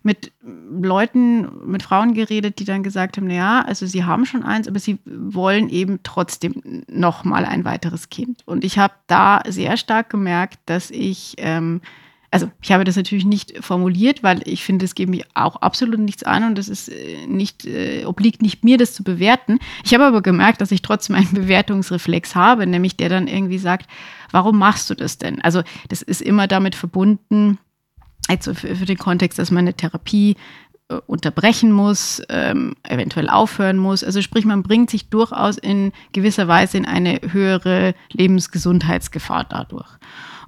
mit 0.03 0.33
Leuten, 0.41 1.47
mit 1.65 1.81
Frauen 1.81 2.13
geredet, 2.13 2.59
die 2.59 2.65
dann 2.65 2.83
gesagt 2.83 3.15
haben, 3.15 3.27
naja, 3.27 3.61
also 3.65 3.85
sie 3.85 4.03
haben 4.03 4.25
schon 4.25 4.43
eins, 4.43 4.67
aber 4.67 4.79
sie 4.79 4.99
wollen 5.05 5.69
eben 5.69 5.99
trotzdem 6.03 6.83
noch 6.89 7.23
mal 7.23 7.45
ein 7.45 7.63
weiteres 7.63 8.09
Kind. 8.09 8.43
Und 8.45 8.65
ich 8.65 8.77
habe 8.77 8.93
da 9.07 9.41
sehr 9.47 9.77
stark 9.77 10.09
gemerkt, 10.09 10.59
dass 10.65 10.91
ich 10.91 11.35
ähm, 11.37 11.79
also 12.33 12.49
ich 12.63 12.71
habe 12.71 12.83
das 12.83 12.95
natürlich 12.95 13.25
nicht 13.25 13.63
formuliert, 13.63 14.23
weil 14.23 14.41
ich 14.45 14.63
finde, 14.63 14.85
es 14.85 14.95
geht 14.95 15.07
mich 15.07 15.23
auch 15.35 15.57
absolut 15.57 15.99
nichts 15.99 16.23
an 16.23 16.43
und 16.43 16.57
es 16.57 16.67
ist 16.67 16.89
äh, 16.89 17.27
nicht, 17.27 17.65
äh, 17.65 18.05
obliegt 18.05 18.41
nicht 18.41 18.63
mir, 18.63 18.79
das 18.79 18.95
zu 18.95 19.03
bewerten. 19.03 19.59
Ich 19.85 19.93
habe 19.93 20.03
aber 20.03 20.23
gemerkt, 20.23 20.59
dass 20.59 20.71
ich 20.71 20.81
trotzdem 20.81 21.15
einen 21.15 21.31
Bewertungsreflex 21.33 22.33
habe, 22.33 22.65
nämlich 22.65 22.97
der 22.97 23.09
dann 23.09 23.27
irgendwie 23.27 23.59
sagt, 23.59 23.87
warum 24.31 24.57
machst 24.57 24.89
du 24.89 24.95
das 24.95 25.19
denn? 25.19 25.41
Also 25.43 25.61
das 25.89 26.01
ist 26.01 26.23
immer 26.23 26.47
damit 26.47 26.73
verbunden, 26.73 27.59
also 28.27 28.55
für, 28.55 28.75
für 28.75 28.85
den 28.85 28.97
Kontext, 28.97 29.37
dass 29.37 29.51
man 29.51 29.65
eine 29.65 29.75
Therapie 29.75 30.35
äh, 30.89 30.95
unterbrechen 31.05 31.71
muss, 31.71 32.19
ähm, 32.29 32.73
eventuell 32.81 33.29
aufhören 33.29 33.77
muss. 33.77 34.03
Also 34.03 34.23
sprich, 34.23 34.45
man 34.45 34.63
bringt 34.63 34.89
sich 34.89 35.09
durchaus 35.09 35.59
in 35.59 35.91
gewisser 36.13 36.47
Weise 36.47 36.77
in 36.77 36.87
eine 36.87 37.21
höhere 37.31 37.93
Lebensgesundheitsgefahr 38.11 39.45
dadurch. 39.47 39.99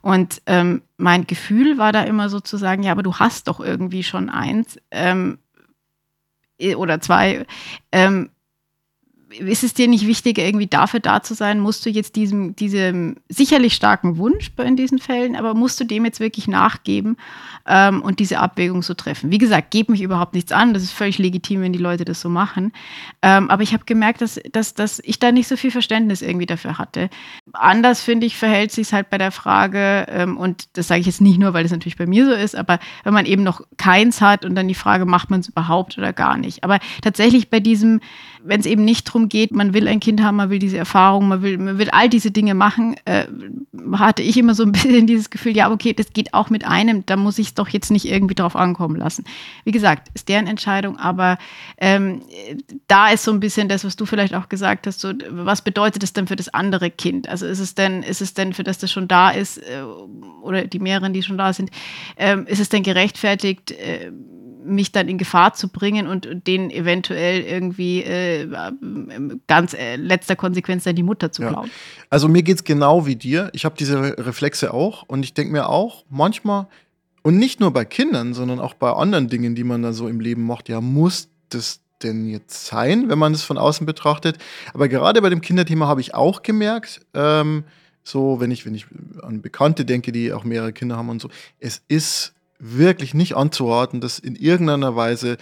Und 0.06 0.44
ähm, 0.46 0.84
mein 0.98 1.26
Gefühl 1.26 1.80
war 1.80 1.92
da 1.92 2.04
immer 2.04 2.30
sozusagen, 2.30 2.84
ja, 2.84 2.92
aber 2.92 3.02
du 3.02 3.16
hast 3.16 3.48
doch 3.48 3.60
irgendwie 3.60 4.04
schon 4.04 4.30
eins 4.30 4.78
ähm, 4.92 5.40
oder 6.76 7.02
zwei. 7.02 7.48
Ähm, 7.92 8.30
ist 9.40 9.64
es 9.64 9.74
dir 9.74 9.88
nicht 9.88 10.08
wichtiger, 10.08 10.44
irgendwie 10.44 10.68
dafür 10.68 11.00
da 11.00 11.22
zu 11.22 11.34
sein? 11.34 11.60
Musst 11.60 11.86
du 11.86 11.90
jetzt 11.90 12.16
diesem, 12.16 12.56
diesem 12.56 13.18
sicherlich 13.30 13.74
starken 13.74 14.18
Wunsch 14.18 14.52
in 14.58 14.76
diesen 14.76 15.00
Fällen, 15.00 15.36
aber 15.36 15.54
musst 15.54 15.80
du 15.80 15.84
dem 15.84 16.06
jetzt 16.06 16.20
wirklich 16.20 16.48
nachgeben 16.48 17.18
ähm, 17.68 18.02
und 18.02 18.20
diese 18.20 18.40
Abwägung 18.40 18.82
so 18.82 18.94
treffen? 18.94 19.32
Wie 19.32 19.38
gesagt, 19.38 19.72
gebe 19.72 19.92
mich 19.92 20.02
überhaupt 20.02 20.34
nichts 20.34 20.52
an. 20.52 20.74
Das 20.74 20.84
ist 20.84 20.92
völlig 20.92 21.18
legitim, 21.18 21.62
wenn 21.62 21.74
die 21.74 21.80
Leute 21.80 22.06
das 22.06 22.22
so 22.22 22.30
machen. 22.30 22.72
Ähm, 23.22 23.50
aber 23.50 23.64
ich 23.64 23.74
habe 23.74 23.86
gemerkt, 23.86 24.22
dass, 24.22 24.40
dass, 24.52 24.74
dass 24.74 25.00
ich 25.04 25.20
da 25.20 25.32
nicht 25.32 25.48
so 25.48 25.58
viel 25.58 25.72
Verständnis 25.72 26.22
irgendwie 26.22 26.46
dafür 26.46 26.78
hatte. 26.78 27.10
Anders, 27.54 28.02
finde 28.02 28.26
ich, 28.26 28.38
verhält 28.38 28.72
sich 28.72 28.88
es 28.88 28.94
halt 28.94 29.10
bei 29.10 29.18
der 29.18 29.32
Frage, 29.32 30.06
ähm, 30.10 30.38
und 30.38 30.78
das 30.78 30.88
sage 30.88 31.02
ich 31.02 31.08
jetzt 31.08 31.22
nicht 31.22 31.40
nur, 31.40 31.54
weil 31.54 31.64
das 31.64 31.72
natürlich 31.72 31.98
bei 31.98 32.06
mir 32.06 32.26
so 32.26 32.32
ist, 32.32 32.56
aber 32.56 32.80
wenn 33.04 33.14
man 33.14 33.26
eben 33.26 33.44
noch 33.44 33.62
keins 33.78 34.22
hat 34.22 34.46
und 34.46 34.56
dann 34.56 34.68
die 34.68 34.76
Frage, 34.76 35.06
macht 35.06 35.30
man 35.30 35.40
es 35.40 35.50
überhaupt 35.50 35.98
oder 35.98 36.14
gar 36.14 36.38
nicht. 36.38 36.64
Aber 36.64 36.80
tatsächlich 37.02 37.50
bei 37.50 37.60
diesem, 37.60 38.02
wenn 38.44 38.60
es 38.60 38.66
eben 38.66 38.86
nicht 38.86 39.08
darum 39.08 39.25
geht, 39.30 39.52
man 39.52 39.74
will 39.74 39.88
ein 39.88 40.00
Kind 40.00 40.22
haben, 40.22 40.38
man 40.38 40.50
will 40.50 40.60
diese 40.60 40.78
Erfahrung, 40.78 41.28
man 41.28 41.42
will, 41.42 41.58
man 41.58 41.78
will 41.78 41.90
all 41.92 42.10
diese 42.10 42.32
Dinge 42.32 42.54
machen, 42.54 42.96
äh, 43.06 43.26
hatte 43.94 44.22
ich 44.22 44.38
immer 44.38 44.54
so 44.54 44.64
ein 44.64 44.72
bisschen 44.74 45.08
dieses 45.08 45.30
Gefühl, 45.30 45.56
ja, 45.56 45.72
okay, 45.72 45.94
das 45.94 46.14
geht 46.14 46.34
auch 46.34 46.50
mit 46.50 46.66
einem, 46.66 47.06
da 47.06 47.16
muss 47.16 47.40
ich 47.40 47.48
es 47.48 47.54
doch 47.54 47.70
jetzt 47.70 47.92
nicht 47.92 48.06
irgendwie 48.06 48.36
drauf 48.36 48.56
ankommen 48.56 48.96
lassen. 48.96 49.26
Wie 49.64 49.72
gesagt, 49.72 50.10
ist 50.14 50.30
deren 50.30 50.48
Entscheidung, 50.48 50.98
aber 50.98 51.38
ähm, 51.78 52.22
da 52.88 53.10
ist 53.10 53.24
so 53.24 53.32
ein 53.32 53.40
bisschen 53.40 53.70
das, 53.70 53.84
was 53.84 53.96
du 53.96 54.06
vielleicht 54.06 54.34
auch 54.34 54.50
gesagt 54.50 54.88
hast, 54.88 55.00
so, 55.00 55.14
was 55.30 55.62
bedeutet 55.62 56.04
das 56.04 56.14
denn 56.14 56.28
für 56.28 56.36
das 56.36 56.54
andere 56.54 56.90
Kind? 56.90 57.30
Also 57.30 57.46
ist 57.46 57.60
es 57.60 57.76
denn, 57.76 58.04
ist 58.04 58.22
es 58.22 58.34
denn, 58.34 58.54
für 58.54 58.64
das 58.64 58.78
das 58.78 58.92
schon 58.92 59.08
da 59.08 59.30
ist, 59.30 59.58
äh, 59.58 59.84
oder 60.42 60.66
die 60.66 60.80
mehreren, 60.80 61.14
die 61.14 61.24
schon 61.24 61.38
da 61.38 61.54
sind, 61.54 61.72
äh, 62.16 62.38
ist 62.46 62.60
es 62.60 62.70
denn 62.70 62.84
gerechtfertigt, 62.84 63.72
äh, 63.72 64.12
mich 64.66 64.92
dann 64.92 65.08
in 65.08 65.18
Gefahr 65.18 65.54
zu 65.54 65.70
bringen 65.70 66.08
und 66.08 66.28
denen 66.48 66.72
eventuell 66.72 67.42
irgendwie 67.42 68.04
äh, 68.04 68.48
ganz 69.48 69.74
äh, 69.74 69.96
letzter 69.96 70.36
Konsequenz 70.36 70.84
dann 70.84 70.96
die 70.96 71.04
Mutter 71.04 71.32
zu 71.32 71.42
klauen. 71.42 71.68
Ja. 71.68 71.74
Also 72.10 72.28
mir 72.28 72.44
geht 72.44 72.58
es 72.58 72.64
genau 72.64 73.06
wie 73.06 73.16
dir. 73.16 73.50
Ich 73.54 73.66
habe 73.66 73.76
diese 73.78 74.18
Reflexe 74.18 74.74
auch 74.74 75.04
und 75.08 75.24
ich 75.24 75.34
denke 75.34 75.52
mir 75.52 75.70
auch 75.70 76.04
manchmal, 76.10 76.68
und 77.26 77.40
nicht 77.40 77.60
nur 77.60 77.72
bei 77.72 77.86
Kindern, 77.86 78.36
sondern 78.36 78.60
auch 78.60 78.76
bei 78.76 78.92
anderen 78.92 79.30
Dingen, 79.30 79.56
die 79.56 79.64
man 79.64 79.82
da 79.82 79.94
so 79.94 80.08
im 80.08 80.20
Leben 80.20 80.46
macht, 80.46 80.70
ja, 80.70 80.80
muss 80.80 81.28
das 81.50 81.80
denn 82.04 82.28
jetzt 82.28 82.68
sein, 82.68 83.10
wenn 83.10 83.18
man 83.18 83.34
es 83.34 83.42
von 83.42 83.58
außen 83.58 83.86
betrachtet? 83.88 84.38
Aber 84.76 84.88
gerade 84.88 85.24
bei 85.24 85.30
dem 85.30 85.42
Kinderthema 85.42 85.88
habe 85.88 86.02
ich 86.02 86.14
auch 86.14 86.44
gemerkt, 86.44 87.02
ähm, 87.16 87.64
so, 88.04 88.40
wenn 88.40 88.52
ich, 88.52 88.68
wenn 88.68 88.76
ich 88.76 88.86
an 89.24 89.42
Bekannte 89.42 89.86
denke, 89.86 90.12
die 90.12 90.34
auch 90.34 90.44
mehrere 90.44 90.72
Kinder 90.72 90.98
haben 90.98 91.10
und 91.10 91.20
so, 91.20 91.30
es 91.60 91.82
ist 91.88 92.36
wirklich 92.60 93.16
nicht 93.16 93.36
anzuraten, 93.36 94.02
das 94.02 94.20
in 94.20 94.36
irgendeiner 94.36 94.96
Weise 94.96 95.38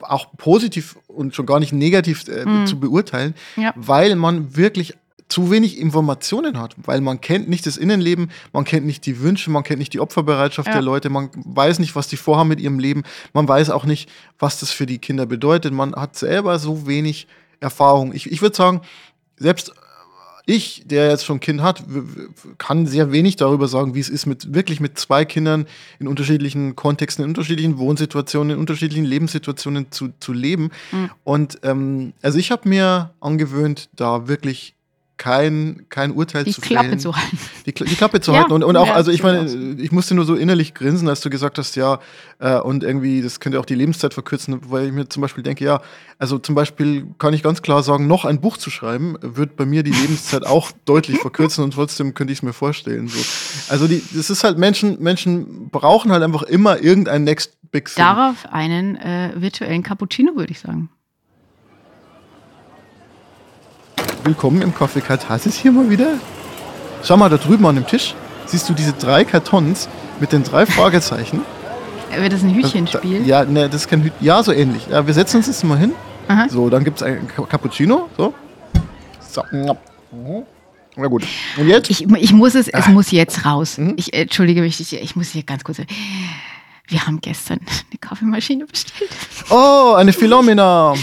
auch 0.00 0.36
positiv 0.36 0.96
und 1.08 1.34
schon 1.34 1.46
gar 1.46 1.60
nicht 1.60 1.72
negativ 1.72 2.26
äh, 2.28 2.44
mhm. 2.44 2.66
zu 2.66 2.78
beurteilen, 2.78 3.34
ja. 3.56 3.72
weil 3.76 4.16
man 4.16 4.56
wirklich 4.56 4.94
zu 5.30 5.50
wenig 5.50 5.78
Informationen 5.78 6.58
hat, 6.58 6.74
weil 6.76 7.00
man 7.00 7.20
kennt 7.20 7.48
nicht 7.48 7.64
das 7.64 7.76
Innenleben, 7.76 8.30
man 8.52 8.64
kennt 8.64 8.84
nicht 8.84 9.06
die 9.06 9.20
Wünsche, 9.20 9.50
man 9.50 9.62
kennt 9.62 9.78
nicht 9.78 9.92
die 9.92 10.00
Opferbereitschaft 10.00 10.66
ja. 10.66 10.74
der 10.74 10.82
Leute, 10.82 11.08
man 11.08 11.30
weiß 11.34 11.78
nicht, 11.78 11.94
was 11.94 12.08
die 12.08 12.16
vorhaben 12.16 12.48
mit 12.48 12.60
ihrem 12.60 12.78
Leben, 12.78 13.04
man 13.32 13.46
weiß 13.46 13.70
auch 13.70 13.84
nicht, 13.84 14.10
was 14.38 14.60
das 14.60 14.72
für 14.72 14.86
die 14.86 14.98
Kinder 14.98 15.26
bedeutet, 15.26 15.72
man 15.72 15.94
hat 15.94 16.16
selber 16.16 16.58
so 16.58 16.86
wenig 16.86 17.28
Erfahrung. 17.60 18.12
Ich, 18.12 18.30
ich 18.30 18.42
würde 18.42 18.56
sagen, 18.56 18.80
selbst 19.36 19.72
ich, 20.50 20.82
der 20.86 21.08
jetzt 21.08 21.24
schon 21.24 21.36
ein 21.36 21.40
Kind 21.40 21.62
hat, 21.62 21.84
kann 22.58 22.86
sehr 22.86 23.12
wenig 23.12 23.36
darüber 23.36 23.68
sagen, 23.68 23.94
wie 23.94 24.00
es 24.00 24.08
ist, 24.08 24.26
mit 24.26 24.52
wirklich 24.54 24.80
mit 24.80 24.98
zwei 24.98 25.24
Kindern 25.24 25.66
in 25.98 26.08
unterschiedlichen 26.08 26.76
Kontexten, 26.76 27.24
in 27.24 27.30
unterschiedlichen 27.30 27.78
Wohnsituationen, 27.78 28.54
in 28.54 28.58
unterschiedlichen 28.58 29.04
Lebenssituationen 29.04 29.90
zu, 29.90 30.10
zu 30.18 30.32
leben. 30.32 30.70
Mhm. 30.92 31.10
Und 31.24 31.58
ähm, 31.62 32.12
also 32.22 32.38
ich 32.38 32.50
habe 32.50 32.68
mir 32.68 33.14
angewöhnt, 33.20 33.88
da 33.94 34.28
wirklich 34.28 34.74
kein, 35.20 35.84
kein 35.90 36.12
Urteil 36.12 36.44
die 36.44 36.52
zu 36.52 36.62
Klappe 36.62 36.86
fällen. 36.86 36.98
zu 36.98 37.14
halten. 37.14 37.38
Die, 37.66 37.74
die 37.74 37.94
Klappe 37.94 38.22
zu 38.22 38.32
ja, 38.32 38.38
halten. 38.38 38.52
Und, 38.52 38.64
und 38.64 38.74
auch, 38.78 38.86
ja, 38.86 38.94
also 38.94 39.10
ich 39.10 39.22
meine, 39.22 39.76
ich 39.78 39.92
musste 39.92 40.14
nur 40.14 40.24
so 40.24 40.34
innerlich 40.34 40.72
grinsen, 40.72 41.10
als 41.10 41.20
du 41.20 41.28
gesagt 41.28 41.58
hast, 41.58 41.76
ja, 41.76 42.00
äh, 42.38 42.58
und 42.58 42.82
irgendwie, 42.82 43.20
das 43.20 43.38
könnte 43.38 43.60
auch 43.60 43.66
die 43.66 43.74
Lebenszeit 43.74 44.14
verkürzen, 44.14 44.58
weil 44.70 44.86
ich 44.86 44.92
mir 44.92 45.10
zum 45.10 45.20
Beispiel 45.20 45.44
denke, 45.44 45.62
ja, 45.62 45.82
also 46.18 46.38
zum 46.38 46.54
Beispiel 46.54 47.06
kann 47.18 47.34
ich 47.34 47.42
ganz 47.42 47.60
klar 47.60 47.82
sagen, 47.82 48.06
noch 48.06 48.24
ein 48.24 48.40
Buch 48.40 48.56
zu 48.56 48.70
schreiben, 48.70 49.16
wird 49.20 49.56
bei 49.56 49.66
mir 49.66 49.82
die 49.82 49.90
Lebenszeit 49.90 50.46
auch 50.46 50.72
deutlich 50.86 51.18
verkürzen 51.18 51.64
und 51.64 51.74
trotzdem 51.74 52.14
könnte 52.14 52.32
ich 52.32 52.38
es 52.38 52.42
mir 52.42 52.54
vorstellen. 52.54 53.08
So. 53.08 53.18
Also 53.68 53.88
die, 53.88 54.02
das 54.14 54.30
ist 54.30 54.42
halt, 54.42 54.56
Menschen, 54.56 55.02
Menschen 55.02 55.68
brauchen 55.68 56.12
halt 56.12 56.22
einfach 56.22 56.44
immer 56.44 56.80
irgendein 56.80 57.24
Next 57.24 57.58
Big 57.70 57.84
Thing. 57.84 58.02
Darauf 58.02 58.46
einen 58.50 58.96
äh, 58.96 59.32
virtuellen 59.36 59.82
Cappuccino, 59.82 60.34
würde 60.34 60.52
ich 60.52 60.60
sagen. 60.60 60.88
Willkommen 64.24 64.60
im 64.60 64.74
Coffee 64.74 65.00
Kartasis 65.00 65.56
hier 65.56 65.72
mal 65.72 65.88
wieder. 65.88 66.18
Schau 67.02 67.16
mal 67.16 67.30
da 67.30 67.38
drüben 67.38 67.64
an 67.64 67.76
dem 67.76 67.86
Tisch. 67.86 68.14
Siehst 68.44 68.68
du 68.68 68.74
diese 68.74 68.92
drei 68.92 69.24
Kartons 69.24 69.88
mit 70.20 70.32
den 70.32 70.42
drei 70.42 70.66
Fragezeichen? 70.66 71.40
Wird 72.14 72.32
das 72.32 72.42
ein 72.42 72.54
Hütchenspiel? 72.54 73.26
Ja, 73.26 73.44
ne, 73.44 73.68
das 73.68 73.82
ist 73.82 73.88
kein 73.88 74.02
Hütchen. 74.02 74.24
Ja, 74.24 74.42
so 74.42 74.52
ähnlich. 74.52 74.88
Ja, 74.88 75.06
wir 75.06 75.14
setzen 75.14 75.38
uns 75.38 75.46
jetzt 75.46 75.64
mal 75.64 75.78
hin. 75.78 75.92
Aha. 76.28 76.48
So, 76.50 76.68
dann 76.68 76.84
gibt 76.84 76.98
es 76.98 77.02
ein 77.02 77.28
Cappuccino. 77.28 78.10
So. 78.16 78.34
So. 79.20 79.42
Na 80.96 81.06
gut. 81.06 81.24
Und 81.56 81.68
jetzt? 81.68 81.88
Ich, 81.88 82.02
ich 82.02 82.32
muss 82.32 82.54
es, 82.54 82.68
es 82.68 82.86
ah. 82.86 82.90
muss 82.90 83.10
jetzt 83.12 83.46
raus. 83.46 83.78
Mhm. 83.78 83.94
Ich 83.96 84.12
entschuldige 84.12 84.60
mich, 84.60 84.80
ich, 84.80 84.92
ich 84.92 85.16
muss 85.16 85.30
hier 85.30 85.44
ganz 85.44 85.64
kurz. 85.64 85.78
Wir 86.88 87.06
haben 87.06 87.20
gestern 87.22 87.60
eine 87.90 87.98
Kaffeemaschine 87.98 88.66
bestellt. 88.66 89.10
Oh, 89.48 89.94
eine 89.96 90.12
Philomena. 90.12 90.94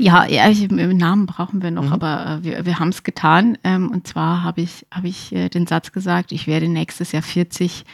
Ja, 0.00 0.26
ja 0.26 0.50
Namen 0.70 1.26
brauchen 1.26 1.62
wir 1.62 1.70
noch, 1.70 1.86
mhm. 1.86 1.92
aber 1.92 2.40
äh, 2.40 2.44
wir, 2.44 2.66
wir 2.66 2.78
haben 2.78 2.88
es 2.88 3.02
getan. 3.02 3.58
Ähm, 3.64 3.90
und 3.90 4.06
zwar 4.06 4.42
habe 4.42 4.62
ich, 4.62 4.86
hab 4.90 5.04
ich 5.04 5.32
äh, 5.32 5.48
den 5.48 5.66
Satz 5.66 5.92
gesagt, 5.92 6.32
ich 6.32 6.46
werde 6.46 6.68
nächstes 6.68 7.12
Jahr 7.12 7.22
40. 7.22 7.84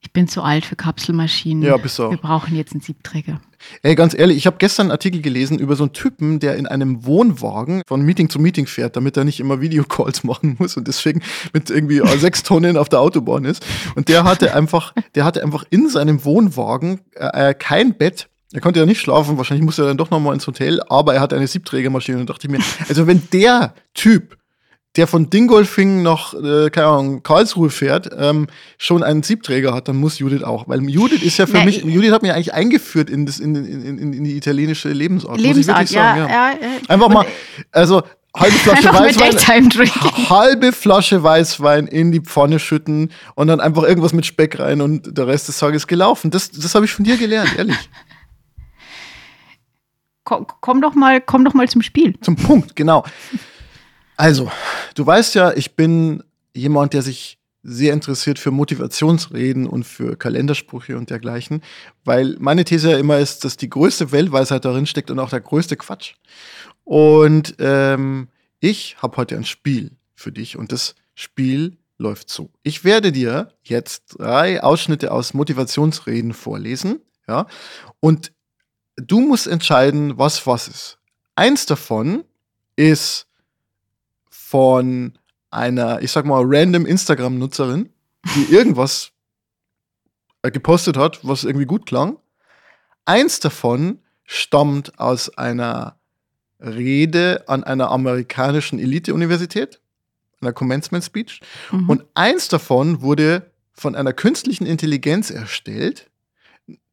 Ich 0.00 0.12
bin 0.12 0.28
zu 0.28 0.42
alt 0.42 0.64
für 0.64 0.76
Kapselmaschinen. 0.76 1.64
Ja, 1.64 1.76
bist 1.76 1.98
du 1.98 2.04
auch. 2.04 2.10
Wir 2.10 2.18
brauchen 2.18 2.54
jetzt 2.54 2.72
einen 2.72 2.80
Siebträger. 2.80 3.40
Ey, 3.82 3.96
ganz 3.96 4.16
ehrlich, 4.16 4.36
ich 4.36 4.46
habe 4.46 4.58
gestern 4.58 4.84
einen 4.84 4.90
Artikel 4.92 5.20
gelesen 5.20 5.58
über 5.58 5.74
so 5.74 5.82
einen 5.82 5.92
Typen, 5.92 6.38
der 6.38 6.56
in 6.56 6.68
einem 6.68 7.04
Wohnwagen 7.04 7.82
von 7.84 8.02
Meeting 8.02 8.30
zu 8.30 8.38
Meeting 8.38 8.66
fährt, 8.66 8.94
damit 8.94 9.16
er 9.16 9.24
nicht 9.24 9.40
immer 9.40 9.60
Videocalls 9.60 10.22
machen 10.24 10.54
muss 10.60 10.76
und 10.76 10.86
deswegen 10.86 11.20
mit 11.52 11.68
irgendwie 11.68 11.98
äh, 11.98 12.18
sechs 12.18 12.44
Tonnen 12.44 12.76
auf 12.76 12.88
der 12.88 13.00
Autobahn 13.00 13.44
ist. 13.44 13.66
Und 13.96 14.08
der 14.08 14.22
hatte 14.22 14.54
einfach, 14.54 14.94
der 15.16 15.24
hatte 15.24 15.42
einfach 15.42 15.64
in 15.70 15.88
seinem 15.88 16.24
Wohnwagen 16.24 17.00
äh, 17.16 17.50
äh 17.50 17.54
kein 17.54 17.94
Bett 17.94 18.28
er 18.52 18.60
konnte 18.60 18.80
ja 18.80 18.86
nicht 18.86 19.00
schlafen, 19.00 19.36
wahrscheinlich 19.36 19.64
musste 19.64 19.82
er 19.82 19.88
dann 19.88 19.98
doch 19.98 20.10
nochmal 20.10 20.34
ins 20.34 20.46
Hotel, 20.46 20.80
aber 20.88 21.14
er 21.14 21.20
hatte 21.20 21.36
eine 21.36 21.46
Siebträgermaschine 21.46 22.18
und 22.18 22.30
dachte 22.30 22.46
ich 22.46 22.50
mir, 22.50 22.60
also 22.88 23.06
wenn 23.06 23.22
der 23.32 23.74
Typ, 23.94 24.38
der 24.96 25.06
von 25.06 25.28
Dingolfing 25.28 26.02
nach, 26.02 26.32
äh, 26.32 26.70
keine 26.70 26.86
Ahnung, 26.86 27.22
Karlsruhe 27.22 27.68
fährt, 27.68 28.10
ähm, 28.18 28.46
schon 28.78 29.02
einen 29.02 29.22
Siebträger 29.22 29.74
hat, 29.74 29.86
dann 29.86 29.96
muss 29.96 30.18
Judith 30.18 30.42
auch. 30.42 30.66
Weil 30.66 30.82
Judith 30.88 31.22
ist 31.22 31.36
ja 31.36 31.46
für 31.46 31.58
Na, 31.58 31.64
mich, 31.66 31.84
Judith 31.84 32.10
hat 32.10 32.22
mich 32.22 32.32
eigentlich 32.32 32.54
eingeführt 32.54 33.10
in, 33.10 33.26
das, 33.26 33.38
in, 33.38 33.54
in, 33.54 33.98
in, 33.98 34.12
in 34.12 34.24
die 34.24 34.36
italienische 34.36 34.88
Lebensart. 34.88 35.38
Lebensart, 35.38 35.56
muss 35.56 35.58
ich 35.58 35.66
wirklich 35.66 35.90
ja, 35.90 36.16
sagen. 36.16 36.30
Ja. 36.30 36.50
ja. 36.52 36.58
Einfach 36.88 37.08
mal, 37.10 37.26
also 37.70 38.02
halbe 38.34 38.56
Flasche 38.56 38.92
Weißwein, 38.92 40.30
halbe 40.30 40.72
Flasche 40.72 41.22
Weißwein 41.22 41.86
in 41.86 42.10
die 42.10 42.20
Pfanne 42.20 42.58
schütten 42.58 43.12
und 43.34 43.48
dann 43.48 43.60
einfach 43.60 43.82
irgendwas 43.82 44.14
mit 44.14 44.26
Speck 44.26 44.58
rein 44.58 44.80
und 44.80 45.16
der 45.16 45.26
Rest 45.26 45.48
des 45.48 45.58
Tages 45.58 45.86
gelaufen. 45.86 46.30
Das, 46.30 46.50
das 46.50 46.74
habe 46.74 46.86
ich 46.86 46.92
von 46.92 47.04
dir 47.04 47.18
gelernt, 47.18 47.56
ehrlich. 47.56 47.76
Komm, 50.28 50.82
doch 50.82 50.94
mal, 50.94 51.20
komm 51.20 51.44
doch 51.44 51.54
mal 51.54 51.68
zum 51.68 51.82
Spiel. 51.82 52.18
Zum 52.20 52.36
Punkt, 52.36 52.76
genau. 52.76 53.04
Also, 54.16 54.50
du 54.94 55.06
weißt 55.06 55.34
ja, 55.36 55.52
ich 55.52 55.74
bin 55.74 56.22
jemand, 56.52 56.92
der 56.92 57.02
sich 57.02 57.38
sehr 57.62 57.92
interessiert 57.92 58.38
für 58.38 58.50
Motivationsreden 58.50 59.66
und 59.66 59.84
für 59.84 60.16
Kalendersprüche 60.16 60.96
und 60.96 61.10
dergleichen, 61.10 61.62
weil 62.04 62.36
meine 62.38 62.64
These 62.64 62.92
ja 62.92 62.98
immer 62.98 63.18
ist, 63.18 63.44
dass 63.44 63.56
die 63.56 63.68
größte 63.68 64.12
Weltweisheit 64.12 64.64
darin 64.64 64.86
steckt 64.86 65.10
und 65.10 65.18
auch 65.18 65.30
der 65.30 65.40
größte 65.40 65.76
Quatsch. 65.76 66.14
Und 66.84 67.56
ähm, 67.58 68.28
ich 68.60 68.96
habe 69.00 69.16
heute 69.16 69.36
ein 69.36 69.44
Spiel 69.44 69.92
für 70.14 70.32
dich 70.32 70.56
und 70.56 70.72
das 70.72 70.94
Spiel 71.14 71.78
läuft 71.98 72.30
so. 72.30 72.50
Ich 72.62 72.84
werde 72.84 73.12
dir 73.12 73.52
jetzt 73.62 74.16
drei 74.18 74.62
Ausschnitte 74.62 75.12
aus 75.12 75.34
Motivationsreden 75.34 76.32
vorlesen, 76.32 77.00
ja, 77.26 77.46
und 78.00 78.32
du 79.00 79.20
musst 79.20 79.46
entscheiden, 79.46 80.18
was 80.18 80.46
was 80.46 80.68
ist. 80.68 80.98
Eins 81.34 81.66
davon 81.66 82.24
ist 82.76 83.26
von 84.28 85.18
einer, 85.50 86.02
ich 86.02 86.10
sag 86.10 86.26
mal, 86.26 86.42
random 86.44 86.86
Instagram-Nutzerin, 86.86 87.90
die 88.34 88.44
irgendwas 88.52 89.12
äh, 90.42 90.50
gepostet 90.50 90.96
hat, 90.96 91.20
was 91.22 91.44
irgendwie 91.44 91.66
gut 91.66 91.86
klang. 91.86 92.18
Eins 93.04 93.40
davon 93.40 94.00
stammt 94.24 94.98
aus 94.98 95.30
einer 95.38 95.98
Rede 96.60 97.44
an 97.48 97.64
einer 97.64 97.90
amerikanischen 97.90 98.78
Elite-Universität, 98.78 99.80
einer 100.40 100.52
Commencement 100.52 101.04
Speech. 101.04 101.40
Mhm. 101.70 101.88
Und 101.88 102.04
eins 102.14 102.48
davon 102.48 103.00
wurde 103.00 103.50
von 103.72 103.94
einer 103.94 104.12
künstlichen 104.12 104.66
Intelligenz 104.66 105.30
erstellt, 105.30 106.10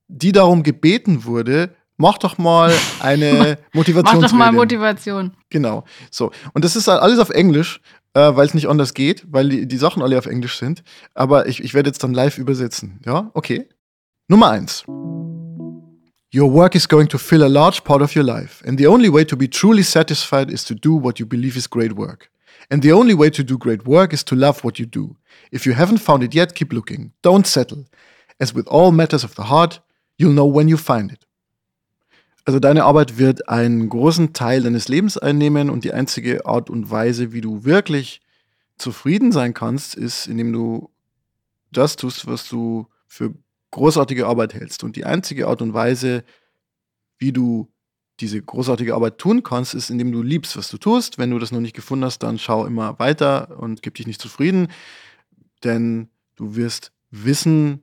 die 0.07 0.31
darum 0.31 0.63
gebeten 0.63 1.25
wurde, 1.25 1.75
mach 1.97 2.17
doch 2.17 2.37
mal 2.37 2.71
eine 2.99 3.57
Mach 3.73 3.73
Motivationsrede. 3.73 4.27
doch 4.27 4.33
mal 4.37 4.51
Motivation. 4.51 5.35
Genau. 5.49 5.83
So. 6.11 6.31
Und 6.53 6.65
das 6.65 6.75
ist 6.75 6.87
alles 6.89 7.19
auf 7.19 7.29
Englisch, 7.29 7.79
äh, 8.13 8.35
weil 8.35 8.45
es 8.47 8.53
nicht 8.53 8.67
anders 8.67 8.93
geht, 8.93 9.23
weil 9.29 9.49
die, 9.49 9.67
die 9.67 9.77
Sachen 9.77 10.01
alle 10.01 10.17
auf 10.17 10.25
Englisch 10.25 10.57
sind. 10.57 10.83
Aber 11.13 11.47
ich, 11.47 11.63
ich 11.63 11.73
werde 11.73 11.89
jetzt 11.89 12.03
dann 12.03 12.13
live 12.13 12.37
übersetzen. 12.37 12.99
Ja, 13.05 13.31
okay. 13.33 13.67
Nummer 14.27 14.49
eins. 14.49 14.83
Your 16.33 16.51
work 16.51 16.75
is 16.75 16.87
going 16.87 17.07
to 17.07 17.17
fill 17.17 17.43
a 17.43 17.47
large 17.47 17.81
part 17.83 18.01
of 18.01 18.13
your 18.15 18.25
life, 18.25 18.61
and 18.67 18.77
the 18.77 18.87
only 18.87 19.07
way 19.09 19.23
to 19.23 19.37
be 19.37 19.49
truly 19.49 19.83
satisfied 19.83 20.51
is 20.51 20.65
to 20.65 20.73
do 20.73 21.01
what 21.01 21.17
you 21.17 21.25
believe 21.25 21.55
is 21.57 21.69
great 21.69 21.95
work. 21.95 22.29
And 22.69 22.81
the 22.81 22.91
only 22.91 23.13
way 23.13 23.29
to 23.29 23.43
do 23.43 23.57
great 23.57 23.85
work 23.85 24.11
is 24.11 24.23
to 24.25 24.35
love 24.35 24.61
what 24.63 24.77
you 24.77 24.85
do. 24.85 25.15
If 25.51 25.65
you 25.65 25.73
haven't 25.75 25.99
found 25.99 26.23
it 26.23 26.33
yet, 26.33 26.53
keep 26.55 26.73
looking. 26.73 27.13
Don't 27.21 27.45
settle. 27.45 27.85
As 28.39 28.53
with 28.53 28.67
all 28.67 28.91
matters 28.91 29.23
of 29.23 29.35
the 29.35 29.43
heart, 29.43 29.79
you'll 30.17 30.33
know 30.33 30.45
when 30.47 30.67
you 30.67 30.77
find 30.77 31.11
it. 31.11 31.25
Also 32.45 32.59
deine 32.59 32.83
Arbeit 32.83 33.17
wird 33.17 33.49
einen 33.49 33.89
großen 33.89 34.33
Teil 34.33 34.61
deines 34.61 34.87
Lebens 34.87 35.17
einnehmen 35.17 35.71
und 35.71 35.83
die 35.83 35.93
einzige 35.93 36.45
Art 36.45 36.69
und 36.69 36.91
Weise, 36.91 37.33
wie 37.33 37.41
du 37.41 37.65
wirklich 37.65 38.21
zufrieden 38.77 39.31
sein 39.31 39.55
kannst, 39.55 39.95
ist, 39.95 40.27
indem 40.27 40.53
du 40.53 40.91
das 41.71 41.95
tust, 41.95 42.27
was 42.27 42.47
du 42.47 42.87
für 43.07 43.33
großartige 43.71 44.27
Arbeit 44.27 44.53
hältst. 44.53 44.83
Und 44.83 44.95
die 44.95 45.05
einzige 45.05 45.47
Art 45.47 45.63
und 45.63 45.73
Weise, 45.73 46.23
wie 47.17 47.31
du 47.31 47.71
diese 48.19 48.39
großartige 48.41 48.93
Arbeit 48.93 49.17
tun 49.17 49.41
kannst, 49.41 49.73
ist, 49.73 49.89
indem 49.89 50.11
du 50.11 50.21
liebst, 50.21 50.55
was 50.55 50.69
du 50.69 50.77
tust. 50.77 51.17
Wenn 51.17 51.31
du 51.31 51.39
das 51.39 51.51
noch 51.51 51.59
nicht 51.59 51.75
gefunden 51.75 52.05
hast, 52.05 52.19
dann 52.19 52.37
schau 52.37 52.67
immer 52.67 52.99
weiter 52.99 53.59
und 53.59 53.81
gib 53.81 53.95
dich 53.95 54.05
nicht 54.05 54.21
zufrieden, 54.21 54.67
denn 55.63 56.09
du 56.35 56.55
wirst 56.55 56.91
wissen, 57.09 57.81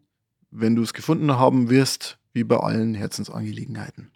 wenn 0.53 0.77
du 0.77 0.83
es 0.83 0.95
gefunden 0.95 1.33
haben 1.33 1.69
wirst, 1.69 2.19
wie 2.33 2.45
bei 2.45 2.57
allen 2.59 2.95
Herzensangelegenheiten. 2.95 4.12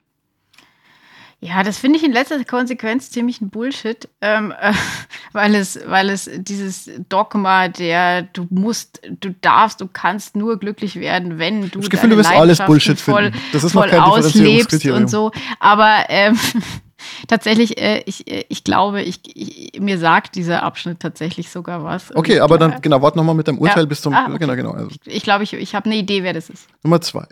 Ja, 1.40 1.62
das 1.62 1.76
finde 1.76 1.98
ich 1.98 2.04
in 2.04 2.12
letzter 2.12 2.42
Konsequenz 2.44 3.10
ziemlich 3.10 3.42
ein 3.42 3.50
Bullshit, 3.50 4.08
ähm, 4.22 4.54
äh, 4.58 4.72
weil, 5.32 5.54
es, 5.54 5.78
weil 5.86 6.08
es 6.08 6.30
dieses 6.34 6.90
Dogma 7.08 7.68
der 7.68 8.22
du 8.22 8.46
musst, 8.50 9.02
du 9.20 9.34
darfst, 9.42 9.80
du 9.80 9.86
kannst 9.86 10.34
nur 10.34 10.58
glücklich 10.58 10.96
werden, 10.96 11.38
wenn 11.38 11.70
du 11.70 11.80
Das 11.80 11.90
Gefühl, 11.90 12.10
du 12.10 12.16
wirst 12.16 12.30
alles 12.30 12.58
Bullshit 12.64 12.98
voll, 12.98 13.24
finden. 13.24 13.38
Das 13.52 13.64
ist 13.64 13.74
noch 13.74 13.86
kein 13.86 14.00
auslebst 14.00 14.86
und 14.86 15.10
so. 15.10 15.30
Aber 15.60 16.06
ähm, 16.08 16.38
tatsächlich, 17.28 17.78
äh, 17.80 18.02
ich, 18.06 18.26
äh, 18.30 18.46
ich 18.48 18.64
glaube, 18.64 19.02
ich, 19.02 19.20
ich, 19.34 19.78
mir 19.78 19.98
sagt 19.98 20.36
dieser 20.36 20.62
Abschnitt 20.62 21.00
tatsächlich 21.00 21.50
sogar 21.50 21.84
was. 21.84 22.16
Okay, 22.16 22.40
aber 22.40 22.56
dann, 22.56 22.80
genau, 22.80 23.02
warte 23.02 23.18
nochmal 23.18 23.34
mit 23.34 23.46
deinem 23.46 23.58
Urteil 23.58 23.82
Ja. 23.82 23.86
bis 23.86 24.00
zum. 24.00 24.14
Ah, 24.14 24.26
okay. 24.28 24.38
Genau, 24.38 24.56
genau. 24.56 24.70
Also, 24.70 24.88
Ich 25.04 25.22
glaube, 25.22 25.44
ich, 25.44 25.52
ich 25.52 25.74
habe 25.74 25.86
eine 25.86 25.96
Idee, 25.96 26.22
wer 26.22 26.32
das 26.32 26.48
ist. 26.48 26.66
Nummer 26.82 27.00
zwei. 27.02 27.26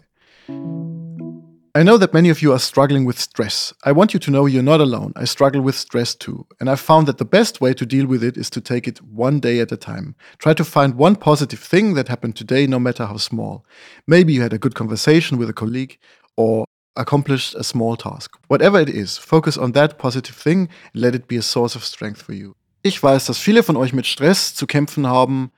I 1.77 1.83
know 1.83 1.99
that 1.99 2.14
many 2.14 2.31
of 2.31 2.41
you 2.41 2.53
are 2.53 2.61
struggling 2.61 3.05
with 3.05 3.18
stress. 3.18 3.75
I 3.83 3.91
want 3.91 4.14
you 4.14 4.20
to 4.20 4.31
know 4.31 4.47
you're 4.47 4.62
not 4.62 4.81
alone. 4.81 5.12
I 5.16 5.25
struggle 5.25 5.61
with 5.61 5.75
stress 5.75 6.14
too. 6.14 6.47
And 6.61 6.70
I've 6.70 6.79
found 6.79 7.09
that 7.09 7.18
the 7.18 7.25
best 7.25 7.61
way 7.61 7.75
to 7.75 7.85
deal 7.85 8.07
with 8.07 8.22
it 8.22 8.37
is 8.37 8.49
to 8.51 8.61
take 8.61 8.87
it 8.87 9.03
one 9.03 9.41
day 9.41 9.59
at 9.59 9.72
a 9.72 9.77
time. 9.77 10.14
Try 10.39 10.55
to 10.55 10.64
find 10.64 10.95
one 10.95 11.16
positive 11.16 11.59
thing 11.59 11.95
that 11.95 12.07
happened 12.07 12.37
today, 12.37 12.68
no 12.68 12.79
matter 12.79 13.07
how 13.07 13.16
small. 13.16 13.66
Maybe 14.07 14.33
you 14.33 14.41
had 14.41 14.53
a 14.53 14.59
good 14.59 14.77
conversation 14.77 15.37
with 15.37 15.51
a 15.51 15.53
colleague 15.53 15.99
or 16.37 16.64
accomplished 16.95 17.57
a 17.57 17.64
small 17.64 17.97
task. 17.97 18.37
Whatever 18.47 18.79
it 18.79 18.89
is, 18.89 19.18
focus 19.18 19.59
on 19.59 19.72
that 19.72 19.99
positive 19.99 20.37
thing 20.37 20.68
and 20.93 21.03
let 21.03 21.16
it 21.16 21.27
be 21.27 21.37
a 21.37 21.43
source 21.43 21.75
of 21.75 21.83
strength 21.85 22.22
for 22.22 22.35
you. 22.35 22.55
Ich 22.85 23.03
weiß, 23.03 23.27
dass 23.27 23.39
viele 23.39 23.64
von 23.64 23.77
euch 23.77 23.93
mit 23.93 24.07
Stress 24.07 24.55
zu 24.55 24.68
kämpfen 24.68 25.09
haben. 25.09 25.51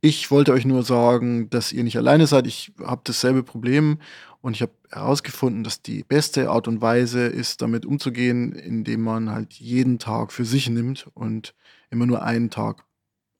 Ich 0.00 0.32
wollte 0.32 0.52
euch 0.54 0.64
nur 0.64 0.82
sagen, 0.82 1.50
dass 1.50 1.72
ihr 1.72 1.84
nicht 1.84 1.96
alleine 1.96 2.26
seid. 2.26 2.48
Ich 2.48 2.72
habe 2.84 3.02
dasselbe 3.04 3.44
Problem 3.44 3.98
und 4.40 4.56
ich 4.56 4.62
habe 4.62 4.72
herausgefunden, 4.92 5.64
dass 5.64 5.82
die 5.82 6.04
beste 6.04 6.50
Art 6.50 6.68
und 6.68 6.80
Weise 6.80 7.26
ist, 7.26 7.62
damit 7.62 7.86
umzugehen, 7.86 8.52
indem 8.52 9.02
man 9.02 9.30
halt 9.30 9.54
jeden 9.54 9.98
Tag 9.98 10.32
für 10.32 10.44
sich 10.44 10.68
nimmt 10.68 11.08
und 11.14 11.54
immer 11.90 12.06
nur 12.06 12.22
einen 12.22 12.50
Tag 12.50 12.84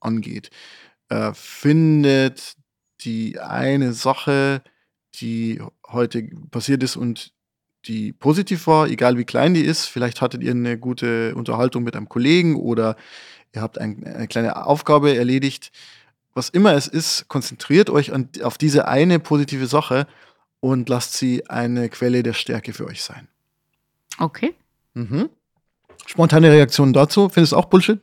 angeht. 0.00 0.50
Äh, 1.08 1.32
findet 1.34 2.54
die 3.00 3.38
eine 3.38 3.92
Sache, 3.92 4.62
die 5.16 5.60
heute 5.86 6.22
passiert 6.50 6.82
ist 6.82 6.96
und 6.96 7.32
die 7.86 8.12
positiv 8.12 8.66
war, 8.66 8.88
egal 8.88 9.18
wie 9.18 9.24
klein 9.24 9.54
die 9.54 9.64
ist. 9.64 9.86
Vielleicht 9.86 10.20
hattet 10.20 10.42
ihr 10.42 10.52
eine 10.52 10.78
gute 10.78 11.34
Unterhaltung 11.34 11.82
mit 11.82 11.96
einem 11.96 12.08
Kollegen 12.08 12.56
oder 12.56 12.96
ihr 13.54 13.60
habt 13.60 13.78
ein, 13.78 14.04
eine 14.04 14.28
kleine 14.28 14.66
Aufgabe 14.66 15.14
erledigt. 15.16 15.72
Was 16.32 16.48
immer 16.48 16.74
es 16.74 16.86
ist, 16.86 17.28
konzentriert 17.28 17.90
euch 17.90 18.12
an, 18.12 18.30
auf 18.42 18.56
diese 18.56 18.88
eine 18.88 19.18
positive 19.18 19.66
Sache 19.66 20.06
und 20.62 20.88
lasst 20.88 21.14
sie 21.14 21.50
eine 21.50 21.88
Quelle 21.88 22.22
der 22.22 22.32
Stärke 22.34 22.72
für 22.72 22.86
euch 22.86 23.02
sein. 23.02 23.26
Okay. 24.18 24.54
Mhm. 24.94 25.28
Spontane 26.06 26.50
Reaktionen 26.52 26.92
dazu? 26.92 27.28
Findest 27.28 27.52
du 27.52 27.56
auch 27.56 27.64
Bullshit? 27.66 28.00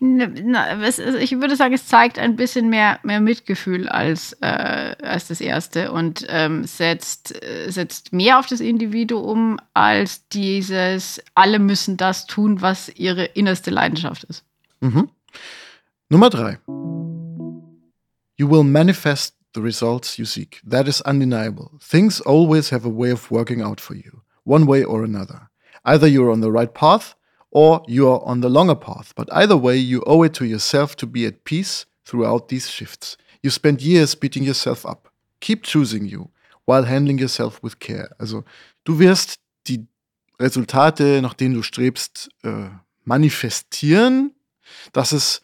Na, 0.00 0.80
es- 0.84 0.98
ich 1.00 1.32
würde 1.40 1.56
sagen, 1.56 1.74
es 1.74 1.86
zeigt 1.88 2.18
ein 2.20 2.36
bisschen 2.36 2.68
mehr, 2.70 3.00
mehr 3.02 3.20
Mitgefühl 3.20 3.88
als, 3.88 4.32
äh, 4.40 4.94
als 5.02 5.26
das 5.28 5.40
erste 5.40 5.90
und 5.92 6.24
ähm, 6.28 6.64
setzt, 6.64 7.42
äh, 7.42 7.68
setzt 7.70 8.12
mehr 8.12 8.38
auf 8.38 8.46
das 8.46 8.60
Individuum 8.60 9.58
als 9.74 10.28
dieses, 10.28 11.20
alle 11.34 11.58
müssen 11.58 11.96
das 11.96 12.26
tun, 12.26 12.62
was 12.62 12.88
ihre 12.90 13.24
innerste 13.24 13.70
Leidenschaft 13.70 14.22
ist. 14.24 14.44
Mhm. 14.80 15.08
Nummer 16.08 16.30
drei. 16.30 16.58
You 18.38 18.46
will 18.46 18.62
manifest 18.62 19.34
the 19.52 19.60
results 19.60 20.18
you 20.18 20.24
seek. 20.24 20.60
That 20.64 20.86
is 20.86 21.00
undeniable. 21.02 21.72
Things 21.82 22.20
always 22.20 22.70
have 22.70 22.84
a 22.84 22.88
way 22.88 23.10
of 23.10 23.30
working 23.30 23.60
out 23.60 23.80
for 23.80 23.94
you, 23.94 24.22
one 24.44 24.64
way 24.64 24.84
or 24.84 25.02
another. 25.02 25.50
Either 25.84 26.06
you're 26.06 26.30
on 26.30 26.40
the 26.40 26.52
right 26.52 26.72
path 26.72 27.16
or 27.50 27.82
you're 27.88 28.22
on 28.24 28.40
the 28.40 28.48
longer 28.48 28.76
path. 28.76 29.12
But 29.16 29.28
either 29.32 29.56
way, 29.56 29.76
you 29.76 30.04
owe 30.06 30.22
it 30.22 30.34
to 30.34 30.44
yourself 30.44 30.94
to 30.96 31.06
be 31.06 31.26
at 31.26 31.42
peace 31.42 31.86
throughout 32.04 32.48
these 32.48 32.70
shifts. 32.70 33.16
You 33.42 33.50
spent 33.50 33.82
years 33.82 34.14
beating 34.14 34.44
yourself 34.44 34.86
up. 34.86 35.08
Keep 35.40 35.64
choosing 35.64 36.06
you 36.06 36.30
while 36.64 36.84
handling 36.84 37.18
yourself 37.18 37.60
with 37.62 37.80
care. 37.80 38.10
Also, 38.20 38.44
du 38.84 38.98
wirst 38.98 39.38
die 39.66 39.86
Resultate, 40.38 41.20
nach 41.22 41.34
denen 41.34 41.54
du 41.54 41.62
strebst, 41.62 42.28
äh, 42.44 42.70
manifestieren. 43.04 44.34
Das 44.92 45.12
ist 45.12 45.42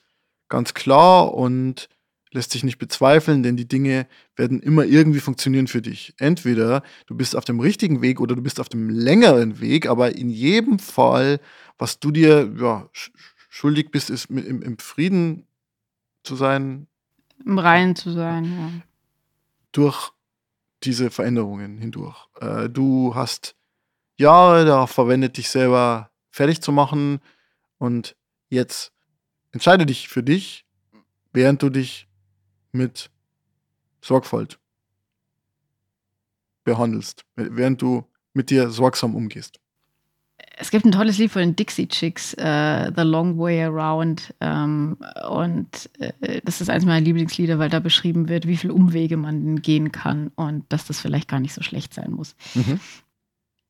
ganz 0.48 0.74
klar 0.74 1.34
und 1.34 1.88
lässt 2.34 2.50
sich 2.50 2.64
nicht 2.64 2.78
bezweifeln, 2.78 3.42
denn 3.42 3.56
die 3.56 3.68
Dinge 3.68 4.06
werden 4.36 4.60
immer 4.60 4.84
irgendwie 4.84 5.20
funktionieren 5.20 5.68
für 5.68 5.80
dich. 5.80 6.14
Entweder 6.18 6.82
du 7.06 7.14
bist 7.16 7.36
auf 7.36 7.44
dem 7.44 7.60
richtigen 7.60 8.02
Weg 8.02 8.20
oder 8.20 8.34
du 8.34 8.42
bist 8.42 8.60
auf 8.60 8.68
dem 8.68 8.90
längeren 8.90 9.60
Weg, 9.60 9.88
aber 9.88 10.14
in 10.14 10.28
jedem 10.28 10.78
Fall, 10.78 11.40
was 11.78 12.00
du 12.00 12.10
dir 12.10 12.52
ja, 12.58 12.88
sch- 12.92 13.12
schuldig 13.48 13.90
bist, 13.90 14.10
ist 14.10 14.26
im, 14.26 14.62
im 14.62 14.78
Frieden 14.78 15.46
zu 16.24 16.36
sein 16.36 16.86
Im 17.44 17.58
Reinen 17.58 17.96
zu 17.96 18.10
sein, 18.10 18.44
ja. 18.44 18.70
durch 19.72 20.10
diese 20.82 21.10
Veränderungen 21.10 21.78
hindurch. 21.78 22.28
Äh, 22.40 22.68
du 22.68 23.14
hast 23.14 23.54
Jahre 24.16 24.64
darauf 24.64 24.90
verwendet, 24.90 25.36
dich 25.36 25.48
selber 25.48 26.10
fertig 26.30 26.60
zu 26.60 26.72
machen. 26.72 27.20
Und 27.78 28.16
jetzt 28.48 28.92
entscheide 29.52 29.86
dich 29.86 30.08
für 30.08 30.22
dich, 30.22 30.66
während 31.32 31.62
du 31.62 31.70
dich 31.70 32.08
mit 32.74 33.10
Sorgfalt 34.00 34.58
behandelst, 36.64 37.24
während 37.36 37.80
du 37.80 38.04
mit 38.32 38.50
dir 38.50 38.70
sorgsam 38.70 39.14
umgehst. 39.14 39.60
Es 40.56 40.70
gibt 40.70 40.84
ein 40.84 40.92
tolles 40.92 41.18
Lied 41.18 41.30
von 41.30 41.42
den 41.42 41.56
Dixie 41.56 41.88
Chicks, 41.88 42.34
uh, 42.34 42.90
The 42.94 43.02
Long 43.02 43.38
Way 43.38 43.64
Around. 43.64 44.34
Ähm, 44.40 44.96
und 45.28 45.90
äh, 45.98 46.40
das 46.44 46.60
ist 46.60 46.70
eines 46.70 46.84
meiner 46.84 47.00
Lieblingslieder, 47.00 47.58
weil 47.58 47.70
da 47.70 47.80
beschrieben 47.80 48.28
wird, 48.28 48.46
wie 48.46 48.56
viele 48.56 48.72
Umwege 48.72 49.16
man 49.16 49.62
gehen 49.62 49.92
kann 49.92 50.28
und 50.34 50.64
dass 50.70 50.86
das 50.86 51.00
vielleicht 51.00 51.28
gar 51.28 51.40
nicht 51.40 51.54
so 51.54 51.62
schlecht 51.62 51.94
sein 51.94 52.12
muss. 52.12 52.36
Mhm. 52.54 52.80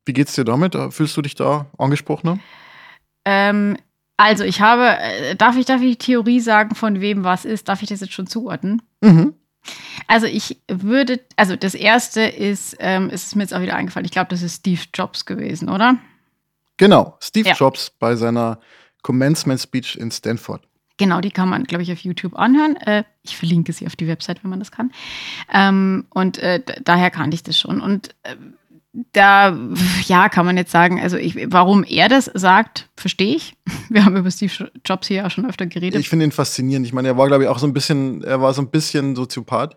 Wie 0.05 0.13
geht's 0.13 0.35
dir 0.35 0.45
damit? 0.45 0.77
Fühlst 0.91 1.17
du 1.17 1.23
dich 1.23 1.35
da 1.35 1.67
angesprochen? 1.79 2.41
Ähm, 3.25 3.77
also, 4.17 4.45
ich 4.45 4.61
habe, 4.61 4.99
äh, 4.99 5.35
darf 5.37 5.57
ich, 5.57 5.67
darf 5.67 5.81
ich 5.83 5.99
die 5.99 6.05
Theorie 6.07 6.41
sagen, 6.41 6.75
von 6.75 7.01
wem 7.01 7.25
was 7.25 7.45
ist? 7.45 7.69
Darf 7.69 7.83
ich 7.83 7.89
das 7.89 8.01
jetzt 8.01 8.13
schon 8.13 8.27
zuordnen? 8.27 8.83
Mhm. 9.01 9.35
Also 10.07 10.27
ich 10.27 10.59
würde, 10.69 11.21
also 11.37 11.57
das 11.57 11.75
erste 11.75 12.21
ist, 12.23 12.77
ähm, 12.81 13.09
ist 13.11 13.35
mir 13.35 13.43
jetzt 13.43 13.55
auch 13.55 13.63
wieder 13.63 13.77
eingefallen, 13.77 14.05
ich 14.05 14.13
glaube, 14.13 14.29
das 14.29 14.43
ist 14.43 14.57
Steve 14.57 14.83
Jobs 14.93 15.25
gewesen, 15.25 15.69
oder? 15.69 15.97
Genau, 16.77 17.17
Steve 17.21 17.49
ja. 17.49 17.55
Jobs 17.55 17.91
bei 17.91 18.17
seiner 18.17 18.59
Commencement 19.03 19.61
Speech 19.61 19.97
in 19.97 20.11
Stanford. 20.11 20.67
Genau, 20.97 21.21
die 21.21 21.31
kann 21.31 21.49
man, 21.49 21.65
glaube 21.65 21.83
ich, 21.83 21.93
auf 21.93 21.99
YouTube 22.01 22.37
anhören. 22.39 22.77
Äh, 22.77 23.05
ich 23.23 23.37
verlinke 23.37 23.73
sie 23.73 23.87
auf 23.87 23.97
die 23.97 24.07
Website, 24.07 24.45
wenn 24.45 24.51
man 24.51 24.61
das 24.61 24.71
kann. 24.71 24.93
Ähm, 25.53 26.07
und 26.11 26.39
äh, 26.39 26.63
daher 26.85 27.11
kannte 27.11 27.35
ich 27.35 27.43
das 27.43 27.59
schon. 27.59 27.81
Und 27.81 28.15
äh, 28.23 28.37
da, 29.13 29.59
ja, 30.07 30.29
kann 30.29 30.47
man 30.47 30.57
jetzt 30.57 30.71
sagen, 30.71 31.01
also 31.01 31.17
ich, 31.17 31.37
warum 31.51 31.85
er 31.85 32.09
das 32.09 32.31
sagt, 32.33 32.89
verstehe 32.97 33.35
ich. 33.35 33.57
Wir 33.89 34.05
haben 34.05 34.17
über 34.17 34.31
Steve 34.31 34.71
Jobs 34.85 35.09
hier 35.09 35.27
auch 35.27 35.31
schon 35.31 35.47
öfter 35.47 35.67
geredet. 35.67 36.01
Ich 36.01 36.09
finde 36.09 36.25
ihn 36.25 36.33
faszinierend. 36.33 36.87
Ich 36.87 36.93
meine, 36.93 37.09
er 37.09 37.17
war, 37.17 37.27
glaube 37.27 37.45
ich, 37.45 37.49
auch 37.49 37.59
so 37.59 37.67
ein 37.67 37.73
bisschen, 37.73 38.23
er 38.23 38.41
war 38.41 38.55
so 38.55 38.63
ein 38.63 38.71
bisschen 38.71 39.17
Soziopath. 39.17 39.77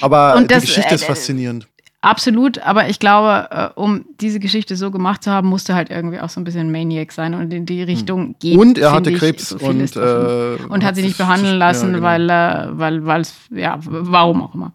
Aber 0.00 0.42
das, 0.48 0.62
die 0.62 0.66
Geschichte 0.66 0.90
äh, 0.90 0.94
ist 0.96 1.04
faszinierend. 1.04 1.68
Absolut, 2.02 2.58
aber 2.58 2.88
ich 2.88 2.98
glaube, 3.00 3.48
äh, 3.50 3.68
um 3.74 4.04
diese 4.20 4.38
Geschichte 4.38 4.76
so 4.76 4.90
gemacht 4.90 5.24
zu 5.24 5.30
haben, 5.30 5.48
musste 5.48 5.74
halt 5.74 5.90
irgendwie 5.90 6.20
auch 6.20 6.28
so 6.28 6.40
ein 6.40 6.44
bisschen 6.44 6.70
Maniac 6.70 7.10
sein 7.10 7.34
und 7.34 7.52
in 7.52 7.66
die 7.66 7.82
Richtung 7.82 8.26
hm. 8.26 8.36
geht. 8.38 8.58
Und 8.58 8.78
er 8.78 8.92
hatte 8.92 9.12
Krebs 9.12 9.48
so 9.48 9.58
und, 9.58 9.96
äh, 9.96 10.56
und 10.68 10.84
hat 10.84 10.94
sich 10.94 11.04
nicht 11.04 11.18
behandeln 11.18 11.58
lassen, 11.58 11.88
ja, 11.88 11.96
genau. 11.96 12.06
weil, 12.06 12.30
äh, 12.30 12.78
weil, 12.78 13.06
weil 13.06 13.20
es, 13.22 13.34
ja, 13.50 13.78
warum 13.82 14.42
auch 14.42 14.54
immer. 14.54 14.72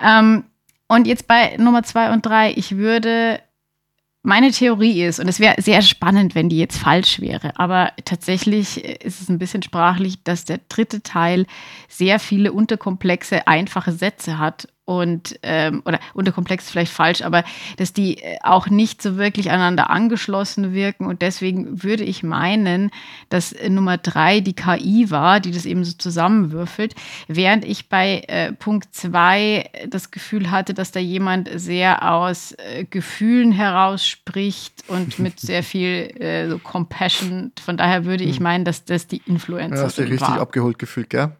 Ähm, 0.00 0.44
und 0.92 1.06
jetzt 1.06 1.26
bei 1.26 1.56
Nummer 1.56 1.82
zwei 1.82 2.12
und 2.12 2.26
drei, 2.26 2.52
ich 2.54 2.76
würde 2.76 3.40
meine 4.22 4.52
Theorie 4.52 5.02
ist, 5.02 5.18
und 5.18 5.26
es 5.26 5.40
wäre 5.40 5.60
sehr 5.60 5.82
spannend, 5.82 6.34
wenn 6.34 6.48
die 6.48 6.58
jetzt 6.58 6.78
falsch 6.78 7.20
wäre, 7.20 7.58
aber 7.58 7.92
tatsächlich 8.04 8.84
ist 8.84 9.20
es 9.20 9.28
ein 9.28 9.38
bisschen 9.38 9.62
sprachlich, 9.62 10.22
dass 10.22 10.44
der 10.44 10.60
dritte 10.68 11.02
Teil 11.02 11.46
sehr 11.88 12.20
viele 12.20 12.52
unterkomplexe, 12.52 13.46
einfache 13.48 13.92
Sätze 13.92 14.38
hat 14.38 14.68
und 14.98 15.38
ähm, 15.42 15.82
oder 15.84 15.98
unterkomplex 16.14 16.70
vielleicht 16.70 16.92
falsch, 16.92 17.22
aber 17.22 17.44
dass 17.76 17.92
die 17.92 18.18
äh, 18.18 18.38
auch 18.42 18.68
nicht 18.68 19.02
so 19.02 19.16
wirklich 19.16 19.50
aneinander 19.50 19.90
angeschlossen 19.90 20.72
wirken 20.72 21.06
und 21.06 21.22
deswegen 21.22 21.82
würde 21.82 22.04
ich 22.04 22.22
meinen, 22.22 22.90
dass 23.28 23.52
äh, 23.52 23.68
Nummer 23.68 23.98
drei 23.98 24.40
die 24.40 24.54
KI 24.54 25.10
war, 25.10 25.40
die 25.40 25.50
das 25.50 25.64
eben 25.64 25.84
so 25.84 25.92
zusammenwürfelt, 25.92 26.94
während 27.28 27.64
ich 27.64 27.88
bei 27.88 28.22
äh, 28.28 28.52
Punkt 28.52 28.94
zwei 28.94 29.70
das 29.88 30.10
Gefühl 30.10 30.50
hatte, 30.50 30.74
dass 30.74 30.92
da 30.92 31.00
jemand 31.00 31.48
sehr 31.54 32.10
aus 32.12 32.52
äh, 32.52 32.84
Gefühlen 32.84 33.52
heraus 33.52 34.06
spricht 34.06 34.84
und 34.88 35.18
mit 35.18 35.40
sehr 35.40 35.62
viel 35.62 36.10
äh, 36.20 36.48
so 36.48 36.58
Compassion. 36.58 37.52
Von 37.64 37.76
daher 37.76 38.04
würde 38.04 38.24
ich 38.24 38.36
hm. 38.36 38.42
meinen, 38.42 38.64
dass 38.64 38.84
das 38.84 39.06
die 39.06 39.22
Influencer 39.26 39.76
ja, 39.76 39.82
hast 39.84 39.98
du 39.98 40.02
richtig 40.02 40.28
abgeholt 40.28 40.78
gefühlt, 40.78 41.10
gell? 41.10 41.32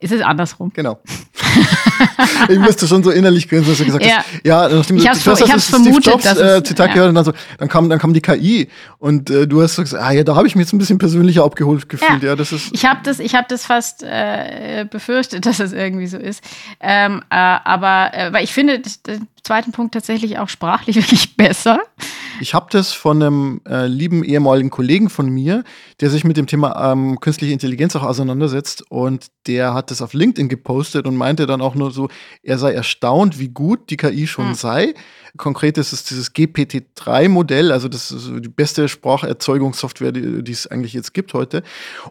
Ist 0.00 0.12
es 0.12 0.22
andersrum? 0.22 0.72
Genau. 0.74 0.98
ich 2.48 2.58
musste 2.58 2.86
schon 2.88 3.02
so 3.02 3.10
innerlich 3.10 3.48
grinsen, 3.48 3.68
dass 3.68 3.78
du 3.78 3.84
gesagt 3.84 4.04
ja. 4.04 4.18
hast, 4.18 4.26
ja, 4.44 4.68
nachdem 4.68 4.96
ich 4.96 5.02
du 5.02 5.10
hab's, 5.10 5.24
das, 5.24 5.40
ich 5.42 5.52
hab's 5.52 5.66
vermutet, 5.66 6.06
Jobs 6.06 6.24
äh, 6.24 6.62
Zitat 6.62 6.88
ja. 6.88 6.94
gehört 6.94 7.08
und 7.10 7.14
dann, 7.16 7.24
so, 7.26 7.32
dann, 7.58 7.68
kam, 7.68 7.90
dann 7.90 7.98
kam 7.98 8.14
die 8.14 8.22
KI 8.22 8.68
und 8.98 9.28
äh, 9.28 9.46
du 9.46 9.62
hast 9.62 9.74
so 9.74 9.82
gesagt, 9.82 10.02
ah 10.02 10.10
ja, 10.10 10.24
da 10.24 10.36
habe 10.36 10.46
ich 10.46 10.56
mich 10.56 10.64
jetzt 10.64 10.72
ein 10.72 10.78
bisschen 10.78 10.96
persönlicher 10.96 11.44
abgeholt 11.44 11.90
gefühlt. 11.90 12.22
Ja, 12.22 12.30
ja 12.30 12.36
das 12.36 12.52
ist. 12.52 12.70
Ich 12.72 12.86
habe 12.86 13.00
das, 13.04 13.18
ich 13.18 13.34
hab 13.34 13.48
das 13.48 13.66
fast 13.66 14.02
äh, 14.02 14.86
befürchtet, 14.90 15.44
dass 15.44 15.60
es 15.60 15.70
das 15.70 15.78
irgendwie 15.78 16.06
so 16.06 16.16
ist. 16.16 16.42
Ähm, 16.80 17.22
äh, 17.28 17.34
aber 17.34 18.14
äh, 18.14 18.32
weil 18.32 18.44
ich 18.44 18.54
finde 18.54 18.80
den 18.80 19.28
zweiten 19.42 19.72
Punkt 19.72 19.92
tatsächlich 19.92 20.38
auch 20.38 20.48
sprachlich 20.48 20.96
wirklich 21.10 21.36
besser. 21.36 21.78
Ich 22.40 22.54
habe 22.54 22.66
das 22.70 22.92
von 22.92 23.22
einem 23.22 23.60
äh, 23.68 23.86
lieben 23.86 24.24
ehemaligen 24.24 24.70
Kollegen 24.70 25.10
von 25.10 25.28
mir, 25.28 25.64
der 26.00 26.10
sich 26.10 26.24
mit 26.24 26.36
dem 26.36 26.46
Thema 26.46 26.92
ähm, 26.92 27.20
künstliche 27.20 27.52
Intelligenz 27.52 27.94
auch 27.96 28.02
auseinandersetzt 28.02 28.84
und 28.90 29.26
der 29.46 29.74
hat 29.74 29.90
das 29.90 30.02
auf 30.02 30.12
LinkedIn 30.12 30.48
gepostet 30.48 31.06
und 31.06 31.16
meinte 31.16 31.46
dann 31.46 31.60
auch 31.60 31.74
nur 31.74 31.90
so, 31.90 32.08
er 32.42 32.58
sei 32.58 32.72
erstaunt, 32.72 33.38
wie 33.38 33.48
gut 33.48 33.90
die 33.90 33.96
KI 33.96 34.26
schon 34.26 34.48
mhm. 34.48 34.54
sei. 34.54 34.94
Konkret 35.36 35.78
ist 35.78 35.92
es 35.92 36.04
dieses 36.04 36.34
GPT-3-Modell, 36.34 37.72
also 37.72 37.88
das 37.88 38.10
ist 38.10 38.30
die 38.40 38.48
beste 38.48 38.88
Spracherzeugungssoftware, 38.88 40.12
die, 40.12 40.42
die 40.42 40.52
es 40.52 40.66
eigentlich 40.66 40.92
jetzt 40.92 41.14
gibt 41.14 41.34
heute. 41.34 41.62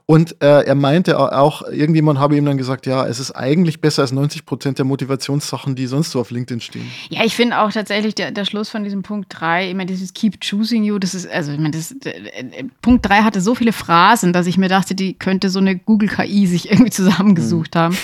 Und 0.06 0.42
äh, 0.42 0.64
er 0.64 0.76
meinte 0.76 1.20
auch, 1.20 1.62
irgendjemand 1.64 2.20
habe 2.20 2.38
ihm 2.38 2.46
dann 2.46 2.58
gesagt, 2.58 2.86
ja, 2.86 3.06
es 3.06 3.20
ist 3.20 3.32
eigentlich 3.32 3.82
besser 3.82 4.04
als 4.04 4.12
90 4.12 4.46
Prozent 4.46 4.78
der 4.78 4.86
Motivationssachen, 4.86 5.76
die 5.76 5.88
sonst 5.88 6.12
so 6.12 6.20
auf 6.20 6.32
LinkedIn 6.32 6.62
stehen. 6.62 6.90
Ja, 7.10 7.26
ich 7.26 7.36
finde 7.36 7.60
auch 7.60 7.72
tatsächlich 7.72 8.16
der, 8.16 8.32
der 8.32 8.46
Schluss 8.46 8.70
von 8.70 8.84
diesem 8.84 9.04
Punkt 9.04 9.28
3, 9.30 9.70
immer 9.70 9.86
dieses 9.86 10.14
Keep 10.20 10.42
Choosing 10.42 10.84
You, 10.84 11.00
das 11.00 11.16
ist, 11.16 11.30
also 11.30 11.54
ich 11.54 11.60
meine, 11.60 11.72
das, 11.72 11.94
äh, 12.04 12.66
Punkt 12.82 13.08
3 13.08 13.22
hatte 13.22 13.40
so 13.40 13.56
viele 13.56 13.72
Phrasen, 13.72 14.34
dass 14.34 14.48
ich 14.48 14.58
mir 14.58 14.68
dachte, 14.68 14.94
die 14.94 15.14
könnte 15.14 15.50
so 15.50 15.60
eine 15.60 15.78
Google-KI 15.78 16.46
sich 16.46 16.70
irgendwie 16.72 16.92
zusammengesucht 16.92 17.76
mhm. 17.76 17.80
haben. 17.80 17.98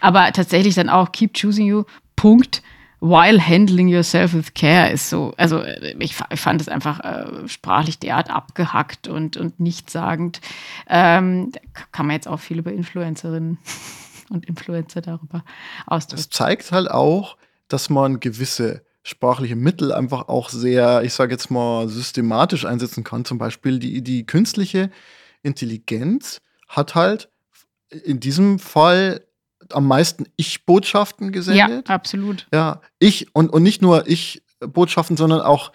Aber 0.00 0.32
tatsächlich 0.32 0.74
dann 0.74 0.88
auch 0.88 1.12
Keep 1.12 1.34
Choosing 1.40 1.66
You, 1.66 1.84
Punkt 2.16 2.62
while 3.00 3.40
handling 3.40 3.86
yourself 3.86 4.34
with 4.34 4.54
care 4.54 4.90
ist 4.90 5.08
so, 5.08 5.34
also 5.36 5.60
äh, 5.60 5.94
ich, 6.00 6.16
ich 6.30 6.40
fand 6.40 6.60
es 6.60 6.68
einfach 6.68 6.98
äh, 6.98 7.46
sprachlich 7.46 8.00
derart 8.00 8.30
abgehackt 8.30 9.06
und, 9.06 9.36
und 9.36 9.60
nichtssagend. 9.60 10.40
Ähm, 10.88 11.52
kann 11.92 12.06
man 12.06 12.14
jetzt 12.14 12.26
auch 12.26 12.40
viel 12.40 12.58
über 12.58 12.72
Influencerinnen 12.72 13.58
und 14.30 14.46
Influencer 14.46 15.00
darüber 15.00 15.44
ausdrücken. 15.86 16.22
Das 16.22 16.30
zeigt 16.30 16.72
halt 16.72 16.90
auch, 16.90 17.36
dass 17.68 17.88
man 17.88 18.18
gewisse 18.18 18.82
sprachliche 19.02 19.56
Mittel 19.56 19.92
einfach 19.92 20.28
auch 20.28 20.48
sehr, 20.48 21.02
ich 21.02 21.12
sage 21.12 21.32
jetzt 21.32 21.50
mal, 21.50 21.88
systematisch 21.88 22.64
einsetzen 22.64 23.04
kann. 23.04 23.24
Zum 23.24 23.38
Beispiel 23.38 23.78
die, 23.78 24.02
die 24.02 24.24
künstliche 24.26 24.90
Intelligenz 25.42 26.40
hat 26.68 26.94
halt 26.94 27.28
in 27.90 28.20
diesem 28.20 28.58
Fall 28.58 29.26
am 29.70 29.86
meisten 29.86 30.26
Ich-Botschaften 30.36 31.32
gesendet. 31.32 31.88
Ja, 31.88 31.94
absolut. 31.94 32.46
Ja, 32.52 32.80
ich 32.98 33.34
und, 33.34 33.52
und 33.52 33.62
nicht 33.62 33.82
nur 33.82 34.06
Ich-Botschaften, 34.06 35.16
sondern 35.16 35.40
auch 35.40 35.72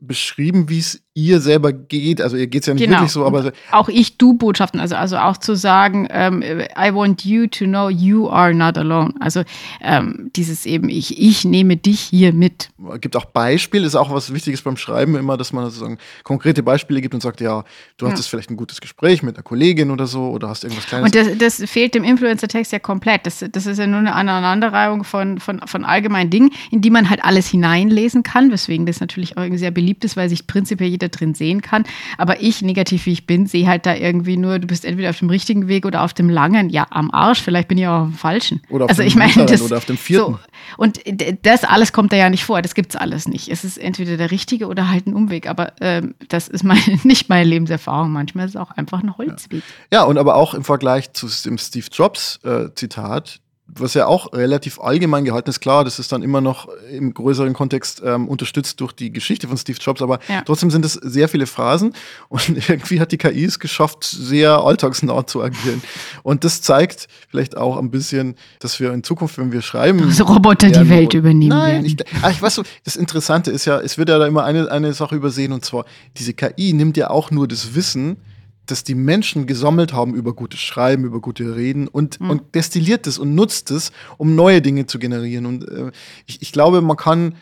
beschrieben, 0.00 0.68
wie 0.68 0.78
es 0.78 1.02
ihr 1.14 1.40
selber 1.40 1.72
geht. 1.72 2.22
Also 2.22 2.36
ihr 2.36 2.46
geht 2.46 2.62
es 2.62 2.66
ja 2.66 2.74
nicht 2.74 2.84
genau. 2.84 2.98
wirklich 2.98 3.12
so, 3.12 3.26
aber. 3.26 3.52
Auch 3.70 3.88
Ich-Du-Botschaften, 3.88 4.80
also, 4.80 4.96
also 4.96 5.18
auch 5.18 5.36
zu 5.36 5.54
sagen, 5.54 6.08
ähm, 6.10 6.42
I 6.42 6.94
want 6.94 7.24
you 7.24 7.46
to 7.46 7.66
know 7.66 7.90
you 7.90 8.30
are 8.30 8.54
not 8.54 8.78
alone. 8.78 9.12
Also 9.20 9.42
ähm, 9.82 10.30
dieses 10.34 10.64
eben, 10.64 10.88
ich, 10.88 11.20
ich 11.20 11.44
nehme 11.44 11.76
dich 11.76 12.00
hier 12.00 12.32
mit. 12.32 12.70
Es 12.94 13.00
gibt 13.00 13.14
auch 13.16 13.26
Beispiele, 13.26 13.86
ist 13.86 13.94
auch 13.94 14.10
was 14.10 14.32
Wichtiges 14.32 14.62
beim 14.62 14.78
Schreiben 14.78 15.16
immer, 15.16 15.36
dass 15.36 15.52
man 15.52 15.64
sozusagen 15.66 15.98
konkrete 16.22 16.62
Beispiele 16.62 17.02
gibt 17.02 17.12
und 17.12 17.20
sagt, 17.20 17.42
ja, 17.42 17.64
du 17.98 18.06
hattest 18.06 18.24
ja. 18.24 18.30
vielleicht 18.30 18.50
ein 18.50 18.56
gutes 18.56 18.80
Gespräch 18.80 19.22
mit 19.22 19.36
einer 19.36 19.42
Kollegin 19.42 19.90
oder 19.90 20.06
so 20.06 20.30
oder 20.30 20.48
hast 20.48 20.64
irgendwas 20.64 20.86
Kleines. 20.86 21.06
Und 21.06 21.14
das, 21.14 21.58
das 21.58 21.70
fehlt 21.70 21.94
dem 21.94 22.04
Influencer-Text 22.04 22.72
ja 22.72 22.78
komplett. 22.78 23.26
Das, 23.26 23.44
das 23.52 23.66
ist 23.66 23.78
ja 23.78 23.86
nur 23.86 23.98
eine 23.98 24.14
Aneinanderreihung 24.14 25.04
von, 25.04 25.38
von, 25.38 25.60
von 25.66 25.84
allgemeinen 25.84 26.30
Dingen, 26.30 26.50
in 26.70 26.80
die 26.80 26.90
man 26.90 27.10
halt 27.10 27.22
alles 27.22 27.48
hineinlesen 27.48 28.22
kann, 28.22 28.50
weswegen 28.50 28.86
das 28.86 29.00
natürlich 29.00 29.36
auch 29.36 29.42
irgendwie 29.42 29.58
sehr 29.58 29.70
beliebt 29.70 30.04
ist, 30.04 30.16
weil 30.16 30.30
sich 30.30 30.46
prinzipiell 30.46 30.88
jeder 30.88 31.01
drin 31.08 31.34
sehen 31.34 31.62
kann. 31.62 31.84
Aber 32.18 32.40
ich, 32.40 32.62
negativ 32.62 33.06
wie 33.06 33.12
ich 33.12 33.26
bin, 33.26 33.46
sehe 33.46 33.66
halt 33.66 33.86
da 33.86 33.94
irgendwie 33.94 34.36
nur, 34.36 34.58
du 34.58 34.66
bist 34.66 34.84
entweder 34.84 35.10
auf 35.10 35.18
dem 35.18 35.30
richtigen 35.30 35.68
Weg 35.68 35.86
oder 35.86 36.02
auf 36.02 36.14
dem 36.14 36.28
langen, 36.28 36.70
ja, 36.70 36.86
am 36.90 37.10
Arsch, 37.10 37.40
vielleicht 37.40 37.68
bin 37.68 37.78
ich 37.78 37.86
auch 37.86 38.02
auf 38.02 38.08
dem 38.08 38.14
falschen. 38.14 38.62
Oder 38.68 38.84
auf 38.84 38.90
also, 38.90 39.02
dem 39.02 39.08
ich 39.08 39.16
meine, 39.16 39.46
das, 39.46 39.62
oder 39.62 39.76
auf 39.76 39.84
dem 39.84 39.96
vierten. 39.96 40.32
So, 40.32 40.38
und 40.76 41.00
das 41.42 41.64
alles 41.64 41.92
kommt 41.92 42.12
da 42.12 42.16
ja 42.16 42.30
nicht 42.30 42.44
vor, 42.44 42.62
das 42.62 42.74
gibt 42.74 42.94
es 42.94 42.96
alles 42.96 43.28
nicht. 43.28 43.48
Es 43.48 43.64
ist 43.64 43.78
entweder 43.78 44.16
der 44.16 44.30
richtige 44.30 44.66
oder 44.66 44.88
halt 44.88 45.06
ein 45.06 45.14
Umweg, 45.14 45.48
aber 45.48 45.72
ähm, 45.80 46.14
das 46.28 46.48
ist 46.48 46.64
meine, 46.64 46.80
nicht 47.04 47.28
meine 47.28 47.44
Lebenserfahrung. 47.44 48.10
Manchmal 48.10 48.46
ist 48.46 48.52
es 48.52 48.56
auch 48.56 48.70
einfach 48.70 49.02
ein 49.02 49.16
Holzweg. 49.16 49.62
Ja. 49.90 50.00
ja, 50.00 50.04
und 50.04 50.18
aber 50.18 50.36
auch 50.36 50.54
im 50.54 50.64
Vergleich 50.64 51.12
zu 51.12 51.28
dem 51.44 51.58
Steve 51.58 51.86
Jobs 51.92 52.40
äh, 52.44 52.68
Zitat, 52.74 53.40
was 53.74 53.94
ja 53.94 54.06
auch 54.06 54.32
relativ 54.32 54.80
allgemein 54.80 55.24
gehalten 55.24 55.48
ist. 55.48 55.60
Klar, 55.60 55.84
das 55.84 55.98
ist 55.98 56.12
dann 56.12 56.22
immer 56.22 56.40
noch 56.40 56.68
im 56.90 57.14
größeren 57.14 57.54
Kontext 57.54 58.02
ähm, 58.04 58.28
unterstützt 58.28 58.80
durch 58.80 58.92
die 58.92 59.10
Geschichte 59.12 59.48
von 59.48 59.56
Steve 59.56 59.78
Jobs, 59.80 60.02
aber 60.02 60.18
ja. 60.28 60.42
trotzdem 60.42 60.70
sind 60.70 60.84
es 60.84 60.92
sehr 60.94 61.28
viele 61.28 61.46
Phrasen 61.46 61.94
und 62.28 62.68
irgendwie 62.68 63.00
hat 63.00 63.12
die 63.12 63.18
KI 63.18 63.44
es 63.44 63.58
geschafft, 63.58 64.04
sehr 64.04 64.58
alltagsnah 64.58 65.26
zu 65.26 65.42
agieren. 65.42 65.82
Und 66.22 66.44
das 66.44 66.60
zeigt 66.60 67.08
vielleicht 67.28 67.56
auch 67.56 67.78
ein 67.78 67.90
bisschen, 67.90 68.36
dass 68.58 68.78
wir 68.78 68.92
in 68.92 69.02
Zukunft, 69.02 69.38
wenn 69.38 69.52
wir 69.52 69.62
schreiben. 69.62 69.98
Dass 70.06 70.20
Roboter 70.26 70.70
die 70.70 70.88
Welt 70.88 71.14
übernehmen 71.14 71.48
nein, 71.48 71.84
werden. 71.84 71.86
Ich, 71.86 71.96
ach, 72.22 72.30
ich 72.30 72.42
weiß 72.42 72.56
so, 72.56 72.62
das 72.84 72.96
Interessante 72.96 73.50
ist 73.50 73.64
ja, 73.64 73.80
es 73.80 73.96
wird 73.96 74.08
ja 74.10 74.18
da 74.18 74.26
immer 74.26 74.44
eine, 74.44 74.70
eine 74.70 74.92
Sache 74.92 75.16
übersehen 75.16 75.52
und 75.52 75.64
zwar, 75.64 75.86
diese 76.18 76.34
KI 76.34 76.74
nimmt 76.74 76.96
ja 76.96 77.10
auch 77.10 77.30
nur 77.30 77.48
das 77.48 77.74
Wissen, 77.74 78.18
das 78.66 78.84
die 78.84 78.94
Menschen 78.94 79.46
gesammelt 79.46 79.92
haben 79.92 80.14
über 80.14 80.34
gutes 80.34 80.60
Schreiben, 80.60 81.04
über 81.04 81.20
gute 81.20 81.56
Reden 81.56 81.88
und, 81.88 82.20
mhm. 82.20 82.30
und 82.30 82.54
destilliert 82.54 83.06
es 83.06 83.18
und 83.18 83.34
nutzt 83.34 83.70
es, 83.70 83.92
um 84.18 84.34
neue 84.34 84.62
Dinge 84.62 84.86
zu 84.86 84.98
generieren. 84.98 85.46
Und 85.46 85.68
äh, 85.68 85.90
ich, 86.26 86.42
ich 86.42 86.52
glaube, 86.52 86.80
man 86.80 86.96
kann 86.96 87.34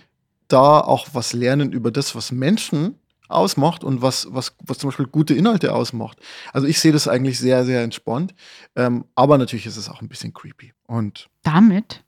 da 0.48 0.80
auch 0.80 1.08
was 1.12 1.32
lernen 1.32 1.72
über 1.72 1.90
das, 1.90 2.14
was 2.14 2.32
Menschen 2.32 2.96
ausmacht 3.28 3.84
und 3.84 4.02
was, 4.02 4.26
was, 4.30 4.56
was 4.64 4.78
zum 4.78 4.90
Beispiel 4.90 5.06
gute 5.06 5.34
Inhalte 5.34 5.72
ausmacht. 5.74 6.18
Also 6.52 6.66
ich 6.66 6.80
sehe 6.80 6.92
das 6.92 7.06
eigentlich 7.06 7.38
sehr, 7.38 7.64
sehr 7.64 7.82
entspannt. 7.82 8.34
Ähm, 8.74 9.04
aber 9.14 9.38
natürlich 9.38 9.66
ist 9.66 9.76
es 9.76 9.88
auch 9.88 10.02
ein 10.02 10.08
bisschen 10.08 10.32
creepy. 10.32 10.72
Und 10.86 11.28
damit 11.42 12.04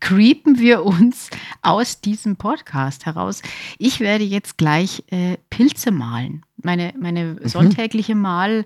creepen 0.00 0.58
wir 0.58 0.84
uns 0.84 1.30
aus 1.62 2.00
diesem 2.00 2.36
Podcast 2.36 3.06
heraus. 3.06 3.42
Ich 3.78 4.00
werde 4.00 4.24
jetzt 4.24 4.58
gleich 4.58 5.04
äh, 5.08 5.36
Pilze 5.50 5.90
malen. 5.90 6.44
Meine, 6.56 6.94
meine 6.98 7.38
mhm. 7.40 7.48
sonntägliche 7.48 8.14
Mal- 8.14 8.64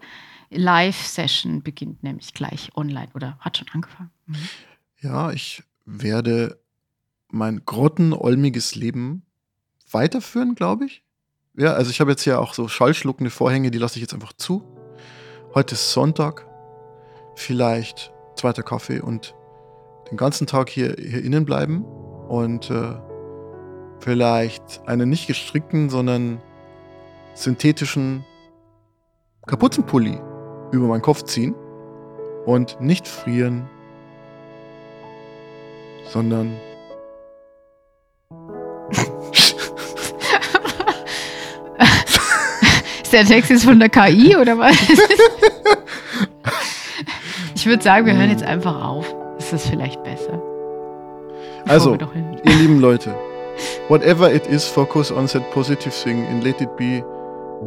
Live-Session 0.52 1.62
beginnt 1.62 2.02
nämlich 2.02 2.34
gleich 2.34 2.70
online 2.76 3.08
oder 3.14 3.36
hat 3.40 3.58
schon 3.58 3.68
angefangen. 3.72 4.10
Mhm. 4.26 4.36
Ja, 5.00 5.32
ich 5.32 5.62
werde 5.84 6.58
mein 7.28 7.62
grottenolmiges 7.64 8.74
Leben 8.74 9.22
weiterführen, 9.90 10.54
glaube 10.54 10.86
ich. 10.86 11.02
Ja, 11.56 11.72
also 11.72 11.90
ich 11.90 12.00
habe 12.00 12.10
jetzt 12.10 12.24
ja 12.24 12.38
auch 12.38 12.54
so 12.54 12.68
schallschluckende 12.68 13.30
Vorhänge, 13.30 13.70
die 13.70 13.78
lasse 13.78 13.96
ich 13.96 14.02
jetzt 14.02 14.14
einfach 14.14 14.32
zu. 14.34 14.62
Heute 15.54 15.74
ist 15.74 15.92
Sonntag. 15.92 16.46
Vielleicht 17.34 18.12
zweiter 18.36 18.62
Kaffee 18.62 19.00
und 19.00 19.34
den 20.12 20.16
ganzen 20.18 20.46
Tag 20.46 20.68
hier, 20.68 20.94
hier 20.98 21.24
innen 21.24 21.46
bleiben 21.46 21.86
und 22.28 22.70
äh, 22.70 22.92
vielleicht 23.98 24.82
einen 24.86 25.08
nicht 25.08 25.26
gestrickten, 25.26 25.88
sondern 25.88 26.38
synthetischen 27.32 28.22
Kapuzenpulli 29.46 30.20
über 30.70 30.86
meinen 30.86 31.00
Kopf 31.00 31.22
ziehen 31.22 31.54
und 32.44 32.78
nicht 32.78 33.08
frieren, 33.08 33.70
sondern 36.10 36.60
Ist 43.02 43.14
der 43.14 43.24
Text 43.24 43.50
jetzt 43.50 43.64
von 43.64 43.80
der 43.80 43.88
KI 43.88 44.36
oder 44.36 44.58
was? 44.58 44.76
ich 47.54 47.64
würde 47.64 47.82
sagen, 47.82 48.04
wir 48.04 48.14
hören 48.14 48.28
jetzt 48.28 48.42
einfach 48.42 48.84
auf. 48.84 49.21
Ist 49.52 49.64
das 49.64 49.70
vielleicht 49.70 50.02
besser? 50.02 50.40
Also, 51.68 51.98
ihr 52.44 52.54
lieben 52.54 52.80
Leute, 52.80 53.14
whatever 53.88 54.32
it 54.32 54.46
is, 54.46 54.66
focus 54.66 55.12
on 55.12 55.26
that 55.26 55.42
positive 55.50 55.90
thing 55.90 56.24
and 56.28 56.42
let 56.42 56.58
it 56.62 56.74
be 56.78 57.04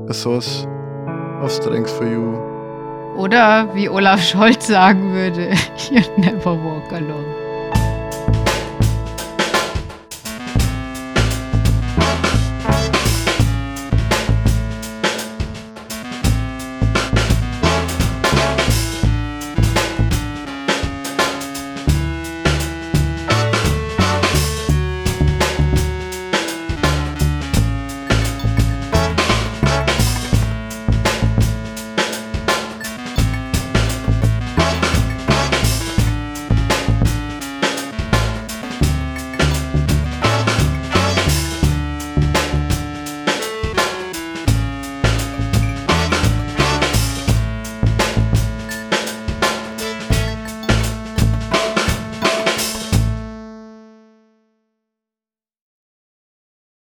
a 0.10 0.14
source 0.14 0.68
of 1.44 1.52
strength 1.52 1.92
for 1.92 2.08
you. 2.08 2.36
Oder 3.20 3.70
wie 3.76 3.88
Olaf 3.88 4.20
Scholz 4.24 4.66
sagen 4.66 5.14
würde, 5.14 5.52
you 5.92 6.02
never 6.18 6.56
walk 6.56 6.92
alone. 6.92 7.45